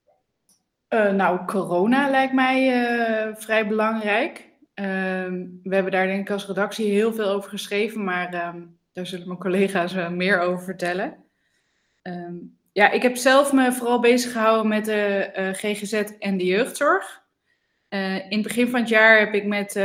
Nou, 1.16 1.46
corona 1.46 2.10
lijkt 2.10 2.34
mij 2.34 3.34
vrij 3.36 3.68
belangrijk. 3.68 4.50
Ehm, 4.74 5.46
we 5.64 5.74
hebben 5.74 5.92
daar 5.92 6.08
denk 6.08 6.22
ik 6.22 6.30
als 6.30 6.48
redactie 6.48 6.92
heel 6.92 7.14
veel 7.14 7.30
over 7.30 7.50
geschreven, 7.50 8.04
maar 8.04 8.48
um, 8.56 8.78
daar 8.94 9.06
zullen 9.06 9.28
mijn 9.28 9.40
collega's 9.40 9.94
meer 10.10 10.40
over 10.40 10.64
vertellen. 10.64 11.16
Um, 12.04 12.58
ja, 12.72 12.92
ik 12.92 13.02
heb 13.02 13.16
zelf 13.16 13.54
me 13.54 13.72
vooral 13.72 14.00
bezig 14.00 14.32
gehouden 14.32 14.68
met 14.68 14.86
de 14.86 15.30
GGZ 15.54 15.94
en 16.20 16.38
de 16.38 16.46
jeugdzorg. 16.46 17.24
In 17.90 18.26
het 18.30 18.42
begin 18.42 18.68
van 18.68 18.80
het 18.80 18.90
jaar 18.90 19.20
heb 19.20 19.34
ik 19.34 19.46
met 19.46 19.76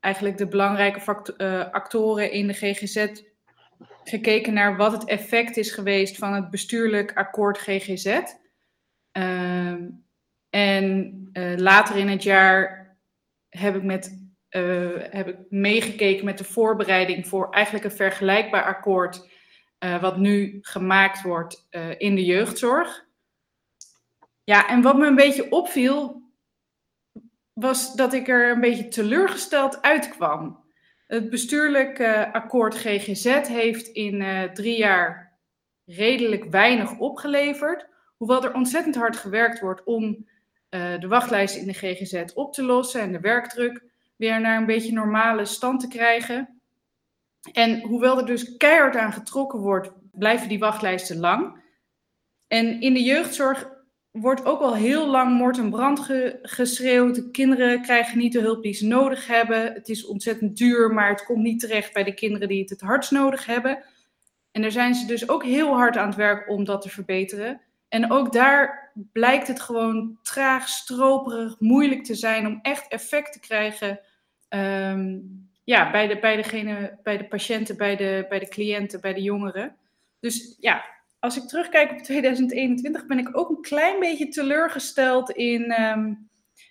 eigenlijk 0.00 0.38
de 0.38 0.48
belangrijke 0.48 1.70
actoren 1.72 2.32
in 2.32 2.46
de 2.46 2.52
GGZ 2.52 3.06
gekeken 4.04 4.52
naar 4.52 4.76
wat 4.76 4.92
het 4.92 5.04
effect 5.04 5.56
is 5.56 5.72
geweest 5.72 6.16
van 6.16 6.32
het 6.32 6.50
bestuurlijk 6.50 7.12
akkoord 7.14 7.58
GGZ. 7.58 8.20
Ehm, 9.12 9.88
en 10.50 11.18
later 11.56 11.96
in 11.96 12.08
het 12.08 12.22
jaar 12.22 12.96
heb 13.48 13.76
ik, 13.76 13.82
met, 13.82 14.30
heb 15.10 15.28
ik 15.28 15.36
meegekeken 15.48 16.24
met 16.24 16.38
de 16.38 16.44
voorbereiding 16.44 17.28
voor 17.28 17.50
eigenlijk 17.50 17.84
een 17.84 17.90
vergelijkbaar 17.90 18.64
akkoord 18.64 19.28
uh, 19.84 20.00
wat 20.00 20.16
nu 20.16 20.58
gemaakt 20.60 21.22
wordt 21.22 21.68
in 21.98 22.14
de 22.14 22.24
jeugdzorg. 22.24 23.06
Ja, 24.44 24.68
en 24.68 24.82
wat 24.82 24.96
me 24.96 25.06
een 25.06 25.14
beetje 25.14 25.50
opviel, 25.50 26.22
was 27.52 27.94
dat 27.94 28.12
ik 28.12 28.28
er 28.28 28.50
een 28.50 28.60
beetje 28.60 28.88
teleurgesteld 28.88 29.82
uitkwam. 29.82 30.64
Het 31.06 31.30
bestuurlijk 31.30 32.00
akkoord 32.32 32.74
GGZ 32.74 33.24
heeft 33.48 33.86
in 33.86 34.50
drie 34.54 34.78
jaar 34.78 35.38
redelijk 35.84 36.44
weinig 36.44 36.98
opgeleverd. 36.98 37.86
Hoewel 38.22 38.44
er 38.44 38.54
ontzettend 38.54 38.94
hard 38.94 39.16
gewerkt 39.16 39.60
wordt 39.60 39.84
om 39.84 40.26
de 40.68 41.06
wachtlijsten 41.08 41.60
in 41.60 41.66
de 41.66 41.72
GGZ 41.72 42.24
op 42.34 42.52
te 42.52 42.62
lossen 42.62 43.00
en 43.00 43.12
de 43.12 43.20
werkdruk 43.20 43.84
weer 44.16 44.40
naar 44.40 44.56
een 44.56 44.66
beetje 44.66 44.92
normale 44.92 45.44
stand 45.44 45.80
te 45.80 45.88
krijgen. 45.88 46.60
En 47.52 47.80
hoewel 47.80 48.18
er 48.18 48.26
dus 48.26 48.56
keihard 48.56 48.96
aan 48.96 49.12
getrokken 49.12 49.58
wordt, 49.58 49.90
blijven 50.12 50.48
die 50.48 50.58
wachtlijsten 50.58 51.18
lang. 51.18 51.62
En 52.46 52.80
in 52.80 52.94
de 52.94 53.02
jeugdzorg 53.02 53.68
wordt 54.10 54.44
ook 54.44 54.60
al 54.60 54.74
heel 54.74 55.06
lang 55.06 55.36
moord 55.38 55.58
en 55.58 55.70
brand 55.70 56.00
ge 56.00 56.38
geschreeuwd. 56.42 57.14
De 57.14 57.30
kinderen 57.30 57.82
krijgen 57.82 58.18
niet 58.18 58.32
de 58.32 58.40
hulp 58.40 58.62
die 58.62 58.74
ze 58.74 58.86
nodig 58.86 59.26
hebben. 59.26 59.72
Het 59.72 59.88
is 59.88 60.06
ontzettend 60.06 60.56
duur, 60.56 60.94
maar 60.94 61.08
het 61.08 61.24
komt 61.24 61.42
niet 61.42 61.60
terecht 61.60 61.92
bij 61.92 62.04
de 62.04 62.14
kinderen 62.14 62.48
die 62.48 62.60
het 62.60 62.70
het 62.70 62.80
hardst 62.80 63.10
nodig 63.10 63.46
hebben. 63.46 63.84
En 64.50 64.62
daar 64.62 64.70
zijn 64.70 64.94
ze 64.94 65.06
dus 65.06 65.28
ook 65.28 65.44
heel 65.44 65.74
hard 65.74 65.96
aan 65.96 66.06
het 66.06 66.16
werk 66.16 66.48
om 66.48 66.64
dat 66.64 66.82
te 66.82 66.88
verbeteren. 66.88 67.60
En 67.92 68.10
ook 68.10 68.32
daar 68.32 68.90
blijkt 69.12 69.48
het 69.48 69.60
gewoon 69.60 70.18
traag, 70.22 70.68
stroperig, 70.68 71.60
moeilijk 71.60 72.04
te 72.04 72.14
zijn 72.14 72.46
om 72.46 72.58
echt 72.62 72.88
effect 72.88 73.32
te 73.32 73.40
krijgen. 73.40 74.00
Um, 74.48 75.48
ja, 75.64 75.90
bij 75.90 76.06
de, 76.06 76.18
bij, 76.18 76.36
degene, 76.36 76.98
bij 77.02 77.16
de 77.16 77.24
patiënten, 77.24 77.76
bij 77.76 77.96
de, 77.96 78.26
bij 78.28 78.38
de 78.38 78.48
cliënten, 78.48 79.00
bij 79.00 79.14
de 79.14 79.22
jongeren. 79.22 79.76
Dus 80.20 80.56
ja, 80.60 80.84
als 81.18 81.36
ik 81.36 81.48
terugkijk 81.48 81.90
op 81.90 81.98
2021 81.98 83.06
ben 83.06 83.18
ik 83.18 83.36
ook 83.36 83.48
een 83.48 83.62
klein 83.62 84.00
beetje 84.00 84.28
teleurgesteld 84.28 85.30
in, 85.30 85.80
um, 85.80 86.28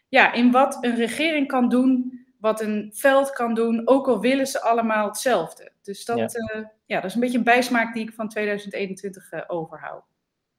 ja, 0.10 0.34
in 0.34 0.51
wat 0.51 0.77
een 0.81 0.95
regering 0.95 1.47
kan 1.47 1.69
doen, 1.69 2.19
wat 2.38 2.62
een 2.62 2.91
veld 2.93 3.31
kan 3.31 3.53
doen, 3.53 3.88
ook 3.88 4.07
al 4.07 4.19
willen 4.19 4.47
ze 4.47 4.62
allemaal 4.62 5.07
hetzelfde. 5.07 5.71
Dus 5.81 6.05
dat, 6.05 6.17
ja. 6.17 6.60
Uh, 6.60 6.65
ja, 6.86 6.95
dat 6.95 7.10
is 7.10 7.13
een 7.13 7.21
beetje 7.21 7.38
een 7.38 7.43
bijsmaak 7.43 7.93
die 7.93 8.03
ik 8.03 8.13
van 8.13 8.29
2021 8.29 9.31
uh, 9.31 9.41
overhoud. 9.47 10.11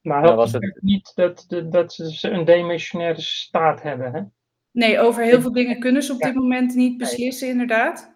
Maar 0.03 0.23
dat 0.23 0.35
was 0.35 0.53
het 0.53 0.79
niet 0.81 1.13
dat, 1.15 1.45
dat, 1.49 1.73
dat 1.73 1.93
ze 1.93 2.31
een 2.31 2.45
demissionaire 2.45 3.21
staat 3.21 3.83
hebben, 3.83 4.13
hè? 4.13 4.23
Nee, 4.71 4.99
over 4.99 5.25
heel 5.25 5.41
veel 5.41 5.53
dingen 5.53 5.81
kunnen 5.81 6.03
ze 6.03 6.13
op 6.13 6.21
dit 6.21 6.35
moment 6.35 6.75
niet 6.75 6.99
beslissen, 6.99 7.49
inderdaad 7.49 8.13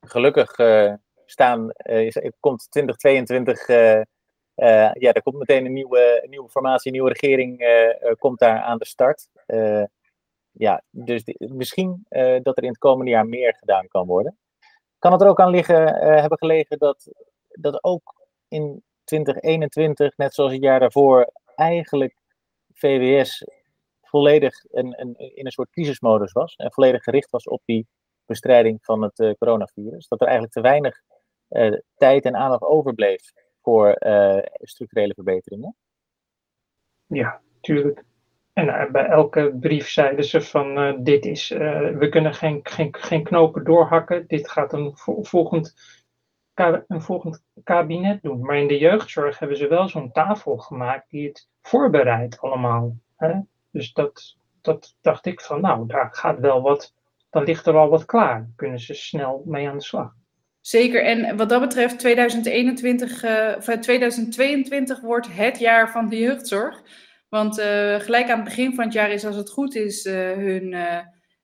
gelukkig 0.00 0.58
uh, 0.58 0.94
staan, 1.24 1.70
uh, 1.90 2.30
komt 2.40 2.70
2022, 2.70 3.68
uh, 3.68 4.02
ja, 4.92 5.12
er 5.12 5.22
komt 5.22 5.38
meteen 5.38 5.64
een 5.64 5.72
nieuwe, 5.72 6.26
nieuwe 6.28 6.48
formatie, 6.48 6.86
een 6.86 6.92
nieuwe 6.92 7.12
regering 7.12 7.64
komt 8.18 8.38
daar 8.38 8.60
aan 8.60 8.78
de 8.78 8.86
start. 8.86 9.28
ja, 10.50 10.82
dus 10.90 11.24
die, 11.24 11.52
misschien 11.52 12.06
dat 12.42 12.56
er 12.56 12.62
in 12.62 12.68
het 12.68 12.78
komende 12.78 13.10
jaar 13.10 13.26
meer 13.26 13.54
gedaan 13.54 13.88
kan 13.88 14.06
worden. 14.06 14.38
Kan 14.98 15.12
het 15.12 15.20
er 15.20 15.28
ook 15.28 15.40
aan 15.40 15.50
liggen, 15.50 15.94
hebben 16.20 16.38
gelegen 16.38 16.78
dat, 16.78 17.08
dat 17.48 17.84
ook 17.84 18.28
in 18.48 18.82
2021, 19.10 20.16
net 20.16 20.34
zoals 20.34 20.52
het 20.52 20.62
jaar 20.62 20.80
daarvoor, 20.80 21.32
eigenlijk 21.56 22.14
VWS 22.74 23.44
volledig 24.02 24.64
een, 24.70 25.00
een, 25.00 25.14
in 25.16 25.46
een 25.46 25.52
soort 25.52 25.70
crisismodus 25.70 26.32
was 26.32 26.54
en 26.56 26.72
volledig 26.72 27.02
gericht 27.02 27.30
was 27.30 27.44
op 27.44 27.62
die 27.64 27.86
bestrijding 28.26 28.78
van 28.82 29.02
het 29.02 29.18
uh, 29.18 29.32
coronavirus. 29.38 30.08
Dat 30.08 30.20
er 30.20 30.26
eigenlijk 30.26 30.54
te 30.54 30.60
weinig 30.60 31.00
uh, 31.50 31.78
tijd 31.96 32.24
en 32.24 32.36
aandacht 32.36 32.62
overbleef 32.62 33.32
voor 33.62 33.96
uh, 33.98 34.38
structurele 34.52 35.14
verbeteringen. 35.14 35.76
Ja, 37.06 37.40
tuurlijk. 37.60 38.04
En 38.52 38.92
bij 38.92 39.04
elke 39.04 39.56
brief 39.60 39.88
zeiden 39.88 40.24
ze 40.24 40.40
van 40.40 40.98
dit 41.02 41.24
is, 41.24 41.48
we 41.48 42.06
kunnen 42.10 42.34
geen, 42.34 42.60
geen, 42.62 42.94
geen 42.94 43.22
knopen 43.22 43.64
doorhakken. 43.64 44.26
Dit 44.26 44.50
gaat 44.50 44.72
een 44.72 44.92
volgend, 45.22 45.74
een 46.88 47.02
volgend 47.02 47.42
kabinet 47.64 48.22
doen. 48.22 48.40
Maar 48.40 48.56
in 48.56 48.68
de 48.68 48.78
jeugdzorg 48.78 49.38
hebben 49.38 49.56
ze 49.56 49.68
wel 49.68 49.88
zo'n 49.88 50.12
tafel 50.12 50.56
gemaakt 50.56 51.10
die 51.10 51.28
het 51.28 51.48
voorbereidt 51.62 52.40
allemaal. 52.40 52.96
Hè? 53.16 53.40
Dus 53.70 53.92
dat, 53.92 54.36
dat 54.60 54.96
dacht 55.00 55.26
ik 55.26 55.40
van 55.40 55.60
nou, 55.60 55.86
daar 55.86 56.08
gaat 56.12 56.38
wel 56.38 56.62
wat 56.62 56.94
dan 57.30 57.44
ligt 57.44 57.66
er 57.66 57.76
al 57.76 57.88
wat 57.88 58.04
klaar. 58.04 58.50
Kunnen 58.56 58.80
ze 58.80 58.94
snel 58.94 59.42
mee 59.46 59.68
aan 59.68 59.76
de 59.76 59.84
slag. 59.84 60.12
Zeker, 60.60 61.04
en 61.04 61.36
wat 61.36 61.48
dat 61.48 61.60
betreft 61.60 61.98
2021, 61.98 63.24
uh, 63.24 63.54
of 63.56 63.64
2022 63.64 65.00
wordt 65.00 65.28
het 65.32 65.58
jaar 65.58 65.90
van 65.90 66.08
de 66.08 66.18
jeugdzorg. 66.18 66.82
Want 67.28 67.58
uh, 67.58 67.94
gelijk 67.94 68.30
aan 68.30 68.38
het 68.38 68.44
begin 68.44 68.74
van 68.74 68.84
het 68.84 68.92
jaar 68.92 69.10
is, 69.10 69.24
als 69.24 69.36
het 69.36 69.50
goed 69.50 69.74
is, 69.74 70.04
uh, 70.04 70.14
hun, 70.32 70.76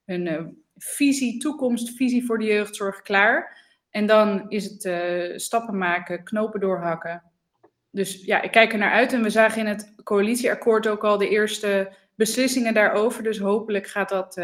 hun 0.04 0.56
visie, 0.76 1.38
toekomstvisie 1.38 2.26
voor 2.26 2.38
de 2.38 2.44
jeugdzorg 2.44 3.02
klaar. 3.02 3.64
En 3.97 4.07
dan 4.07 4.44
is 4.49 4.64
het 4.64 5.40
stappen 5.42 5.78
maken, 5.78 6.24
knopen 6.24 6.61
doorhakken. 6.61 7.22
Dus 7.90 8.24
ja, 8.24 8.42
ik 8.42 8.51
kijk 8.51 8.72
er 8.72 8.78
naar 8.78 8.92
uit. 8.92 9.12
En 9.12 9.22
we 9.22 9.30
zagen 9.30 9.61
in 9.61 9.66
het 9.66 9.94
coalitieakkoord 10.03 10.88
ook 10.88 11.05
al 11.05 11.18
de 11.18 11.28
eerste 11.28 11.92
beslissingen 12.14 12.74
daarover. 12.74 13.22
Dus 13.22 13.38
hopelijk 13.38 13.86
gaat 13.86 14.09
dat 14.09 14.40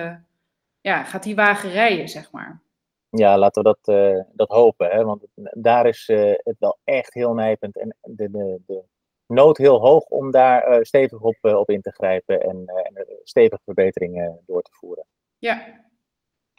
ja, 0.80 1.04
gaat 1.04 1.22
die 1.22 1.34
wagen 1.34 1.70
rijden, 1.70 2.08
zeg 2.08 2.32
maar. 2.32 2.62
Ja, 3.10 3.38
laten 3.38 3.62
we 3.62 3.68
dat, 3.68 3.96
uh, 3.96 4.22
dat 4.32 4.48
hopen. 4.48 4.90
Hè? 4.90 5.04
Want 5.04 5.26
daar 5.52 5.86
is 5.86 6.10
het 6.42 6.56
wel 6.58 6.78
echt 6.84 7.14
heel 7.14 7.34
nijpend. 7.34 7.78
En 7.78 7.96
de, 8.00 8.30
de, 8.30 8.60
de 8.66 8.82
nood 9.26 9.56
heel 9.56 9.80
hoog 9.80 10.04
om 10.04 10.30
daar 10.30 10.84
stevig 10.86 11.20
op, 11.20 11.36
op 11.40 11.70
in 11.70 11.80
te 11.80 11.92
grijpen 11.92 12.40
en, 12.40 12.66
en 12.66 13.06
stevige 13.22 13.62
verbeteringen 13.64 14.40
door 14.46 14.62
te 14.62 14.72
voeren. 14.72 15.04
Ja. 15.38 15.80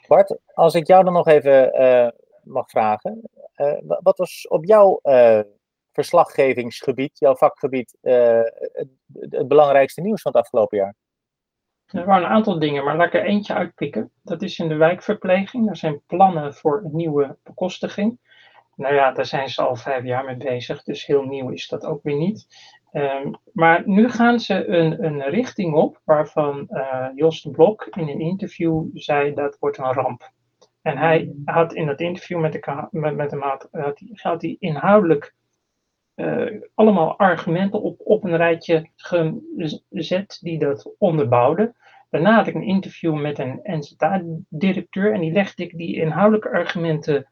Bart, 0.07 0.37
als 0.53 0.75
ik 0.75 0.87
jou 0.87 1.03
dan 1.03 1.13
nog 1.13 1.27
even 1.27 1.73
mag 2.43 2.69
vragen. 2.69 3.21
wat 4.03 4.17
was 4.17 4.47
op 4.47 4.65
jouw 4.65 4.99
verslaggevingsgebied, 5.91 7.19
jouw 7.19 7.35
vakgebied, 7.35 7.97
het, 8.01 8.87
het 9.29 9.47
belangrijkste 9.47 10.01
nieuws 10.01 10.21
van 10.21 10.31
het 10.31 10.41
afgelopen 10.41 10.77
jaar? 10.77 10.95
Er 11.85 12.05
waren 12.05 12.23
een 12.23 12.31
aantal 12.31 12.59
dingen, 12.59 12.83
maar 12.83 12.97
laat 12.97 13.07
ik 13.07 13.13
er 13.13 13.25
eentje 13.25 13.53
uitpikken. 13.53 14.11
Dat 14.21 14.41
is 14.41 14.59
in 14.59 14.67
de 14.67 14.75
wijkverpleging. 14.75 15.69
Er 15.69 15.77
zijn 15.77 16.01
plannen 16.07 16.53
voor 16.53 16.81
een 16.83 16.95
nieuwe 16.95 17.37
bekostiging. 17.43 18.19
Nou 18.75 18.93
ja, 18.93 19.11
daar 19.11 19.25
zijn 19.25 19.49
ze 19.49 19.61
al 19.61 19.75
vijf 19.75 20.03
jaar 20.03 20.25
mee 20.25 20.37
bezig, 20.37 20.83
dus 20.83 21.05
heel 21.05 21.23
nieuw 21.23 21.49
is 21.49 21.67
dat 21.67 21.85
ook 21.85 22.03
weer 22.03 22.17
niet. 22.17 22.47
Um, 22.91 23.35
maar 23.51 23.83
nu 23.85 24.09
gaan 24.09 24.39
ze 24.39 24.67
een, 24.67 25.03
een 25.03 25.21
richting 25.21 25.73
op 25.73 26.01
waarvan 26.03 26.67
uh, 26.69 27.07
Jos 27.15 27.41
de 27.41 27.51
Blok 27.51 27.85
in 27.85 28.07
een 28.07 28.19
interview 28.19 28.85
zei 28.93 29.33
dat 29.33 29.57
wordt 29.59 29.77
een 29.77 29.93
ramp. 29.93 30.31
En 30.83 30.97
hij 30.97 31.33
had 31.45 31.73
in 31.73 31.85
dat 31.85 31.99
interview 31.99 32.39
met, 32.39 32.51
de, 32.51 32.87
met, 32.91 33.15
met 33.15 33.31
hem 33.31 33.41
had, 33.41 33.67
had, 33.71 34.01
had 34.13 34.41
hij 34.41 34.55
inhoudelijk 34.59 35.33
uh, 36.15 36.61
allemaal 36.73 37.17
argumenten 37.17 37.81
op, 37.81 37.99
op 38.03 38.23
een 38.23 38.37
rijtje 38.37 38.89
gezet 39.89 40.37
die 40.41 40.59
dat 40.59 40.95
onderbouwden. 40.97 41.75
Daarna 42.09 42.35
had 42.35 42.47
ik 42.47 42.55
een 42.55 42.67
interview 42.67 43.21
met 43.21 43.39
een 43.39 43.59
NZA-directeur 43.63 45.13
en 45.13 45.19
die 45.19 45.31
legde 45.31 45.63
ik 45.63 45.77
die 45.77 45.95
inhoudelijke 45.95 46.49
argumenten 46.49 47.27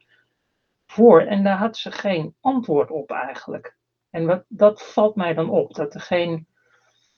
voor 0.86 1.20
en 1.20 1.44
daar 1.44 1.56
had 1.56 1.76
ze 1.76 1.90
geen 1.90 2.34
antwoord 2.40 2.90
op 2.90 3.10
eigenlijk. 3.10 3.76
En 4.10 4.26
wat, 4.26 4.44
dat 4.48 4.82
valt 4.82 5.16
mij 5.16 5.34
dan 5.34 5.50
op, 5.50 5.74
dat 5.74 5.94
er 5.94 6.00
geen, 6.00 6.46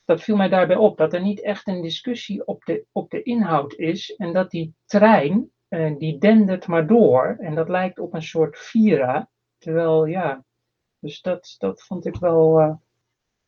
dat 0.05 0.22
viel 0.22 0.37
mij 0.37 0.49
daarbij 0.49 0.76
op, 0.76 0.97
dat 0.97 1.12
er 1.12 1.22
niet 1.22 1.43
echt 1.43 1.68
een 1.68 1.82
discussie 1.82 2.47
op 2.47 2.64
de, 2.64 2.85
op 2.93 3.11
de 3.11 3.22
inhoud 3.22 3.74
is 3.74 4.16
en 4.16 4.32
dat 4.32 4.51
die 4.51 4.74
trein, 4.87 5.53
uh, 5.75 5.99
die 5.99 6.18
dendert 6.18 6.66
maar 6.66 6.87
door 6.87 7.37
en 7.41 7.55
dat 7.55 7.68
lijkt 7.68 7.99
op 7.99 8.14
een 8.14 8.22
soort 8.22 8.59
Vira, 8.59 9.29
terwijl 9.59 10.05
ja, 10.05 10.45
dus 10.99 11.20
dat, 11.20 11.55
dat 11.59 11.83
vond 11.83 12.07
ik 12.07 12.16
wel. 12.16 12.61
Uh... 12.61 12.75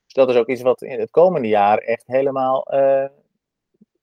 dat 0.07 0.29
is 0.29 0.37
ook 0.37 0.49
iets 0.49 0.63
wat 0.63 0.83
in 0.83 1.01
het 1.01 1.11
komende 1.11 1.49
jaar 1.49 1.79
echt 1.79 2.07
helemaal 2.07 2.75
uh, 2.75 3.07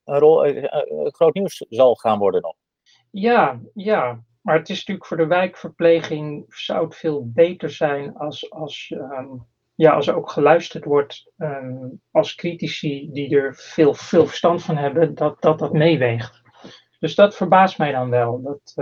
een 0.03 0.19
rol, 0.19 0.67
groot 1.11 1.33
nieuws 1.33 1.65
zal 1.69 1.95
gaan 1.95 2.19
worden 2.19 2.41
nog. 2.41 2.55
Ja, 3.09 3.59
ja. 3.73 4.23
Maar 4.41 4.57
het 4.57 4.69
is 4.69 4.77
natuurlijk 4.77 5.05
voor 5.05 5.17
de 5.17 5.27
wijkverpleging 5.27 6.45
zou 6.47 6.85
het 6.85 6.95
veel 6.95 7.31
beter 7.31 7.69
zijn 7.69 8.15
als, 8.15 8.51
als, 8.51 8.93
um, 8.95 9.45
ja, 9.75 9.93
als 9.93 10.07
er 10.07 10.15
ook 10.15 10.29
geluisterd 10.29 10.85
wordt 10.85 11.31
um, 11.37 12.01
als 12.11 12.35
critici 12.35 13.09
die 13.11 13.37
er 13.37 13.55
veel, 13.55 13.93
veel 13.93 14.25
verstand 14.25 14.63
van 14.63 14.77
hebben, 14.77 15.15
dat 15.15 15.41
dat, 15.41 15.59
dat 15.59 15.73
meeweegt. 15.73 16.42
Dus 17.03 17.15
dat 17.15 17.35
verbaast 17.35 17.77
mij 17.77 17.91
dan 17.91 18.09
wel, 18.09 18.41
dat 18.41 18.73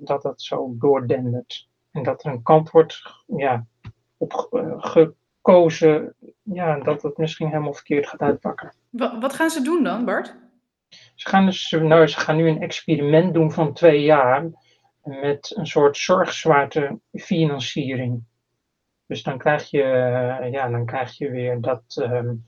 dat, 0.00 0.22
dat 0.22 0.42
zo 0.42 0.74
doordendert. 0.78 1.68
En 1.90 2.02
dat 2.02 2.24
er 2.24 2.32
een 2.32 2.42
kant 2.42 2.70
wordt 2.70 3.02
ja, 3.26 3.66
op 4.16 4.32
gekozen 4.76 6.14
ja, 6.42 6.78
dat 6.78 7.02
het 7.02 7.16
misschien 7.16 7.48
helemaal 7.48 7.72
verkeerd 7.72 8.06
gaat 8.06 8.20
uitpakken. 8.20 8.74
Wat 8.90 9.32
gaan 9.32 9.50
ze 9.50 9.62
doen 9.62 9.84
dan, 9.84 10.04
Bart? 10.04 10.36
Ze 11.14 11.28
gaan, 11.28 11.46
dus, 11.46 11.70
nou, 11.70 12.06
ze 12.06 12.20
gaan 12.20 12.36
nu 12.36 12.48
een 12.48 12.62
experiment 12.62 13.34
doen 13.34 13.52
van 13.52 13.72
twee 13.72 14.02
jaar 14.02 14.50
met 15.02 15.52
een 15.56 15.66
soort 15.66 15.96
zorgzwaarte 15.96 16.98
financiering. 17.12 18.22
Dus 19.06 19.22
dan 19.22 19.38
krijg 19.38 19.70
je, 19.70 19.82
ja, 20.50 20.68
dan 20.68 20.86
krijg 20.86 21.18
je 21.18 21.30
weer 21.30 21.60
dat 21.60 21.82
um, 21.96 22.44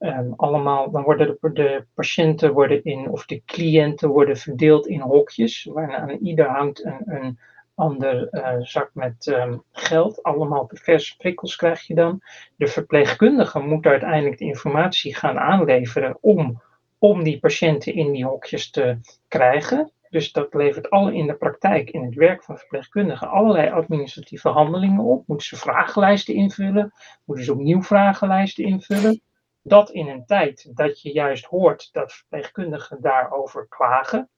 um, 0.00 0.32
allemaal, 0.36 0.90
dan 0.90 1.02
worden 1.02 1.36
de, 1.40 1.52
de, 1.52 1.86
patiënten 1.94 2.52
worden 2.52 2.84
in, 2.84 3.10
of 3.10 3.26
de 3.26 3.42
cliënten 3.44 4.08
worden 4.08 4.36
verdeeld 4.36 4.86
in 4.86 5.00
hokjes, 5.00 5.64
waarna 5.64 5.96
aan 5.96 6.18
ieder 6.22 6.46
hangt 6.46 6.84
een, 6.84 7.02
een 7.04 7.38
ander 7.74 8.28
uh, 8.30 8.54
zak 8.58 8.90
met 8.92 9.26
um, 9.26 9.62
geld. 9.72 10.22
Allemaal 10.22 10.66
diverse 10.66 11.16
prikkels 11.16 11.56
krijg 11.56 11.86
je 11.86 11.94
dan. 11.94 12.20
De 12.56 12.66
verpleegkundige 12.66 13.58
moet 13.58 13.86
uiteindelijk 13.86 14.38
de 14.38 14.44
informatie 14.44 15.14
gaan 15.14 15.38
aanleveren 15.38 16.18
om, 16.20 16.62
om 16.98 17.22
die 17.22 17.40
patiënten 17.40 17.94
in 17.94 18.12
die 18.12 18.24
hokjes 18.24 18.70
te 18.70 18.98
krijgen. 19.28 19.92
Dus 20.10 20.32
dat 20.32 20.54
levert 20.54 20.90
alle 20.90 21.14
in 21.14 21.26
de 21.26 21.34
praktijk, 21.34 21.90
in 21.90 22.04
het 22.04 22.14
werk 22.14 22.44
van 22.44 22.58
verpleegkundigen, 22.58 23.28
allerlei 23.28 23.70
administratieve 23.70 24.48
handelingen 24.48 25.04
op. 25.04 25.26
Moeten 25.26 25.46
ze 25.46 25.56
vragenlijsten 25.56 26.34
invullen? 26.34 26.92
Moeten 27.24 27.44
ze 27.44 27.52
opnieuw 27.52 27.82
vragenlijsten 27.82 28.64
invullen? 28.64 29.20
Dat 29.62 29.90
in 29.90 30.08
een 30.08 30.26
tijd 30.26 30.76
dat 30.76 31.00
je 31.02 31.12
juist 31.12 31.44
hoort 31.44 31.92
dat 31.92 32.12
verpleegkundigen 32.12 33.00
daarover 33.00 33.66
klagen. 33.68 34.30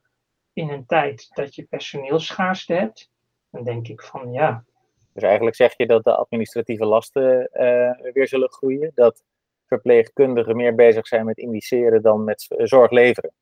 In 0.52 0.68
een 0.68 0.86
tijd 0.86 1.28
dat 1.34 1.54
je 1.54 1.64
personeelsschaarste 1.64 2.72
hebt 2.72 3.10
dan 3.52 3.64
denk 3.64 3.88
ik 3.88 4.02
van 4.02 4.32
ja. 4.32 4.64
Dus 5.12 5.22
eigenlijk 5.22 5.56
zeg 5.56 5.76
je 5.76 5.86
dat 5.86 6.04
de 6.04 6.16
administratieve 6.16 6.84
lasten 6.84 7.48
uh, 7.52 8.12
weer 8.12 8.28
zullen 8.28 8.50
groeien. 8.50 8.90
Dat 8.94 9.24
verpleegkundigen 9.66 10.56
meer 10.56 10.74
bezig 10.74 11.06
zijn 11.06 11.24
met 11.24 11.38
indiceren 11.38 12.02
dan 12.02 12.24
met 12.24 12.46
zorg 12.48 12.90
leveren. 12.90 13.32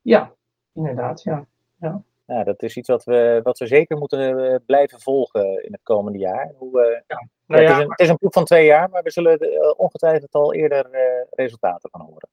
Ja, 0.00 0.34
inderdaad, 0.72 1.22
ja. 1.22 1.46
ja. 1.76 2.02
Ja, 2.30 2.44
dat 2.44 2.62
is 2.62 2.76
iets 2.76 2.88
wat 2.88 3.04
we, 3.04 3.40
wat 3.42 3.58
we 3.58 3.66
zeker 3.66 3.98
moeten 3.98 4.52
eh, 4.52 4.56
blijven 4.66 5.00
volgen 5.00 5.64
in 5.64 5.72
het 5.72 5.82
komende 5.82 6.18
jaar. 6.18 6.52
Hoe, 6.56 7.02
ja. 7.06 7.28
Nou 7.46 7.62
ja, 7.62 7.68
het, 7.68 7.76
is 7.76 7.82
een, 7.82 7.90
het, 7.90 8.00
is 8.00 8.08
een, 8.08 8.18
proef 8.18 8.32
van 8.32 8.44
twee 8.44 8.64
jaar, 8.64 8.90
maar 8.90 9.02
we 9.02 9.10
zullen 9.10 9.44
uh, 9.44 9.72
ongetwijfeld 9.76 10.32
al 10.32 10.54
eerder 10.54 10.88
resultaten 11.30 11.90
van 11.90 12.00
horen. 12.00 12.28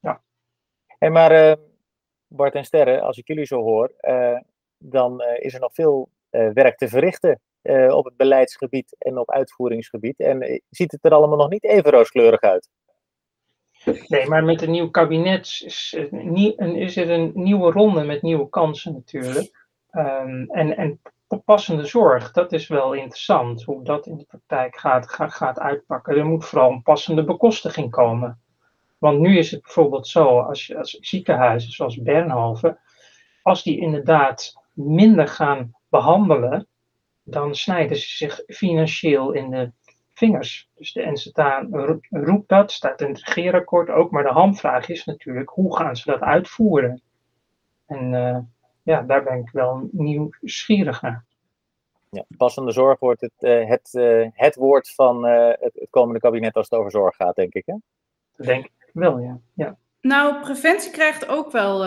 Ja. 0.00 0.22
Hey, 0.86 1.10
maar 1.10 1.56
Bart 2.26 2.54
en 2.54 2.64
Sterre, 2.64 3.00
als 3.00 3.18
ik 3.18 3.26
jullie 3.26 3.46
zo 3.46 3.62
hoor, 3.62 3.92
dan 4.78 5.22
is 5.22 5.54
er 5.54 5.60
nog 5.60 5.74
veel 5.74 6.08
eh, 6.34 6.48
werk 6.52 6.76
te 6.76 6.88
verrichten 6.88 7.40
eh, 7.62 7.96
op 7.96 8.04
het 8.04 8.16
beleidsgebied 8.16 8.96
en 8.98 9.18
op 9.18 9.30
uitvoeringsgebied. 9.30 10.20
En 10.20 10.42
eh, 10.42 10.60
ziet 10.70 10.92
het 10.92 11.04
er 11.04 11.14
allemaal 11.14 11.38
nog 11.38 11.48
niet 11.48 11.64
even 11.64 11.90
rooskleurig 11.90 12.40
uit. 12.40 12.68
Nee, 14.08 14.26
maar 14.28 14.44
met 14.44 14.62
een 14.62 14.70
nieuw 14.70 14.90
kabinet 14.90 15.40
is, 15.64 15.96
is 16.74 16.96
er 16.96 17.10
een 17.10 17.30
nieuwe 17.34 17.70
ronde 17.70 18.04
met 18.04 18.22
nieuwe 18.22 18.48
kansen 18.48 18.92
natuurlijk. 18.92 19.62
Um, 19.92 20.50
en, 20.50 20.76
en 20.76 21.00
passende 21.44 21.84
zorg, 21.86 22.32
dat 22.32 22.52
is 22.52 22.66
wel 22.66 22.92
interessant 22.92 23.62
hoe 23.62 23.84
dat 23.84 24.06
in 24.06 24.16
de 24.16 24.24
praktijk 24.24 24.76
gaat, 24.76 25.10
gaat, 25.10 25.58
uitpakken. 25.58 26.16
Er 26.16 26.24
moet 26.24 26.44
vooral 26.44 26.70
een 26.70 26.82
passende 26.82 27.24
bekostiging 27.24 27.90
komen. 27.90 28.40
Want 28.98 29.18
nu 29.18 29.38
is 29.38 29.50
het 29.50 29.62
bijvoorbeeld 29.62 30.06
zo, 30.06 30.40
als, 30.40 30.74
als 30.74 30.90
ziekenhuizen 30.90 31.72
zoals 31.72 32.02
Bernhoven, 32.02 32.78
als 33.42 33.62
die 33.62 33.80
inderdaad 33.80 34.52
minder 34.72 35.28
gaan 35.28 35.74
behandelen, 35.88 36.66
dan 37.22 37.54
snijden 37.54 37.96
ze 37.96 38.16
zich 38.16 38.42
financieel 38.46 39.32
in 39.32 39.50
de 39.50 39.72
vingers. 40.14 40.68
Dus 40.74 40.92
de 40.92 41.10
NZA 41.10 41.66
roept 42.10 42.48
dat, 42.48 42.72
staat 42.72 43.00
in 43.00 43.08
het 43.08 43.22
regeerakkoord 43.22 43.90
ook, 43.90 44.10
maar 44.10 44.22
de 44.22 44.28
hamvraag 44.28 44.88
is 44.88 45.04
natuurlijk, 45.04 45.48
hoe 45.48 45.76
gaan 45.76 45.96
ze 45.96 46.10
dat 46.10 46.20
uitvoeren? 46.20 47.02
En 47.86 48.12
uh, 48.12 48.38
ja, 48.82 49.02
daar 49.02 49.22
ben 49.22 49.38
ik 49.38 49.50
wel 49.50 49.88
nieuwsgierig 49.92 51.02
naar. 51.02 51.24
Ja, 52.10 52.24
passende 52.36 52.72
zorg 52.72 52.98
wordt 52.98 53.20
het, 53.20 53.32
uh, 53.38 53.68
het, 53.68 53.90
uh, 53.92 54.28
het 54.32 54.54
woord 54.54 54.90
van 54.90 55.24
het, 55.24 55.58
het, 55.60 55.86
komende 55.90 56.20
kabinet 56.20 56.54
als 56.54 56.70
het 56.70 56.78
over 56.78 56.90
zorg 56.90 57.16
gaat, 57.16 57.36
denk 57.36 57.52
ik. 57.52 57.66
Hè? 57.66 57.74
Dat 58.36 58.46
denk 58.46 58.64
ik 58.64 58.90
wel, 58.92 59.18
ja. 59.18 59.38
ja. 59.54 59.76
Nou, 60.00 60.40
preventie 60.40 60.90
krijgt 60.90 61.28
ook 61.28 61.50
wel 61.50 61.84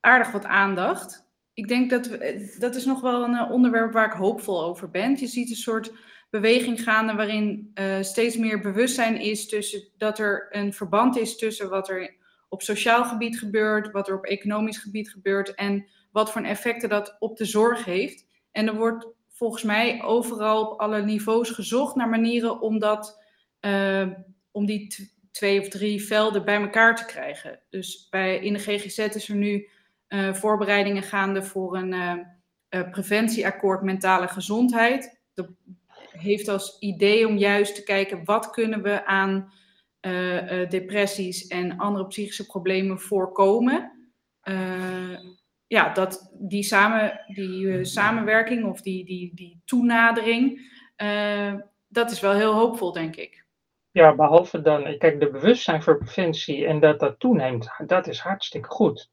aardig 0.00 0.32
wat 0.32 0.44
aandacht 0.44 1.28
ik 1.60 1.68
denk 1.68 1.90
dat 1.90 2.06
we, 2.06 2.56
dat 2.58 2.74
is 2.74 2.84
nog 2.84 3.00
wel 3.00 3.24
een 3.24 3.34
eh, 3.34 3.50
onderwerp 3.50 3.92
waar 3.92 4.06
ik 4.06 4.12
hoopvol 4.12 4.64
over 4.64 4.90
ben. 4.90 5.16
Je 5.16 5.26
ziet 5.26 5.50
een 5.50 5.56
soort 5.56 5.92
beweging 6.30 6.82
gaande 6.82 7.14
waarin 7.14 7.70
uh, 7.74 8.02
steeds 8.02 8.36
meer 8.36 8.60
bewustzijn 8.60 9.20
is 9.20 9.48
tussen 9.48 9.88
dat 9.96 10.18
er 10.18 10.46
een 10.50 10.72
verband 10.72 11.16
is 11.16 11.36
tussen 11.36 11.68
wat 11.68 11.88
er 11.88 12.16
op 12.48 12.62
sociaal 12.62 13.04
gebied 13.04 13.38
gebeurt, 13.38 13.90
wat 13.90 14.08
er 14.08 14.16
op 14.16 14.24
economisch 14.24 14.78
gebied 14.78 15.10
gebeurt 15.10 15.54
en 15.54 15.86
wat 16.12 16.32
voor 16.32 16.42
effecten 16.42 16.88
dat 16.88 17.16
op 17.18 17.36
de 17.36 17.44
zorg 17.44 17.84
heeft. 17.84 18.26
En 18.52 18.66
er 18.66 18.74
wordt 18.74 19.08
volgens 19.28 19.62
mij 19.62 20.02
overal 20.02 20.66
op 20.66 20.80
alle 20.80 21.02
niveaus 21.02 21.50
gezocht 21.50 21.94
naar 21.94 22.08
manieren 22.08 22.60
om, 22.60 22.78
dat, 22.78 23.22
uh, 23.60 24.08
om 24.50 24.66
die 24.66 25.10
twee 25.32 25.60
of 25.60 25.68
drie 25.68 26.04
velden 26.04 26.44
bij 26.44 26.60
elkaar 26.60 26.96
te 26.96 27.04
krijgen. 27.04 27.60
Dus 27.70 28.08
bij, 28.08 28.38
in 28.38 28.52
de 28.52 28.58
GGZ 28.58 28.98
is 28.98 29.28
er 29.28 29.36
nu 29.36 29.68
uh, 30.08 30.34
voorbereidingen 30.34 31.02
gaande 31.02 31.42
voor 31.42 31.76
een 31.76 32.26
preventieakkoord 32.68 33.82
mentale 33.82 34.28
gezondheid. 34.28 35.20
Dat 35.34 35.48
heeft 36.10 36.48
als 36.48 36.78
idee 36.78 37.28
om 37.28 37.36
juist 37.36 37.74
te 37.74 37.82
kijken 37.82 38.24
wat 38.24 38.50
kunnen 38.50 38.82
we 38.82 39.06
aan 39.06 39.52
depressies 40.68 41.46
en 41.46 41.78
andere 41.78 42.06
psychische 42.06 42.46
problemen 42.46 43.00
voorkomen. 43.00 44.10
ja, 45.66 45.92
dat 45.92 46.32
die, 46.38 46.62
samen, 46.62 47.20
die 47.26 47.84
samenwerking 47.84 48.64
of 48.64 48.80
die, 48.80 49.04
die, 49.04 49.34
die 49.34 49.60
toenadering, 49.64 50.60
dat 51.88 52.10
is 52.10 52.20
wel 52.20 52.32
heel 52.32 52.52
hoopvol, 52.52 52.92
denk 52.92 53.16
ik. 53.16 53.44
Ja, 53.92 54.14
behalve 54.14 54.60
dan, 54.60 54.98
kijk, 54.98 55.20
de 55.20 55.30
bewustzijn 55.30 55.82
voor 55.82 55.98
preventie 55.98 56.66
en 56.66 56.80
dat 56.80 57.00
dat 57.00 57.18
toeneemt, 57.18 57.70
dat 57.86 58.06
is 58.06 58.18
hartstikke 58.18 58.68
goed. 58.68 59.10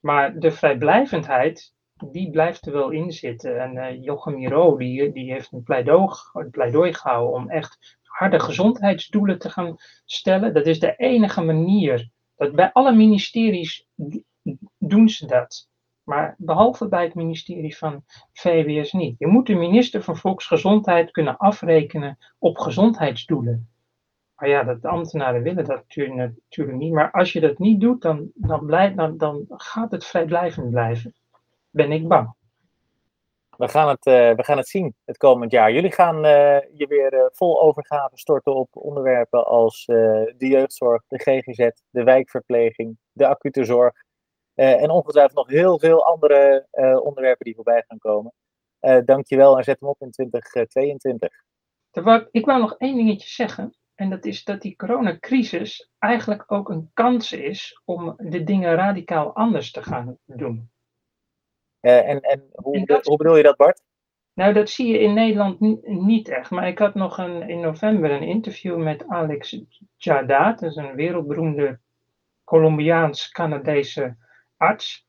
Maar 0.00 0.38
de 0.38 0.50
vrijblijvendheid, 0.50 1.74
die 2.12 2.30
blijft 2.30 2.66
er 2.66 2.72
wel 2.72 2.90
in 2.90 3.12
zitten. 3.12 3.60
En 3.60 3.76
uh, 3.76 4.02
Jochem 4.02 4.34
Miro, 4.34 4.76
die, 4.76 5.12
die 5.12 5.32
heeft 5.32 5.52
een 5.52 5.62
pleidooi, 5.62 6.08
pleidooi 6.50 6.94
gehouden 6.94 7.34
om 7.34 7.50
echt 7.50 7.98
harde 8.02 8.40
gezondheidsdoelen 8.40 9.38
te 9.38 9.50
gaan 9.50 9.76
stellen. 10.04 10.54
Dat 10.54 10.66
is 10.66 10.80
de 10.80 10.96
enige 10.96 11.42
manier. 11.42 12.10
Dat 12.36 12.52
bij 12.52 12.72
alle 12.72 12.92
ministeries 12.92 13.86
doen 14.78 15.08
ze 15.08 15.26
dat. 15.26 15.68
Maar 16.02 16.34
behalve 16.38 16.88
bij 16.88 17.04
het 17.04 17.14
ministerie 17.14 17.76
van 17.76 18.04
VWS 18.32 18.92
niet. 18.92 19.14
Je 19.18 19.26
moet 19.26 19.46
de 19.46 19.54
minister 19.54 20.02
van 20.02 20.16
Volksgezondheid 20.16 21.10
kunnen 21.10 21.36
afrekenen 21.36 22.18
op 22.38 22.58
gezondheidsdoelen. 22.58 23.68
Maar 24.36 24.48
ja, 24.48 24.64
dat 24.64 24.82
de 24.82 24.88
ambtenaren 24.88 25.42
willen 25.42 25.64
dat 25.64 25.84
natuurlijk, 25.88 26.78
niet. 26.78 26.92
Maar 26.92 27.10
als 27.10 27.32
je 27.32 27.40
dat 27.40 27.58
niet 27.58 27.80
doet, 27.80 28.02
dan, 28.02 28.30
dan, 28.34 28.94
dan, 28.96 29.16
dan 29.16 29.44
gaat 29.48 29.90
het 29.90 30.04
vrijblijvend 30.04 30.70
blijven. 30.70 31.14
Ben 31.74 31.92
ik 31.92 32.08
bang. 32.08 32.34
We 33.56 33.68
gaan 33.68 33.88
het, 33.88 34.06
uh, 34.06 34.34
we 34.34 34.44
gaan 34.44 34.56
het 34.56 34.68
zien 34.68 34.94
het 35.04 35.16
komend 35.16 35.50
jaar. 35.50 35.72
Jullie 35.72 35.92
gaan 35.92 36.16
uh, 36.16 36.60
je 36.60 36.86
weer 36.88 37.14
uh, 37.14 37.20
vol 37.32 37.62
overgave 37.62 38.18
storten 38.18 38.54
op 38.54 38.68
onderwerpen 38.72 39.46
als 39.46 39.84
de 39.86 40.34
jeugdzorg, 40.36 41.02
de 41.08 41.18
GGZ, 41.18 41.68
de 41.90 42.02
wijkverpleging, 42.04 42.98
de 43.12 43.26
acute 43.26 43.64
zorg. 43.64 43.92
en 44.54 44.90
ongetwijfeld 44.90 45.36
nog 45.36 45.48
heel 45.48 45.78
veel 45.78 46.04
andere 46.04 46.66
onderwerpen 47.02 47.44
die 47.44 47.54
voorbij 47.54 47.84
gaan 47.86 47.98
komen. 47.98 48.32
dankjewel 49.04 49.58
en 49.58 49.64
zet 49.64 49.80
hem 49.80 49.88
op 49.88 50.00
in 50.00 50.10
2022. 50.10 51.30
Ik 52.30 52.44
wou 52.44 52.60
nog 52.60 52.74
één 52.78 52.96
dingetje 52.96 53.28
zeggen. 53.28 53.76
En 53.94 54.10
dat 54.10 54.24
is 54.24 54.44
dat 54.44 54.62
die 54.62 54.76
coronacrisis 54.76 55.90
eigenlijk 55.98 56.52
ook 56.52 56.68
een 56.68 56.90
kans 56.92 57.32
is 57.32 57.80
om 57.84 58.14
de 58.16 58.44
dingen 58.44 58.74
radicaal 58.74 59.34
anders 59.34 59.70
te 59.70 59.82
gaan 59.82 60.18
doen. 60.24 60.72
Uh, 61.84 62.08
en 62.08 62.20
en, 62.20 62.44
hoe, 62.52 63.00
hoe 63.02 63.16
bedoel 63.16 63.36
je 63.36 63.42
dat, 63.42 63.56
Bart? 63.56 63.82
Nou, 64.34 64.52
dat 64.52 64.70
zie 64.70 64.92
je 64.92 64.98
in 64.98 65.14
Nederland 65.14 65.60
niet 65.84 66.28
echt. 66.28 66.50
Maar 66.50 66.68
ik 66.68 66.78
had 66.78 66.94
nog 66.94 67.18
een, 67.18 67.48
in 67.48 67.60
november 67.60 68.10
een 68.10 68.22
interview 68.22 68.76
met 68.76 69.08
Alex 69.08 69.60
Jadat, 69.96 70.58
dat 70.58 70.70
is 70.70 70.76
een 70.76 70.94
wereldberoemde 70.94 71.78
Colombiaans-Canadese 72.44 74.16
arts 74.56 75.06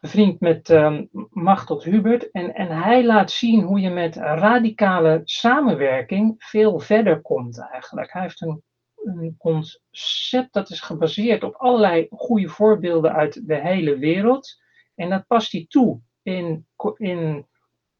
vriend 0.00 0.40
met 0.40 0.68
um, 0.68 1.08
Machtel 1.30 1.82
Hubert. 1.82 2.30
En, 2.30 2.54
en 2.54 2.82
hij 2.82 3.04
laat 3.04 3.30
zien 3.30 3.62
hoe 3.62 3.80
je 3.80 3.90
met 3.90 4.16
radicale 4.16 5.20
samenwerking 5.24 6.34
veel 6.38 6.78
verder 6.78 7.20
komt 7.20 7.68
eigenlijk. 7.70 8.12
Hij 8.12 8.22
heeft 8.22 8.40
een, 8.40 8.62
een 8.96 9.34
concept 9.38 10.52
dat 10.52 10.70
is 10.70 10.80
gebaseerd 10.80 11.42
op 11.42 11.54
allerlei 11.54 12.06
goede 12.10 12.48
voorbeelden 12.48 13.12
uit 13.12 13.46
de 13.46 13.60
hele 13.60 13.98
wereld. 13.98 14.64
En 14.96 15.10
dat 15.10 15.26
past 15.26 15.52
hij 15.52 15.64
toe 15.68 16.00
in, 16.22 16.66
in 16.96 17.46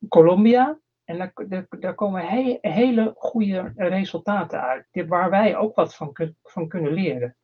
Colombia. 0.08 0.78
En 1.04 1.18
daar, 1.18 1.32
daar, 1.48 1.66
daar 1.80 1.94
komen 1.94 2.26
he, 2.26 2.58
hele 2.60 3.14
goede 3.16 3.72
resultaten 3.76 4.62
uit, 4.62 4.86
waar 5.06 5.30
wij 5.30 5.56
ook 5.56 5.76
wat 5.76 5.94
van, 5.94 6.16
van 6.42 6.68
kunnen 6.68 6.92
leren. 6.92 7.36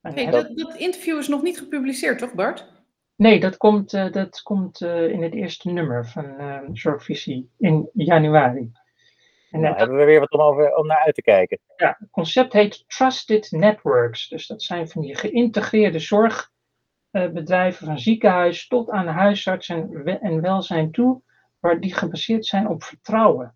Hey, 0.00 0.30
dat, 0.30 0.56
dat 0.56 0.76
interview 0.76 1.18
is 1.18 1.28
nog 1.28 1.42
niet 1.42 1.58
gepubliceerd, 1.58 2.18
toch 2.18 2.34
Bart? 2.34 2.72
Nee, 3.16 3.40
dat 3.40 3.56
komt, 3.56 3.92
uh, 3.92 4.12
dat 4.12 4.42
komt 4.42 4.80
uh, 4.80 5.08
in 5.08 5.22
het 5.22 5.34
eerste 5.34 5.70
nummer 5.70 6.06
van 6.06 6.24
uh, 6.24 6.60
Zorgvisie 6.72 7.50
in 7.58 7.90
januari. 7.92 8.72
En 9.50 9.60
nou, 9.60 9.76
hebben 9.76 9.96
we 9.96 10.04
weer 10.04 10.20
wat 10.20 10.32
om, 10.32 10.40
over, 10.40 10.76
om 10.76 10.86
naar 10.86 11.04
uit 11.04 11.14
te 11.14 11.22
kijken. 11.22 11.58
Ja, 11.76 11.96
het 11.98 12.10
concept 12.10 12.52
heet 12.52 12.84
Trusted 12.86 13.50
Networks. 13.50 14.28
Dus 14.28 14.46
dat 14.46 14.62
zijn 14.62 14.88
van 14.88 15.02
die 15.02 15.16
geïntegreerde 15.16 15.98
zorgbedrijven 17.10 17.86
van 17.86 17.98
ziekenhuis 17.98 18.66
tot 18.66 18.90
aan 18.90 19.06
huisarts 19.06 19.68
en, 19.68 20.04
en 20.20 20.40
welzijn 20.40 20.90
toe, 20.90 21.22
waar 21.60 21.80
die 21.80 21.94
gebaseerd 21.94 22.46
zijn 22.46 22.68
op 22.68 22.82
vertrouwen. 22.82 23.54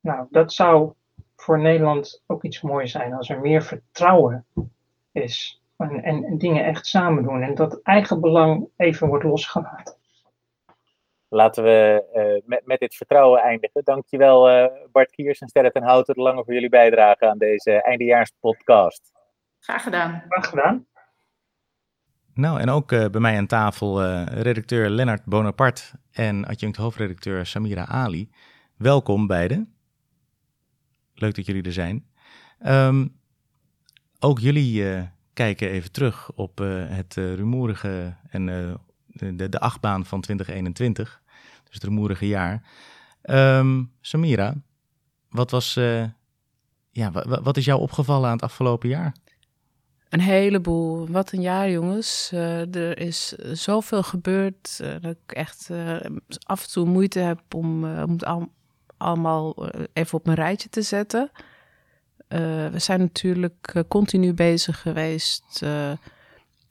Nou, 0.00 0.26
dat 0.30 0.52
zou 0.52 0.92
voor 1.36 1.60
Nederland 1.60 2.22
ook 2.26 2.44
iets 2.44 2.60
moois 2.60 2.90
zijn 2.92 3.12
als 3.12 3.28
er 3.28 3.40
meer 3.40 3.62
vertrouwen 3.62 4.46
is 5.12 5.62
en, 5.76 6.02
en, 6.02 6.38
dingen 6.38 6.64
echt 6.64 6.86
samen 6.86 7.22
doen. 7.22 7.42
En 7.42 7.54
dat 7.54 7.82
eigen 7.82 8.20
belang 8.20 8.68
even 8.76 9.08
wordt 9.08 9.24
losgelaten. 9.24 9.96
Laten 11.28 11.64
we 11.64 12.04
uh, 12.14 12.48
met, 12.48 12.66
met 12.66 12.78
dit 12.78 12.94
vertrouwen 12.94 13.40
eindigen. 13.40 13.84
Dankjewel 13.84 14.50
uh, 14.50 14.66
Bart 14.92 15.10
Kiers 15.10 15.40
en 15.40 15.48
Sterre 15.48 15.70
ten 15.70 15.82
Houten 15.82 16.14
de 16.14 16.20
Lange 16.20 16.44
voor 16.44 16.54
jullie 16.54 16.68
bijdrage 16.68 17.28
aan 17.28 17.38
deze 17.38 17.82
eindejaarspodcast. 17.82 19.12
Graag 19.58 19.82
gedaan. 19.82 20.24
Graag 20.28 20.48
gedaan. 20.48 20.86
Nou, 22.34 22.60
en 22.60 22.68
ook 22.68 22.92
uh, 22.92 23.06
bij 23.06 23.20
mij 23.20 23.36
aan 23.36 23.46
tafel 23.46 24.04
redacteur 24.24 24.90
Lennart 24.90 25.24
Bonaparte 25.24 25.82
en 26.10 26.44
adjunct 26.44 26.76
hoofdredacteur 26.76 27.46
Samira 27.46 27.86
Ali. 27.86 28.30
Welkom 28.76 29.26
beiden. 29.26 29.72
Leuk 31.14 31.34
dat 31.34 31.46
jullie 31.46 31.62
er 31.62 31.72
zijn. 31.72 32.06
Um, 32.66 33.16
ook 34.18 34.38
jullie 34.38 35.08
kijken 35.32 35.70
even 35.70 35.92
terug 35.92 36.32
op 36.32 36.58
het 36.88 37.14
rumoerige 37.14 38.16
en 38.28 38.46
de, 39.06 39.48
de 39.48 39.60
achtbaan 39.60 40.04
van 40.06 40.20
2021. 40.20 41.22
Dus 41.64 41.74
het 41.74 41.84
rumoerige 41.84 42.26
jaar. 42.26 42.62
Um, 43.22 43.92
Samira, 44.00 44.54
wat, 45.28 45.50
was, 45.50 45.74
ja, 46.90 47.10
wat 47.42 47.56
is 47.56 47.64
jou 47.64 47.80
opgevallen 47.80 48.26
aan 48.26 48.34
het 48.36 48.44
afgelopen 48.44 48.88
jaar? 48.88 49.14
Een 50.12 50.20
heleboel. 50.20 51.08
Wat 51.08 51.32
een 51.32 51.40
jaar, 51.40 51.70
jongens. 51.70 52.30
er 52.32 52.98
is 52.98 53.28
zoveel 53.52 54.02
gebeurd 54.02 54.80
dat 55.00 55.16
ik 55.24 55.32
echt 55.32 55.70
af 56.42 56.62
en 56.62 56.70
toe 56.70 56.86
moeite 56.86 57.18
heb 57.18 57.40
om, 57.54 57.84
om 57.84 58.10
het 58.10 58.24
al, 58.24 58.48
allemaal 58.96 59.68
even 59.92 60.18
op 60.18 60.26
een 60.26 60.34
rijtje 60.34 60.68
te 60.68 60.82
zetten. 60.82 61.30
We 62.72 62.78
zijn 62.78 63.00
natuurlijk 63.00 63.84
continu 63.88 64.34
bezig 64.34 64.80
geweest 64.80 65.64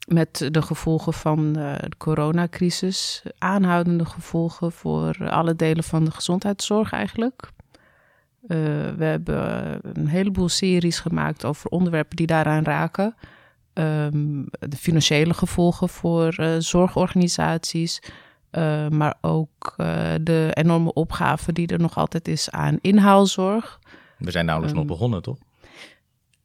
met 0.06 0.48
de 0.50 0.62
gevolgen 0.62 1.12
van 1.12 1.52
de 1.52 1.96
coronacrisis. 1.98 3.22
Aanhoudende 3.38 4.04
gevolgen 4.04 4.72
voor 4.72 5.30
alle 5.30 5.56
delen 5.56 5.84
van 5.84 6.04
de 6.04 6.10
gezondheidszorg 6.10 6.92
eigenlijk. 6.92 7.48
We 8.46 9.04
hebben 9.04 9.78
een 9.82 10.06
heleboel 10.06 10.48
series 10.48 11.00
gemaakt 11.00 11.44
over 11.44 11.70
onderwerpen 11.70 12.16
die 12.16 12.26
daaraan 12.26 12.64
raken. 12.64 13.14
Um, 13.74 14.46
de 14.58 14.76
financiële 14.76 15.34
gevolgen 15.34 15.88
voor 15.88 16.34
zorgorganisaties. 16.58 18.02
maar 18.88 19.14
ook 19.20 19.74
de 20.20 20.50
enorme 20.52 20.92
opgave 20.92 21.52
die 21.52 21.66
er 21.66 21.80
nog 21.80 21.96
altijd 21.96 22.28
is 22.28 22.50
aan 22.50 22.78
inhaalzorg. 22.80 23.80
We 24.18 24.30
zijn 24.30 24.44
nauwelijks 24.44 24.78
um, 24.78 24.86
nog 24.86 24.96
begonnen, 24.96 25.22
toch? 25.22 25.38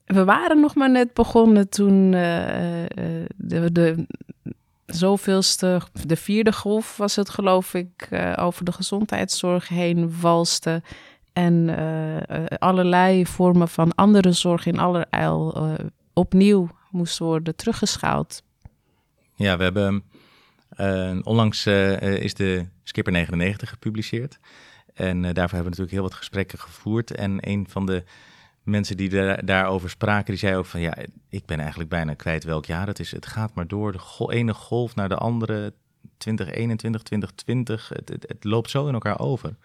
we 0.08 0.24
waren 0.24 0.60
nog 0.60 0.74
maar 0.74 0.90
net 0.90 1.14
begonnen 1.14 1.68
toen 1.68 2.10
de, 2.10 3.68
de 3.72 4.06
zoveelste, 4.86 5.80
de 6.06 6.16
vierde 6.16 6.52
golf 6.52 6.96
was 6.96 7.16
het 7.16 7.30
geloof 7.30 7.74
ik, 7.74 8.08
over 8.36 8.64
de 8.64 8.72
gezondheidszorg 8.72 9.68
heen 9.68 10.20
walste. 10.20 10.82
En 11.38 11.68
uh, 11.68 12.44
allerlei 12.58 13.26
vormen 13.26 13.68
van 13.68 13.94
andere 13.94 14.32
zorg 14.32 14.66
in 14.66 14.78
allerijl 14.78 15.68
opnieuw 16.12 16.68
moesten 16.90 17.26
worden 17.26 17.56
teruggeschaald. 17.56 18.42
Ja, 19.34 19.56
we 19.56 19.62
hebben 19.62 20.04
onlangs 21.24 21.66
is 22.00 22.34
de 22.34 22.66
Skipper 22.82 23.12
99 23.12 23.68
gepubliceerd. 23.68 24.38
En 24.94 25.22
daarvoor 25.22 25.34
hebben 25.34 25.58
we 25.58 25.68
natuurlijk 25.68 25.90
heel 25.90 26.02
wat 26.02 26.14
gesprekken 26.14 26.58
gevoerd. 26.58 27.10
En 27.10 27.38
een 27.40 27.66
van 27.68 27.86
de 27.86 28.04
mensen 28.68 28.96
die 28.96 29.08
daar, 29.08 29.44
daarover 29.44 29.90
spraken, 29.90 30.26
die 30.26 30.38
zeiden 30.38 30.60
ook 30.60 30.66
van 30.66 30.80
ja, 30.80 30.96
ik 31.28 31.46
ben 31.46 31.58
eigenlijk 31.58 31.90
bijna 31.90 32.14
kwijt 32.14 32.44
welk 32.44 32.64
jaar 32.64 32.86
het 32.86 32.98
is. 32.98 33.10
Het 33.10 33.26
gaat 33.26 33.54
maar 33.54 33.66
door, 33.66 33.92
de 33.92 34.26
ene 34.28 34.54
golf 34.54 34.94
naar 34.94 35.08
de 35.08 35.16
andere, 35.16 35.72
2021, 36.16 37.02
2020, 37.02 37.88
het, 37.88 38.08
het, 38.08 38.24
het 38.28 38.44
loopt 38.44 38.70
zo 38.70 38.86
in 38.86 38.94
elkaar 38.94 39.18
over. 39.18 39.56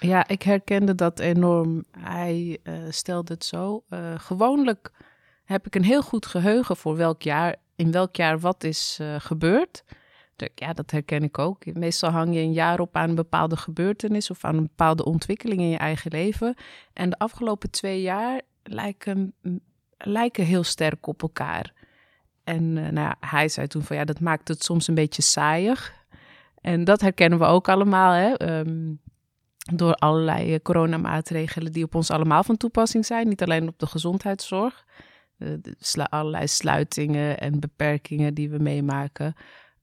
Ja, 0.00 0.28
ik 0.28 0.42
herkende 0.42 0.94
dat 0.94 1.18
enorm. 1.18 1.84
Hij 1.98 2.58
uh, 2.62 2.74
stelde 2.88 3.32
het 3.32 3.44
zo. 3.44 3.84
Uh, 3.90 3.98
gewoonlijk 4.16 4.90
heb 5.44 5.66
ik 5.66 5.74
een 5.74 5.84
heel 5.84 6.02
goed 6.02 6.26
geheugen 6.26 6.76
voor 6.76 6.96
welk 6.96 7.22
jaar, 7.22 7.56
in 7.76 7.92
welk 7.92 8.16
jaar 8.16 8.38
wat 8.38 8.64
is 8.64 8.98
uh, 9.00 9.14
gebeurd. 9.18 9.84
Ja, 10.54 10.72
dat 10.72 10.90
herken 10.90 11.22
ik 11.22 11.38
ook. 11.38 11.74
Meestal 11.74 12.10
hang 12.10 12.34
je 12.34 12.40
een 12.40 12.52
jaar 12.52 12.80
op 12.80 12.96
aan 12.96 13.08
een 13.08 13.14
bepaalde 13.14 13.56
gebeurtenis 13.56 14.30
of 14.30 14.44
aan 14.44 14.56
een 14.56 14.66
bepaalde 14.66 15.04
ontwikkeling 15.04 15.60
in 15.60 15.68
je 15.68 15.76
eigen 15.76 16.10
leven. 16.10 16.54
En 16.92 17.10
de 17.10 17.18
afgelopen 17.18 17.70
twee 17.70 18.00
jaar 18.00 18.40
lijken, 18.62 19.34
lijken 19.98 20.44
heel 20.44 20.64
sterk 20.64 21.06
op 21.06 21.22
elkaar. 21.22 21.72
En 22.44 22.72
nou 22.72 22.94
ja, 22.94 23.16
hij 23.20 23.48
zei 23.48 23.66
toen 23.66 23.82
van 23.82 23.96
ja, 23.96 24.04
dat 24.04 24.20
maakt 24.20 24.48
het 24.48 24.64
soms 24.64 24.88
een 24.88 24.94
beetje 24.94 25.22
saaiig. 25.22 25.92
En 26.60 26.84
dat 26.84 27.00
herkennen 27.00 27.38
we 27.38 27.44
ook 27.44 27.68
allemaal. 27.68 28.12
Hè? 28.12 28.32
Ehm, 28.32 28.94
door 29.74 29.94
allerlei 29.94 30.62
coronamaatregelen 30.62 31.72
die 31.72 31.84
op 31.84 31.94
ons 31.94 32.10
allemaal 32.10 32.42
van 32.44 32.56
toepassing 32.56 33.06
zijn. 33.06 33.28
Niet 33.28 33.42
alleen 33.42 33.68
op 33.68 33.78
de 33.78 33.86
gezondheidszorg. 33.86 34.84
Uh, 35.38 36.04
allerlei 36.08 36.46
sluitingen 36.46 37.38
en 37.38 37.60
beperkingen 37.60 38.34
die 38.34 38.50
we 38.50 38.58
meemaken. 38.58 39.34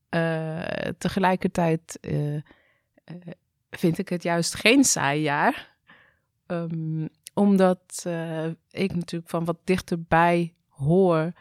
Uh, 0.10 0.62
tegelijkertijd 0.98 2.00
vind 3.70 3.98
ik 3.98 4.10
het 4.10 4.24
juist 4.24 4.56
geen 4.56 4.84
saai 4.84 5.22
jaar. 5.22 5.76
Um, 6.48 7.10
omdat 7.34 8.06
ik 8.72 8.96
natuurlijk 8.96 9.30
van 9.30 9.46
wat 9.46 9.58
dichterbij 9.64 10.54
hoor 10.68 11.32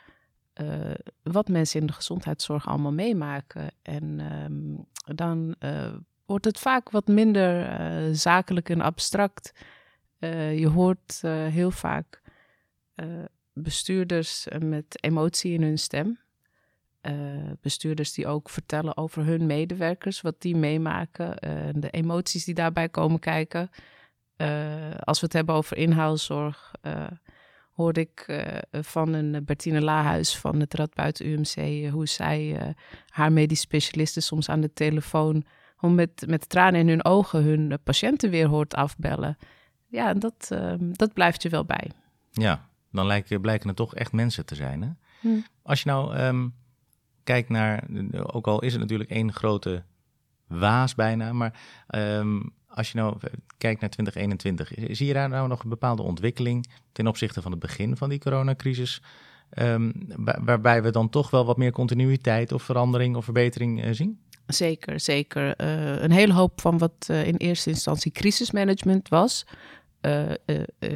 wat 1.22 1.49
mensen 1.49 1.80
in 1.80 1.86
de 1.86 1.93
gezondheidszorg 1.93 2.68
allemaal 2.68 2.93
meemaken. 2.93 3.70
En 3.82 4.20
um, 4.45 4.86
dan 5.16 5.55
wordt 6.33 6.47
het 6.47 6.59
vaak 6.59 6.91
wat 6.91 7.07
minder 7.07 7.80
uh, 7.80 8.09
zakelijk 8.12 8.68
en 8.68 8.80
abstract. 8.80 9.53
Uh, 10.18 10.59
je 10.59 10.68
hoort 10.68 11.20
uh, 11.24 11.47
heel 11.47 11.70
vaak 11.70 12.20
bestuurders 13.53 14.47
met 14.59 15.03
emotie 15.03 15.53
in 15.53 15.62
hun 15.62 15.78
stem. 15.78 16.18
bestuurders 17.61 18.12
die 18.12 18.26
ook 18.26 18.51
vertellen 18.51 18.97
over 18.97 19.24
hun 19.24 19.47
medewerkers, 19.47 20.20
wat 20.20 20.41
die 20.41 20.57
meemaken, 20.57 21.37
de 21.80 21.91
emoties 21.91 22.45
die 22.45 22.55
daarbij 22.55 22.89
komen 22.89 23.18
kijken. 23.18 23.70
als 24.99 25.20
we 25.20 25.26
het 25.26 25.33
hebben 25.33 25.55
over 25.55 25.76
inhaalzorg, 25.76 26.74
hoorde 27.72 28.01
ik 28.01 28.45
van 28.70 29.12
een 29.12 29.45
Bertine 29.45 29.80
Lahuis 29.80 30.39
van 30.39 30.61
het 30.61 30.74
Radboud 30.74 31.20
UMC 31.20 31.89
hoe 31.91 32.07
zij 32.07 32.74
haar 33.09 33.33
medisch 33.33 33.61
specialisten 33.61 34.22
soms 34.22 34.49
aan 34.49 34.61
de 34.61 34.72
telefoon 34.72 35.45
om 35.83 35.95
met, 35.95 36.24
met 36.26 36.49
tranen 36.49 36.80
in 36.80 36.89
hun 36.89 37.05
ogen 37.05 37.43
hun 37.43 37.78
patiënten 37.85 38.30
weer 38.30 38.47
hoort 38.47 38.74
afbellen. 38.74 39.37
Ja, 39.89 40.14
dat, 40.14 40.49
ehm, 40.49 40.93
dat 40.93 41.12
blijft 41.12 41.43
je 41.43 41.49
wel 41.49 41.64
bij. 41.64 41.91
Ja, 42.30 42.68
dan 42.91 43.07
lijken, 43.07 43.41
blijken 43.41 43.68
het 43.68 43.76
toch 43.76 43.95
echt 43.95 44.12
mensen 44.12 44.47
te 44.47 44.55
zijn. 44.55 44.83
Hè? 44.83 44.89
Hm. 45.20 45.41
Als 45.62 45.83
je 45.83 45.89
nou 45.89 46.18
um, 46.18 46.55
kijkt 47.24 47.49
naar, 47.49 47.85
ook 48.12 48.47
al 48.47 48.61
is 48.61 48.72
het 48.72 48.80
natuurlijk 48.80 49.11
één 49.11 49.33
grote 49.33 49.83
waas 50.47 50.95
bijna, 50.95 51.33
maar 51.33 51.61
um, 51.89 52.53
als 52.68 52.93
je 52.93 52.99
nou 52.99 53.16
kijkt 53.59 53.80
naar 53.80 53.91
2021, 53.91 54.97
zie 54.97 55.07
je 55.07 55.12
daar 55.12 55.28
nou 55.28 55.49
nog 55.49 55.62
een 55.62 55.68
bepaalde 55.68 56.03
ontwikkeling 56.03 56.66
ten 56.93 57.07
opzichte 57.07 57.43
van 57.43 57.51
het 57.51 57.61
begin 57.61 57.97
van 57.97 58.09
die 58.09 58.18
coronacrisis? 58.18 59.03
waarbij 60.45 60.83
we 60.83 60.91
dan 60.91 61.09
toch 61.09 61.30
wel 61.30 61.45
wat 61.45 61.57
meer 61.57 61.72
continuïteit 61.72 62.53
of 62.53 62.62
verandering 62.62 63.16
of 63.16 63.24
verbetering 63.24 63.85
uh, 63.85 63.93
zien? 63.93 64.20
Zeker, 64.47 65.01
zeker. 65.01 65.61
Uh, 65.61 66.03
een 66.03 66.11
hele 66.11 66.32
hoop 66.32 66.61
van 66.61 66.78
wat 66.78 67.09
uh, 67.11 67.26
in 67.26 67.36
eerste 67.36 67.70
instantie 67.70 68.12
crisismanagement 68.12 69.09
was, 69.09 69.47
uh, 70.01 70.30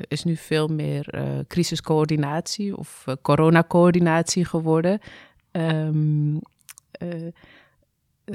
is 0.09 0.24
nu 0.24 0.36
veel 0.36 0.68
meer 0.68 1.34
crisiscoördinatie 1.49 2.76
of 2.76 3.05
coronacoördinatie 3.22 4.44
geworden. 4.44 5.01
Um, 5.53 6.40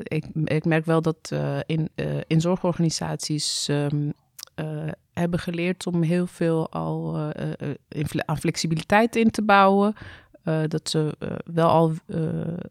ik, 0.03 0.25
ik, 0.43 0.65
merk 0.65 0.85
wel 0.85 1.01
dat 1.01 1.33
in, 1.65 1.89
zorgorganisaties 2.27 3.67
um, 3.67 4.13
hebben 5.13 5.39
geleerd 5.39 5.87
om 5.87 6.01
heel 6.01 6.27
veel 6.27 6.71
al 6.71 7.17
aan 8.25 8.37
flexibiliteit 8.37 9.15
in 9.15 9.31
te 9.31 9.43
bouwen. 9.43 9.95
Uh, 10.45 10.61
dat 10.67 10.89
ze 10.89 11.15
uh, 11.19 11.29
wel 11.53 11.69
al 11.69 11.91
uh, 12.07 12.17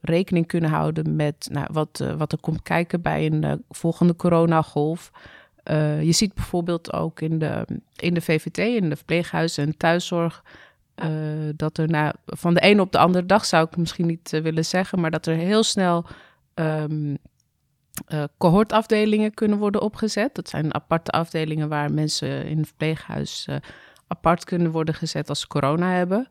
rekening 0.00 0.46
kunnen 0.46 0.70
houden 0.70 1.16
met 1.16 1.48
nou, 1.52 1.66
wat, 1.72 2.04
wat 2.16 2.32
er 2.32 2.38
komt 2.38 2.62
kijken 2.62 3.02
bij 3.02 3.26
een 3.26 3.64
volgende 3.68 4.16
coronagolf. 4.16 5.10
je 6.00 6.12
ziet 6.12 6.34
bijvoorbeeld 6.34 6.92
ook 6.92 7.20
in 7.20 7.38
de, 7.38 7.66
in 7.96 8.14
de 8.14 8.20
VVT, 8.20 8.58
in 8.58 8.88
de 8.88 8.96
verpleeghuizen 8.96 9.66
en 9.66 9.76
thuiszorg, 9.76 10.44
dat 11.56 11.78
er 11.78 12.14
van 12.24 12.54
de 12.54 12.60
ene 12.60 12.80
op 12.80 12.92
de 12.92 12.98
andere 12.98 13.26
dag, 13.26 13.44
zou 13.44 13.66
ik 13.66 13.76
misschien 13.76 14.06
niet 14.06 14.30
willen 14.30 14.64
zeggen, 14.64 15.00
maar 15.00 15.10
dat 15.10 15.26
er 15.26 15.36
heel 15.36 15.62
snel 15.62 16.06
um, 16.54 17.18
cohortafdelingen 18.38 19.34
kunnen 19.34 19.58
worden 19.58 19.80
opgezet. 19.80 20.34
Dat 20.34 20.48
zijn 20.48 20.74
aparte 20.74 21.10
afdelingen 21.10 21.68
waar 21.68 21.92
mensen 21.92 22.46
in 22.46 22.58
het 22.58 22.66
verpleeghuis 22.66 23.48
apart 24.06 24.44
kunnen 24.44 24.70
worden 24.70 24.94
gezet 24.94 25.28
als 25.28 25.40
ze 25.40 25.46
corona 25.46 25.90
hebben. 25.90 26.28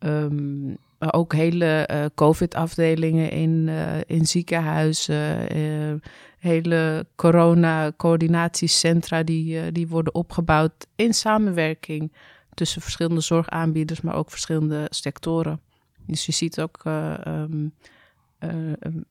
Um, 0.00 0.76
ook 0.98 1.32
hele 1.32 1.88
uh, 1.90 2.04
COVID-afdelingen 2.14 3.30
in, 3.30 3.66
uh, 3.68 4.00
in 4.06 4.26
ziekenhuizen, 4.26 5.56
uh, 5.56 5.94
hele 6.38 7.06
corona-coördinatiecentra 7.16 9.22
die, 9.22 9.72
die 9.72 9.88
worden 9.88 10.14
opgebouwd 10.14 10.86
in 10.96 11.14
samenwerking 11.14 12.12
tussen 12.54 12.82
verschillende 12.82 13.20
zorgaanbieders, 13.20 14.00
maar 14.00 14.14
ook 14.14 14.30
verschillende 14.30 14.86
sectoren. 14.90 15.60
Dus 16.06 16.26
je 16.26 16.32
ziet 16.32 16.60
ook 16.60 16.82
um, 17.26 17.74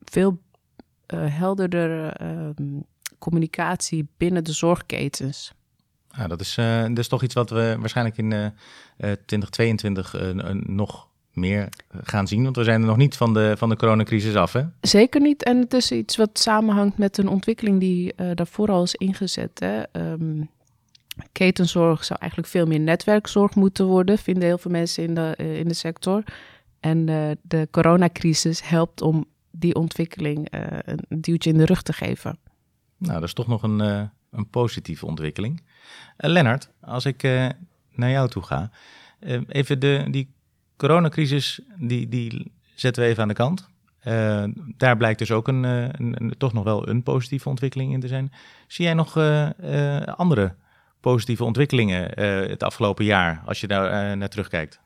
veel 0.04 0.40
helderder 1.16 2.22
um, 2.22 2.84
communicatie 3.18 4.08
binnen 4.18 4.44
de 4.44 4.54
zorgketens. 4.54 5.54
Ja, 6.18 6.28
dat, 6.28 6.42
is, 6.42 6.58
uh, 6.58 6.82
dat 6.82 6.98
is 6.98 7.08
toch 7.08 7.24
iets 7.24 7.34
wat 7.34 7.50
we 7.50 7.76
waarschijnlijk 7.80 8.18
in 8.18 8.32
uh, 8.32 8.44
uh, 8.44 8.50
2022 9.26 10.16
nog 10.66 11.08
meer 11.34 11.70
gaan 12.04 12.28
zien. 12.28 12.44
Want 12.44 12.56
we 12.56 12.64
zijn 12.64 12.82
er 12.82 12.88
nog 12.88 12.98
niet 12.98 13.18
van 13.18 13.34
de, 13.34 13.54
van 13.58 13.70
de 13.70 13.76
coronacrisis 13.76 14.36
af, 14.36 14.54
hè? 14.54 14.64
Zeker 14.82 15.22
niet. 15.22 15.44
En 15.44 15.58
het 15.58 15.74
is 15.74 15.92
iets 15.92 16.16
wat 16.16 16.40
samenhangt 16.40 16.98
met 16.98 17.18
een 17.18 17.28
ontwikkeling 17.28 17.80
die 17.80 18.16
daarvoor 18.34 18.72
al 18.72 18.84
is 18.84 18.96
ingezet. 18.96 19.60
Hè? 19.60 19.84
Um, 20.12 20.50
ketenzorg 21.32 22.04
zou 22.04 22.20
eigenlijk 22.20 22.52
veel 22.52 22.66
meer 22.66 22.80
netwerkzorg 22.80 23.56
moeten 23.56 23.86
worden, 23.86 24.18
vinden 24.18 24.44
heel 24.44 24.58
veel 24.58 24.72
mensen 24.72 25.04
in 25.04 25.14
de, 25.14 25.36
in 25.38 25.68
de 25.68 25.74
sector. 25.74 26.24
En 26.80 27.06
de 27.42 27.68
coronacrisis 27.72 28.68
helpt 28.70 29.02
om 29.02 29.26
die 29.52 29.76
ontwikkeling 29.76 30.48
een 30.50 31.22
duwtje 31.22 31.50
in 31.50 31.58
de 31.58 31.66
rug 31.66 31.82
te 31.82 31.94
geven. 31.94 32.40
Nou, 32.98 33.14
dat 33.14 33.24
is 33.24 33.34
toch 33.34 33.48
nog 33.48 33.64
een, 33.64 33.80
een 34.32 34.50
positieve 34.50 35.06
ontwikkeling. 35.06 35.62
Uh, 36.18 36.30
Lennart, 36.30 36.70
als 36.82 37.06
ik 37.06 37.24
uh, 37.24 37.50
naar 37.92 38.10
jou 38.10 38.30
toe 38.30 38.44
ga, 38.44 38.70
uh, 39.20 39.42
even 39.48 39.80
de, 39.80 40.08
die 40.10 40.34
coronacrisis, 40.78 41.60
die, 41.78 42.10
die 42.10 42.52
zetten 42.76 43.04
we 43.04 43.10
even 43.10 43.22
aan 43.22 43.28
de 43.28 43.34
kant. 43.34 43.70
daar 44.78 44.98
blijkt 44.98 45.20
dus 45.20 45.32
ook 45.32 45.48
een, 45.48 45.64
een, 45.64 46.34
toch 46.38 46.54
nog 46.54 46.64
wel 46.64 46.88
een 46.88 47.04
positieve 47.04 47.50
ontwikkeling 47.50 47.94
in 47.94 48.00
te 48.00 48.08
zijn. 48.08 48.32
Zie 48.68 48.86
jij 48.86 48.94
nog 48.94 49.18
andere 50.18 50.56
positieve 51.00 51.44
ontwikkelingen 51.44 52.20
het 52.50 52.64
afgelopen 52.64 53.06
jaar, 53.06 53.42
als 53.46 53.62
je 53.62 53.68
daar 53.68 54.18
naar 54.18 54.30
terugkijkt? 54.30 54.80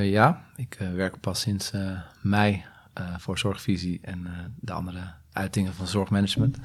ja, 0.00 0.44
ik 0.56 0.78
werk 0.94 1.20
pas 1.20 1.40
sinds 1.40 1.72
mei 2.22 2.64
voor 3.18 3.38
Zorgvisie 3.38 3.98
en 4.02 4.52
de 4.60 4.72
andere 4.72 5.14
uitingen 5.34 5.74
van 5.74 5.86
zorgmanagement. 5.86 6.56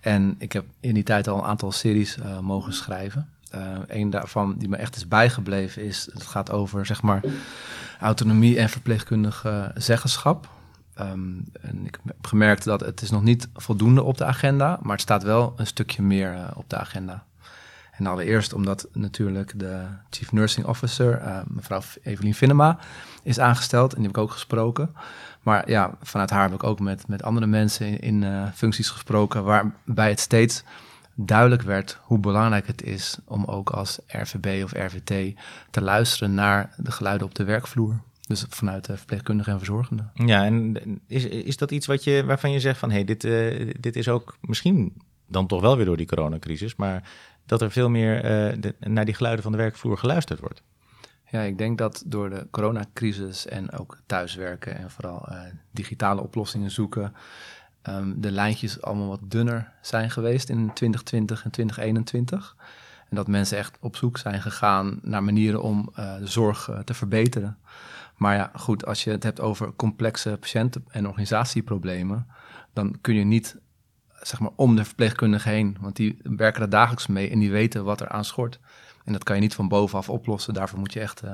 En 0.00 0.34
ik 0.38 0.52
heb 0.52 0.64
in 0.80 0.94
die 0.94 1.02
tijd 1.02 1.28
al 1.28 1.38
een 1.38 1.44
aantal 1.44 1.72
series 1.72 2.16
uh, 2.16 2.38
mogen 2.38 2.72
schrijven. 2.72 3.28
Uh, 3.54 3.78
een 3.86 4.10
daarvan 4.10 4.54
die 4.58 4.68
me 4.68 4.76
echt 4.76 4.96
is 4.96 5.08
bijgebleven 5.08 5.84
is, 5.84 6.08
het 6.12 6.22
gaat 6.22 6.50
over 6.50 6.86
zeg 6.86 7.02
maar 7.02 7.20
autonomie 8.00 8.58
en 8.58 8.68
verpleegkundige 8.68 9.72
zeggenschap. 9.74 10.48
Um, 11.00 11.44
en 11.60 11.86
ik 11.86 11.98
heb 12.04 12.26
gemerkt 12.26 12.64
dat 12.64 12.80
het 12.80 13.02
is 13.02 13.10
nog 13.10 13.22
niet 13.22 13.48
voldoende 13.54 14.02
op 14.02 14.18
de 14.18 14.24
agenda, 14.24 14.78
maar 14.82 14.92
het 14.92 15.00
staat 15.00 15.22
wel 15.22 15.54
een 15.56 15.66
stukje 15.66 16.02
meer 16.02 16.34
uh, 16.34 16.44
op 16.54 16.70
de 16.70 16.76
agenda. 16.76 17.24
En 17.92 18.06
allereerst 18.06 18.52
omdat 18.52 18.88
natuurlijk 18.92 19.58
de 19.58 19.84
Chief 20.10 20.32
Nursing 20.32 20.66
Officer, 20.66 21.44
mevrouw 21.46 21.80
Evelien 22.02 22.34
Finnema, 22.34 22.78
is 23.22 23.38
aangesteld. 23.38 23.90
En 23.90 23.98
die 23.98 24.06
heb 24.06 24.16
ik 24.16 24.22
ook 24.22 24.30
gesproken. 24.30 24.94
Maar 25.46 25.70
ja, 25.70 25.96
vanuit 26.02 26.30
haar 26.30 26.42
heb 26.42 26.54
ik 26.54 26.64
ook 26.64 26.80
met, 26.80 27.08
met 27.08 27.22
andere 27.22 27.46
mensen 27.46 28.00
in, 28.00 28.22
uh, 28.22 28.46
functies 28.54 28.90
gesproken, 28.90 29.44
waarbij 29.44 30.08
het 30.08 30.20
steeds 30.20 30.64
duidelijk 31.14 31.62
werd 31.62 31.98
hoe 32.02 32.18
belangrijk 32.18 32.66
het 32.66 32.82
is 32.82 33.18
om 33.24 33.44
ook 33.44 33.70
als 33.70 33.98
RVB 34.06 34.64
of 34.64 34.72
RVT 34.72 35.36
te 35.70 35.80
luisteren 35.80 36.34
naar 36.34 36.74
de 36.76 36.90
geluiden 36.90 37.26
op 37.26 37.34
de 37.34 37.44
werkvloer. 37.44 38.00
Dus 38.20 38.46
vanuit 38.48 38.84
de 38.84 38.96
verpleegkundigen 38.96 39.52
en 39.52 39.58
verzorgenden. 39.58 40.10
Ja, 40.14 40.44
en 40.44 40.76
is, 41.06 41.24
is 41.24 41.56
dat 41.56 41.70
iets 41.70 41.86
wat 41.86 42.04
je, 42.04 42.24
waarvan 42.24 42.50
je 42.50 42.60
zegt 42.60 42.78
van 42.78 42.88
hé, 42.88 42.94
hey, 42.94 43.04
dit, 43.04 43.24
uh, 43.24 43.72
dit 43.80 43.96
is 43.96 44.08
ook 44.08 44.36
misschien 44.40 44.92
dan 45.26 45.46
toch 45.46 45.60
wel 45.60 45.76
weer 45.76 45.86
door 45.86 45.96
die 45.96 46.06
coronacrisis, 46.06 46.76
maar 46.76 47.10
dat 47.44 47.62
er 47.62 47.70
veel 47.70 47.88
meer 47.88 48.22
de, 48.60 48.74
naar 48.80 49.04
die 49.04 49.14
geluiden 49.14 49.42
van 49.42 49.52
de 49.52 49.58
werkvloer 49.58 49.98
geluisterd 49.98 50.40
wordt? 50.40 50.62
Ja, 51.30 51.40
ik 51.40 51.58
denk 51.58 51.78
dat 51.78 52.02
door 52.06 52.30
de 52.30 52.46
coronacrisis 52.50 53.46
en 53.46 53.72
ook 53.72 53.98
thuiswerken 54.06 54.76
en 54.76 54.90
vooral 54.90 55.26
uh, 55.30 55.40
digitale 55.70 56.22
oplossingen 56.22 56.70
zoeken, 56.70 57.14
um, 57.88 58.20
de 58.20 58.30
lijntjes 58.30 58.82
allemaal 58.82 59.08
wat 59.08 59.30
dunner 59.30 59.72
zijn 59.80 60.10
geweest 60.10 60.48
in 60.48 60.72
2020 60.72 61.44
en 61.44 61.50
2021. 61.50 62.56
En 63.08 63.16
dat 63.16 63.26
mensen 63.26 63.58
echt 63.58 63.76
op 63.80 63.96
zoek 63.96 64.18
zijn 64.18 64.42
gegaan 64.42 64.98
naar 65.02 65.24
manieren 65.24 65.62
om 65.62 65.90
uh, 65.98 66.18
de 66.18 66.26
zorg 66.26 66.68
uh, 66.68 66.78
te 66.78 66.94
verbeteren. 66.94 67.58
Maar 68.16 68.34
ja, 68.34 68.50
goed, 68.54 68.86
als 68.86 69.04
je 69.04 69.10
het 69.10 69.22
hebt 69.22 69.40
over 69.40 69.72
complexe 69.76 70.36
patiënten- 70.40 70.84
en 70.88 71.06
organisatieproblemen, 71.06 72.26
dan 72.72 72.98
kun 73.00 73.14
je 73.14 73.24
niet 73.24 73.56
zeg 74.20 74.40
maar 74.40 74.50
om 74.56 74.76
de 74.76 74.84
verpleegkundige 74.84 75.48
heen, 75.48 75.76
want 75.80 75.96
die 75.96 76.18
werken 76.22 76.62
er 76.62 76.70
dagelijks 76.70 77.06
mee 77.06 77.30
en 77.30 77.38
die 77.38 77.50
weten 77.50 77.84
wat 77.84 78.00
er 78.00 78.08
aan 78.08 78.24
schort. 78.24 78.60
En 79.06 79.12
dat 79.12 79.24
kan 79.24 79.36
je 79.36 79.42
niet 79.42 79.54
van 79.54 79.68
bovenaf 79.68 80.08
oplossen. 80.08 80.54
Daarvoor 80.54 80.78
moet 80.78 80.92
je 80.92 81.00
echt 81.00 81.24
uh, 81.24 81.30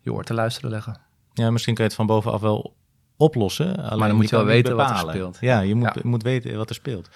je 0.00 0.12
oor 0.12 0.24
te 0.24 0.34
luisteren 0.34 0.70
leggen. 0.70 0.96
Ja, 1.32 1.50
misschien 1.50 1.74
kun 1.74 1.82
je 1.84 1.88
het 1.88 1.98
van 1.98 2.06
bovenaf 2.06 2.40
wel 2.40 2.76
oplossen. 3.16 3.76
Alleen 3.76 3.98
maar 3.98 4.08
dan 4.08 4.16
moet 4.16 4.28
je, 4.28 4.36
wel 4.36 4.44
weten 4.44 4.76
wat 4.76 4.90
er 4.90 4.96
speelt. 4.96 5.38
Ja, 5.40 5.60
je 5.60 5.74
moet, 5.74 6.04
moet 6.04 6.22
weten 6.22 6.56
wat 6.56 6.68
er 6.68 6.74
speelt. 6.74 7.08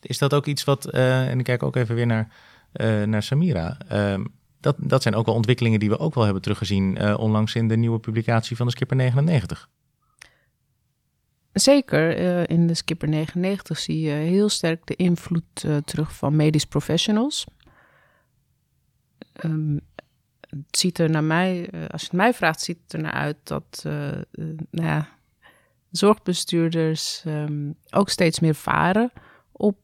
Is 0.00 0.18
dat 0.18 0.34
ook 0.34 0.46
iets 0.46 0.64
wat, 0.64 0.94
uh, 0.94 1.28
en 1.28 1.38
ik 1.38 1.44
kijk 1.44 1.62
ook 1.62 1.76
even 1.76 1.94
weer 1.94 2.06
naar, 2.06 2.28
uh, 2.72 3.02
naar 3.02 3.22
Samira. 3.22 3.78
Uh, 3.92 4.24
dat, 4.60 4.76
dat 4.78 5.02
zijn 5.02 5.14
ook 5.14 5.26
wel 5.26 5.34
ontwikkelingen 5.34 5.80
die 5.80 5.88
we 5.88 5.98
ook 5.98 6.14
wel 6.14 6.24
hebben 6.24 6.42
teruggezien 6.42 7.16
onlangs 7.16 7.54
in 7.54 7.68
de 7.68 7.76
nieuwe 7.76 7.98
publicatie 7.98 8.56
van 8.56 8.66
de 8.66 8.72
Skipper 8.72 8.96
99. 8.96 9.68
Zeker, 11.52 12.18
in 12.50 12.66
de 12.66 12.74
Skipper 12.74 13.08
99 13.08 13.78
zie 13.78 14.00
je 14.00 14.10
heel 14.10 14.48
sterk 14.48 14.86
de 14.86 14.96
invloed 14.96 15.66
terug 15.84 16.14
van 16.14 16.36
medisch 16.36 16.64
professionals. 16.64 17.46
Het 20.48 20.78
ziet 20.78 20.98
er 20.98 21.10
naar 21.10 21.24
mij, 21.24 21.70
als 21.90 22.00
je 22.00 22.06
het 22.06 22.16
mij 22.16 22.34
vraagt, 22.34 22.60
ziet 22.60 22.78
het 22.82 22.92
er 22.92 23.00
naar 23.00 23.12
uit 23.12 23.36
dat 23.42 23.82
nou 24.70 24.88
ja, 24.88 25.08
zorgbestuurders 25.90 27.22
um, 27.26 27.74
ook 27.90 28.08
steeds 28.08 28.40
meer 28.40 28.54
varen 28.54 29.12
op 29.52 29.76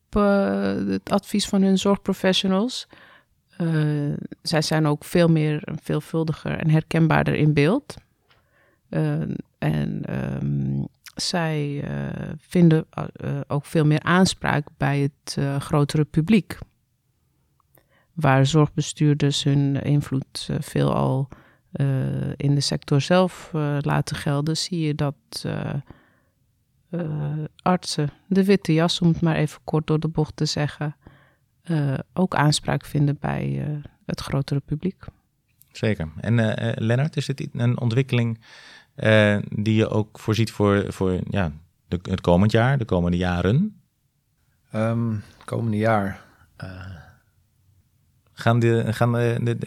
het 0.89 1.11
advies 1.11 1.47
van 1.49 1.63
hun 1.63 1.79
zorgprofessionals. 1.79 2.89
Zij 4.43 4.63
zijn 4.63 4.87
ook 4.87 5.05
veel 5.05 5.29
meer 5.29 5.63
veelvuldiger 5.83 6.59
en 6.59 6.71
herkenbaarder 6.71 7.35
in 7.35 7.53
beeld. 7.53 7.95
Uh, 8.91 9.21
en 9.59 10.05
zij 11.15 11.85
vinden 12.39 12.87
ook 13.47 13.65
veel 13.65 13.85
meer 13.85 14.03
aanspraak 14.03 14.67
bij 14.77 15.01
het 15.01 15.37
grotere 15.63 16.05
publiek. 16.05 16.59
Waar 18.21 18.47
zorgbestuurders 18.47 19.43
hun 19.43 19.83
invloed 19.83 20.49
veelal 20.59 21.29
in 22.37 22.55
de 22.55 22.61
sector 22.61 23.01
zelf 23.01 23.51
laten 23.81 24.17
gelden, 24.17 24.57
zie 24.57 24.81
je 24.81 24.95
dat 24.95 25.45
uh, 26.91 27.45
artsen, 27.63 28.11
de 28.27 28.45
witte 28.45 28.73
jas, 28.73 29.01
om 29.01 29.09
het 29.09 29.21
maar 29.21 29.37
even 29.37 29.61
kort 29.65 29.87
door 29.87 30.01
de 30.01 30.09
bocht 30.09 30.37
te 30.37 30.45
zeggen, 30.45 30.97
uh, 31.65 31.95
ook 32.13 32.35
aanspraak 32.35 32.85
vinden 32.85 33.17
bij 33.21 33.69
uh, 33.69 33.83
het 34.07 34.21
grotere 34.21 34.61
publiek. 34.61 35.05
Zeker. 35.73 36.09
En 36.21 36.35
Lennart, 36.75 37.17
is 37.17 37.27
dit 37.27 37.49
een 37.53 37.81
ontwikkeling 37.81 38.41
die 39.49 39.75
je 39.75 39.89
ook 39.89 40.19
voorziet 40.19 40.51
voor, 40.51 40.93
voor 40.93 41.21
ja, 41.29 41.53
de, 41.89 41.99
het 42.03 42.21
komend 42.21 42.53
jaar, 42.53 42.79
de 42.79 42.85
komende 42.85 43.17
jaren? 43.17 43.81
Um, 44.75 45.23
komende 45.45 45.77
jaar. 45.77 46.25
Gaan, 48.41 48.59
de, 48.59 48.93
gaan 48.93 49.13
de, 49.13 49.59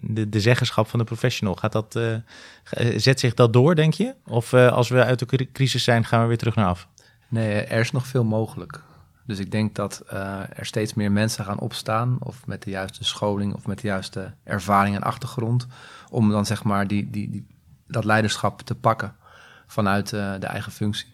de, 0.00 0.28
de, 0.28 0.40
zeggenschap 0.40 0.88
van 0.88 0.98
de 0.98 1.04
professional, 1.04 1.54
gaat 1.54 1.72
dat, 1.72 1.96
uh, 1.96 2.16
zet 2.96 3.20
zich 3.20 3.34
dat 3.34 3.52
door, 3.52 3.74
denk 3.74 3.94
je? 3.94 4.14
Of 4.26 4.52
uh, 4.52 4.72
als 4.72 4.88
we 4.88 5.04
uit 5.04 5.18
de 5.18 5.48
crisis 5.52 5.84
zijn, 5.84 6.04
gaan 6.04 6.20
we 6.20 6.26
weer 6.26 6.38
terug 6.38 6.54
naar 6.54 6.66
af? 6.66 6.88
Nee, 7.28 7.62
er 7.62 7.80
is 7.80 7.92
nog 7.92 8.06
veel 8.06 8.24
mogelijk. 8.24 8.80
Dus 9.26 9.38
ik 9.38 9.50
denk 9.50 9.74
dat 9.74 10.02
er 10.54 10.66
steeds 10.66 10.94
meer 10.94 11.12
mensen 11.12 11.44
gaan 11.44 11.58
opstaan, 11.58 12.16
of 12.20 12.46
met 12.46 12.62
de 12.62 12.70
juiste 12.70 13.04
scholing, 13.04 13.54
of 13.54 13.66
met 13.66 13.80
de 13.80 13.86
juiste 13.86 14.34
ervaring 14.44 14.96
en 14.96 15.02
achtergrond, 15.02 15.66
om 16.10 16.30
dan 16.30 16.46
zeg 16.46 16.64
maar 16.64 16.86
die, 16.86 17.10
die, 17.10 17.30
die 17.30 17.46
dat 17.86 18.04
leiderschap 18.04 18.62
te 18.62 18.74
pakken 18.74 19.14
vanuit 19.66 20.08
de 20.08 20.46
eigen 20.46 20.72
functie. 20.72 21.08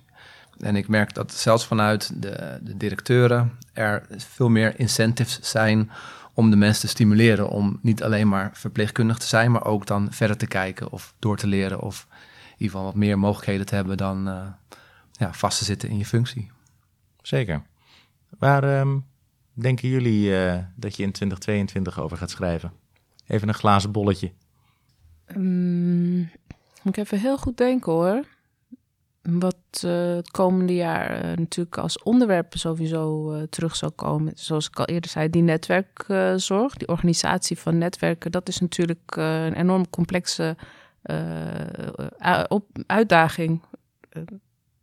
En 0.58 0.76
ik 0.76 0.88
merk 0.88 1.14
dat 1.14 1.32
zelfs 1.32 1.66
vanuit 1.66 2.22
de, 2.22 2.58
de 2.62 2.76
directeuren 2.76 3.52
er 3.72 4.06
veel 4.16 4.48
meer 4.48 4.78
incentives 4.78 5.38
zijn 5.42 5.90
om 6.34 6.50
de 6.50 6.56
mensen 6.56 6.80
te 6.80 6.88
stimuleren 6.88 7.48
om 7.48 7.78
niet 7.82 8.02
alleen 8.02 8.28
maar 8.28 8.50
verpleegkundig 8.52 9.18
te 9.18 9.26
zijn, 9.26 9.50
maar 9.50 9.64
ook 9.64 9.86
dan 9.86 10.12
verder 10.12 10.36
te 10.36 10.46
kijken 10.46 10.90
of 10.90 11.14
door 11.18 11.36
te 11.36 11.46
leren 11.46 11.80
of 11.80 12.06
in 12.10 12.50
ieder 12.50 12.70
geval 12.70 12.84
wat 12.84 12.94
meer 12.94 13.18
mogelijkheden 13.18 13.66
te 13.66 13.74
hebben 13.74 13.96
dan 13.96 14.28
uh, 14.28 14.46
ja, 15.12 15.32
vast 15.32 15.58
te 15.58 15.64
zitten 15.64 15.88
in 15.88 15.98
je 15.98 16.06
functie. 16.06 16.50
Zeker. 17.22 17.62
Waar 18.38 18.80
um, 18.80 19.06
denken 19.52 19.88
jullie 19.88 20.30
uh, 20.30 20.58
dat 20.76 20.96
je 20.96 21.02
in 21.02 21.12
2022 21.12 22.00
over 22.00 22.16
gaat 22.16 22.30
schrijven? 22.30 22.72
Even 23.26 23.48
een 23.48 23.54
glazen 23.54 23.92
bolletje. 23.92 24.32
Um, 25.36 26.30
moet 26.82 26.96
ik 26.96 27.04
even 27.04 27.20
heel 27.20 27.38
goed 27.38 27.56
denken 27.56 27.92
hoor. 27.92 28.24
Wat 29.30 29.82
uh, 29.84 30.14
het 30.14 30.30
komende 30.30 30.74
jaar 30.74 31.24
uh, 31.24 31.36
natuurlijk 31.36 31.78
als 31.78 32.02
onderwerp 32.02 32.54
sowieso 32.56 33.34
uh, 33.34 33.42
terug 33.42 33.76
zal 33.76 33.92
komen. 33.92 34.32
Zoals 34.36 34.66
ik 34.66 34.78
al 34.78 34.84
eerder 34.84 35.10
zei, 35.10 35.30
die 35.30 35.42
netwerkzorg, 35.42 36.74
die 36.74 36.88
organisatie 36.88 37.58
van 37.58 37.78
netwerken, 37.78 38.32
dat 38.32 38.48
is 38.48 38.60
natuurlijk 38.60 39.16
een 39.16 39.54
enorm 39.54 39.90
complexe 39.90 40.56
uitdaging. 42.86 43.62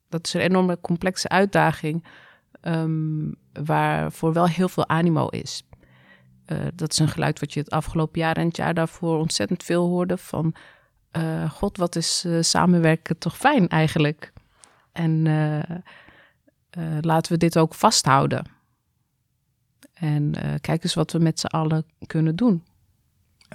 dat 0.10 0.26
is 0.26 0.34
een 0.34 0.42
enorme 0.42 0.78
complexe 0.82 1.30
uitdaging, 1.30 2.06
um, 2.62 3.36
waarvoor 3.54 4.34
wel 4.34 4.48
heel 4.48 4.70
veel 4.70 4.90
animo 4.90 5.28
is. 5.28 5.64
dat 6.76 6.92
is 6.92 7.00
een 7.00 7.08
geluid 7.08 7.40
wat 7.40 7.54
je 7.54 7.60
het 7.60 7.70
afgelopen 7.70 8.20
jaar 8.20 8.38
en 8.38 8.48
het 8.48 8.56
jaar 8.56 8.74
daarvoor 8.74 9.18
ontzettend 9.18 9.64
veel 9.64 9.88
hoorde 9.88 10.18
van 10.18 10.56
uh, 11.18 11.52
God, 11.52 11.78
wat 11.78 11.96
is 11.96 12.24
uh, 12.26 12.42
samenwerken 12.42 13.18
toch 13.18 13.38
fijn 13.38 13.68
eigenlijk. 13.68 14.34
En 14.92 15.26
uh, 15.26 15.60
laten 17.02 17.32
we 17.32 17.38
dit 17.38 17.58
ook 17.58 17.74
vasthouden. 17.74 18.46
En 19.94 20.34
kijk 20.62 20.84
eens 20.84 20.94
wat 20.94 21.12
we 21.12 21.20
met 21.20 21.40
z'n 21.40 21.46
allen 21.46 21.86
kunnen 22.08 22.36
doen. 22.36 22.64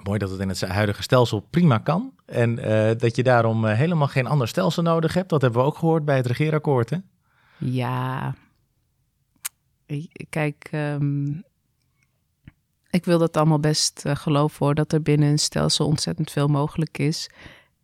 mooi 0.02 0.18
dat 0.18 0.30
het 0.30 0.40
in 0.40 0.48
het 0.48 0.60
huidige 0.60 1.02
stelsel 1.02 1.40
prima 1.40 1.78
kan. 1.78 2.12
En 2.26 2.54
dat 2.98 3.16
je 3.16 3.22
daarom 3.22 3.66
helemaal 3.66 4.08
geen 4.08 4.26
ander 4.26 4.48
stelsel 4.48 4.82
nodig 4.82 5.14
hebt. 5.14 5.28
Dat 5.28 5.42
hebben 5.42 5.60
we 5.60 5.66
ook 5.66 5.78
gehoord 5.78 6.04
bij 6.04 6.16
het 6.16 6.26
regeerakkoord, 6.26 6.90
hè? 6.90 6.98
Ja. 7.58 8.34
Kijk, 10.28 10.68
um, 10.72 11.44
ik 12.96 13.04
wil 13.04 13.18
dat 13.18 13.36
allemaal 13.36 13.60
best 13.60 14.02
uh, 14.06 14.16
geloven 14.16 14.66
hoor, 14.66 14.74
dat 14.74 14.92
er 14.92 15.02
binnen 15.02 15.28
een 15.28 15.38
stelsel 15.38 15.86
ontzettend 15.86 16.30
veel 16.30 16.48
mogelijk 16.48 16.98
is. 16.98 17.30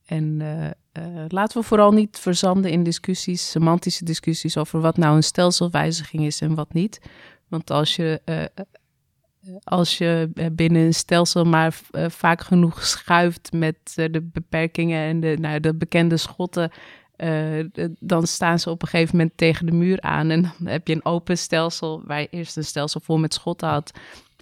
En 0.06 0.40
uh, 0.40 0.64
uh, 0.64 1.24
laten 1.28 1.60
we 1.60 1.66
vooral 1.66 1.92
niet 1.92 2.18
verzanden 2.18 2.70
in 2.70 2.82
discussies, 2.82 3.50
semantische 3.50 4.04
discussies 4.04 4.56
over 4.56 4.80
wat 4.80 4.96
nou 4.96 5.16
een 5.16 5.22
stelselwijziging 5.22 6.24
is 6.24 6.40
en 6.40 6.54
wat 6.54 6.72
niet. 6.72 7.00
Want 7.48 7.70
als 7.70 7.96
je, 7.96 8.20
als 9.64 9.98
je 9.98 10.30
binnen 10.52 10.82
een 10.82 10.94
stelsel 10.94 11.44
maar 11.44 11.80
vaak 12.08 12.40
genoeg 12.40 12.86
schuift 12.86 13.52
met 13.52 13.76
de 13.94 14.28
beperkingen 14.32 15.08
en 15.08 15.20
de, 15.20 15.36
nou, 15.40 15.60
de 15.60 15.74
bekende 15.74 16.16
schotten, 16.16 16.70
dan 18.00 18.26
staan 18.26 18.58
ze 18.58 18.70
op 18.70 18.82
een 18.82 18.88
gegeven 18.88 19.16
moment 19.16 19.36
tegen 19.36 19.66
de 19.66 19.72
muur 19.72 20.00
aan. 20.00 20.30
En 20.30 20.42
dan 20.42 20.66
heb 20.66 20.88
je 20.88 20.94
een 20.94 21.04
open 21.04 21.38
stelsel 21.38 22.02
waar 22.04 22.20
je 22.20 22.28
eerst 22.30 22.56
een 22.56 22.64
stelsel 22.64 23.00
vol 23.00 23.18
met 23.18 23.34
schotten 23.34 23.68
had. 23.68 23.92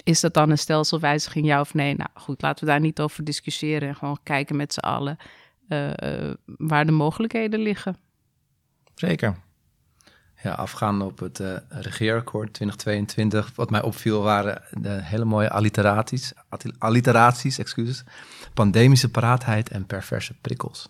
Is 0.02 0.20
dat 0.20 0.34
dan 0.34 0.50
een 0.50 0.58
stelselwijziging, 0.58 1.46
ja 1.46 1.60
of 1.60 1.74
nee? 1.74 1.94
Nou 1.94 2.10
goed, 2.14 2.42
laten 2.42 2.64
we 2.64 2.70
daar 2.70 2.80
niet 2.80 3.00
over 3.00 3.24
discussiëren. 3.24 3.88
En 3.88 3.96
gewoon 3.96 4.18
kijken 4.22 4.56
met 4.56 4.72
z'n 4.72 4.80
allen 4.80 5.16
uh, 5.68 5.90
waar 6.44 6.86
de 6.86 6.92
mogelijkheden 6.92 7.60
liggen. 7.60 7.96
Zeker. 8.94 9.36
Ja, 10.42 10.52
afgaande 10.52 11.04
op 11.04 11.18
het 11.18 11.40
uh, 11.40 11.56
regeerakkoord 11.68 12.52
2022. 12.52 13.52
Wat 13.54 13.70
mij 13.70 13.82
opviel 13.82 14.22
waren 14.22 14.62
de 14.70 14.98
hele 15.02 15.24
mooie 15.24 15.50
alliteraties. 15.50 16.32
Alliteraties, 16.78 17.58
excuses. 17.58 18.04
Pandemische 18.54 19.10
paraatheid 19.10 19.68
en 19.68 19.86
perverse 19.86 20.34
prikkels. 20.40 20.88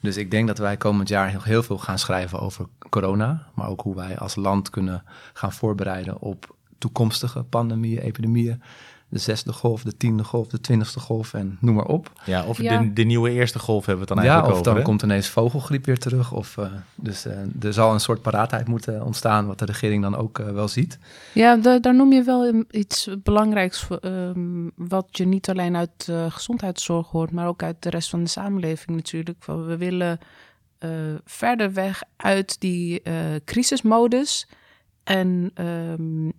Dus 0.00 0.16
ik 0.16 0.30
denk 0.30 0.46
dat 0.46 0.58
wij 0.58 0.76
komend 0.76 1.08
jaar 1.08 1.28
heel, 1.28 1.42
heel 1.42 1.62
veel 1.62 1.78
gaan 1.78 1.98
schrijven 1.98 2.40
over 2.40 2.66
corona. 2.90 3.46
Maar 3.54 3.68
ook 3.68 3.80
hoe 3.80 3.94
wij 3.94 4.18
als 4.18 4.34
land 4.34 4.70
kunnen 4.70 5.04
gaan 5.32 5.52
voorbereiden 5.52 6.20
op 6.20 6.56
toekomstige 6.78 7.42
pandemieën, 7.42 7.98
epidemieën. 7.98 8.62
De 9.10 9.18
zesde 9.18 9.52
golf, 9.52 9.82
de 9.82 9.96
tiende 9.96 10.24
golf, 10.24 10.46
de 10.46 10.60
twintigste 10.60 11.00
golf 11.00 11.34
en 11.34 11.58
noem 11.60 11.74
maar 11.74 11.84
op. 11.84 12.12
Ja, 12.24 12.44
of 12.44 12.56
De, 12.56 12.92
de, 12.92 13.02
nieuwe 13.02 13.30
eerste 13.30 13.58
golf 13.58 13.86
hebben 13.86 13.94
we 13.94 14.00
het 14.00 14.08
dan 14.08 14.18
eigenlijk 14.18 14.64
ja, 14.64 14.70
of 14.70 14.74
dan 14.74 14.82
komt 14.82 15.02
ineens 15.02 15.28
vogelgriep 15.28 15.84
weer 15.84 15.98
terug. 15.98 16.32
Of, 16.32 16.56
uh, 16.56 16.66
dus 16.94 17.26
uh, 17.26 17.32
er 17.64 17.72
zal 17.72 17.92
een 17.92 18.00
soort 18.00 18.22
paraatheid 18.22 18.68
moeten 18.68 19.04
ontstaan, 19.04 19.46
wat 19.46 19.58
de 19.58 19.64
regering 19.64 20.02
dan 20.02 20.16
ook 20.16 20.38
uh, 20.38 20.50
wel 20.50 20.68
ziet. 20.68 20.98
Ja, 21.32 21.56
daar 21.56 21.94
noem 21.94 22.12
je 22.12 22.22
wel 22.22 22.64
iets 22.70 23.08
belangrijks, 23.22 23.86
um, 24.00 24.70
wat 24.74 25.08
je 25.10 25.26
niet 25.26 25.48
alleen 25.48 25.76
uit 25.76 26.12
gezondheidszorg 26.28 27.08
hoort, 27.08 27.30
maar 27.30 27.46
ook 27.46 27.62
uit 27.62 27.82
de 27.82 27.90
rest 27.90 28.10
van 28.10 28.22
de 28.22 28.28
samenleving 28.28 28.96
natuurlijk. 28.96 29.44
We 29.44 29.76
willen 29.76 30.18
verder 31.24 31.72
weg 31.72 32.02
uit 32.16 32.60
die 32.60 33.02
crisismodus 33.44 34.48
en... 35.04 35.50
Um, 35.98 36.32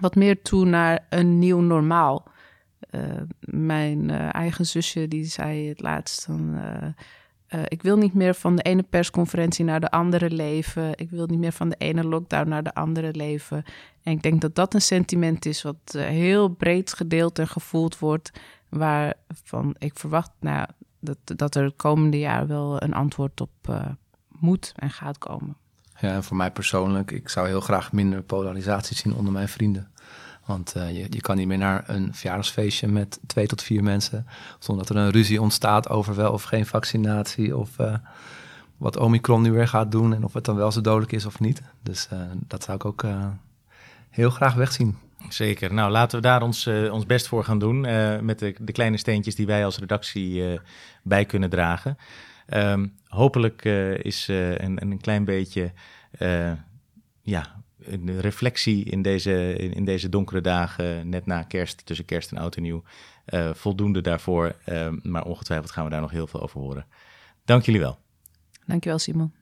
wat 0.00 0.14
meer 0.14 0.42
toe 0.42 0.64
naar 0.64 1.06
een 1.08 1.38
nieuw 1.38 1.60
normaal. 1.60 2.30
Uh, 2.90 3.00
mijn 3.40 4.08
uh, 4.08 4.34
eigen 4.34 4.66
zusje 4.66 5.08
die 5.08 5.24
zei 5.24 5.68
het 5.68 5.80
laatst 5.80 6.26
dan, 6.26 6.58
eh, 7.46 7.62
ik 7.68 7.82
wil 7.82 7.96
niet 7.96 8.14
meer 8.14 8.34
van 8.34 8.56
de 8.56 8.62
ene 8.62 8.82
persconferentie 8.82 9.64
naar 9.64 9.80
de 9.80 9.90
andere 9.90 10.30
leven. 10.30 10.98
Ik 10.98 11.10
wil 11.10 11.26
niet 11.26 11.38
meer 11.38 11.52
van 11.52 11.68
de 11.68 11.76
ene 11.78 12.04
lockdown 12.04 12.48
naar 12.48 12.62
de 12.62 12.74
andere 12.74 13.12
leven. 13.14 13.64
En 14.02 14.12
ik 14.12 14.22
denk 14.22 14.40
dat 14.40 14.54
dat 14.54 14.74
een 14.74 14.82
sentiment 14.82 15.46
is 15.46 15.62
wat 15.62 15.96
heel 15.96 16.48
breed 16.48 16.92
gedeeld 16.92 17.38
en 17.38 17.48
gevoeld 17.48 17.98
wordt. 17.98 18.30
Waarvan 18.68 19.74
ik 19.78 19.98
verwacht 19.98 20.30
nou, 20.40 20.66
dat, 21.00 21.18
dat 21.24 21.54
er 21.54 21.64
het 21.64 21.76
komende 21.76 22.18
jaar 22.18 22.46
wel 22.46 22.82
een 22.82 22.94
antwoord 22.94 23.40
op 23.40 23.90
moet 24.28 24.72
en 24.76 24.90
gaat 24.90 25.18
komen. 25.18 25.56
Ja, 26.02 26.14
en 26.14 26.24
voor 26.24 26.36
mij 26.36 26.50
persoonlijk, 26.50 27.10
ik 27.10 27.28
zou 27.28 27.46
heel 27.46 27.60
graag 27.60 27.92
minder 27.92 28.22
polarisatie 28.22 28.96
zien 28.96 29.14
onder 29.14 29.32
mijn 29.32 29.48
vrienden. 29.48 29.88
Want 30.44 30.74
uh, 30.76 30.90
je, 30.90 31.06
je 31.10 31.20
kan 31.20 31.36
niet 31.36 31.46
meer 31.46 31.58
naar 31.58 31.84
een 31.86 32.14
verjaardagsfeestje 32.14 32.88
met 32.88 33.20
twee 33.26 33.46
tot 33.46 33.62
vier 33.62 33.82
mensen. 33.82 34.26
zonder 34.58 34.86
dat 34.86 34.96
er 34.96 35.02
een 35.02 35.10
ruzie 35.10 35.40
ontstaat 35.40 35.88
over 35.88 36.14
wel 36.14 36.32
of 36.32 36.42
geen 36.42 36.66
vaccinatie. 36.66 37.56
Of 37.56 37.78
uh, 37.78 37.94
wat 38.76 38.96
Omicron 38.96 39.42
nu 39.42 39.52
weer 39.52 39.68
gaat 39.68 39.90
doen 39.90 40.14
en 40.14 40.24
of 40.24 40.32
het 40.32 40.44
dan 40.44 40.56
wel 40.56 40.72
zo 40.72 40.80
dodelijk 40.80 41.12
is 41.12 41.26
of 41.26 41.40
niet. 41.40 41.62
Dus 41.82 42.08
uh, 42.12 42.20
dat 42.46 42.62
zou 42.62 42.76
ik 42.76 42.84
ook 42.84 43.04
heel 44.10 44.30
graag 44.30 44.54
wegzien. 44.54 44.96
Zeker. 45.28 45.74
Nou, 45.74 45.90
laten 45.90 46.16
we 46.16 46.26
daar 46.26 46.42
ons, 46.42 46.66
ons 46.66 47.06
best 47.06 47.28
voor 47.28 47.44
gaan 47.44 47.58
doen. 47.58 47.80
met 48.24 48.38
de, 48.38 48.54
de, 48.60 48.72
kleine 48.72 48.96
steentjes 48.96 49.34
die 49.34 49.46
wij 49.46 49.64
als 49.64 49.78
redactie 49.78 50.60
bij 51.02 51.24
kunnen 51.24 51.50
dragen. 51.50 51.96
Um, 52.56 52.96
hopelijk 53.06 53.64
is 54.02 54.28
een, 54.28 54.82
een 54.82 55.00
klein 55.00 55.24
beetje 55.24 55.72
ja, 57.22 57.62
een 57.84 58.20
reflectie 58.20 58.84
in 58.84 59.02
deze, 59.02 59.56
in, 59.56 59.84
deze 59.84 60.08
donkere 60.08 60.40
dagen, 60.40 61.08
net 61.08 61.26
na 61.26 61.42
kerst, 61.42 61.86
tussen 61.86 62.04
kerst 62.04 62.30
en 62.30 62.38
oud 62.38 62.56
en 62.56 62.62
nieuw, 62.62 62.82
uh, 63.26 63.50
voldoende 63.54 64.00
daarvoor. 64.00 64.56
Uh, 64.66 64.88
maar 65.02 65.24
ongetwijfeld 65.24 65.70
gaan 65.70 65.84
we 65.84 65.90
daar 65.90 66.00
nog 66.00 66.10
heel 66.10 66.26
veel 66.26 66.42
over 66.42 66.60
horen. 66.60 66.86
Dank 67.44 67.64
jullie 67.64 67.80
wel. 67.80 67.98
Dankjewel, 68.66 68.98
Simon. 68.98 69.32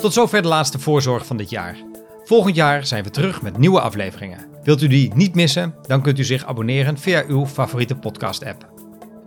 Tot 0.00 0.12
zover 0.12 0.42
de 0.42 0.48
laatste 0.48 0.78
voorzorg 0.78 1.26
van 1.26 1.36
dit 1.36 1.50
jaar. 1.50 1.76
Volgend 2.24 2.56
jaar 2.56 2.86
zijn 2.86 3.04
we 3.04 3.10
terug 3.10 3.42
met 3.42 3.58
nieuwe 3.58 3.80
afleveringen. 3.80 4.48
Wilt 4.62 4.82
u 4.82 4.86
die 4.86 5.14
niet 5.14 5.34
missen? 5.34 5.74
Dan 5.82 6.02
kunt 6.02 6.18
u 6.18 6.24
zich 6.24 6.44
abonneren 6.44 6.98
via 6.98 7.24
uw 7.26 7.46
favoriete 7.46 7.96
podcast-app. 7.96 8.73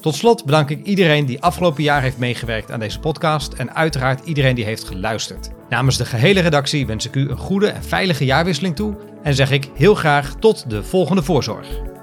Tot 0.02 0.16
slot 0.16 0.46
bedank 0.46 0.70
ik 0.70 0.86
iedereen 0.86 1.26
die 1.26 1.42
afgelopen 1.42 1.84
jaar 1.84 2.02
heeft 2.02 2.18
meegewerkt 2.18 2.72
aan 2.72 2.80
deze 2.80 3.00
podcast 3.00 3.54
en 3.54 3.76
uiteraard 3.76 4.26
iedereen 4.26 4.56
die 4.56 4.66
heeft 4.66 4.84
geluisterd. 4.84 5.50
Namens 5.70 5.98
de 5.98 6.06
gehele 6.06 6.40
redactie 6.40 6.88
wens 6.88 7.06
ik 7.06 7.16
u 7.16 7.30
een 7.30 7.38
goede 7.38 7.68
en 7.68 7.84
veilige 7.84 8.26
jaarwisseling 8.26 8.76
toe 8.76 8.96
en 9.24 9.34
zeg 9.34 9.52
ik 9.52 9.70
heel 9.74 9.96
graag 9.96 10.36
tot 10.40 10.70
de 10.70 10.84
volgende 10.84 11.24
voorzorg. 11.24 11.97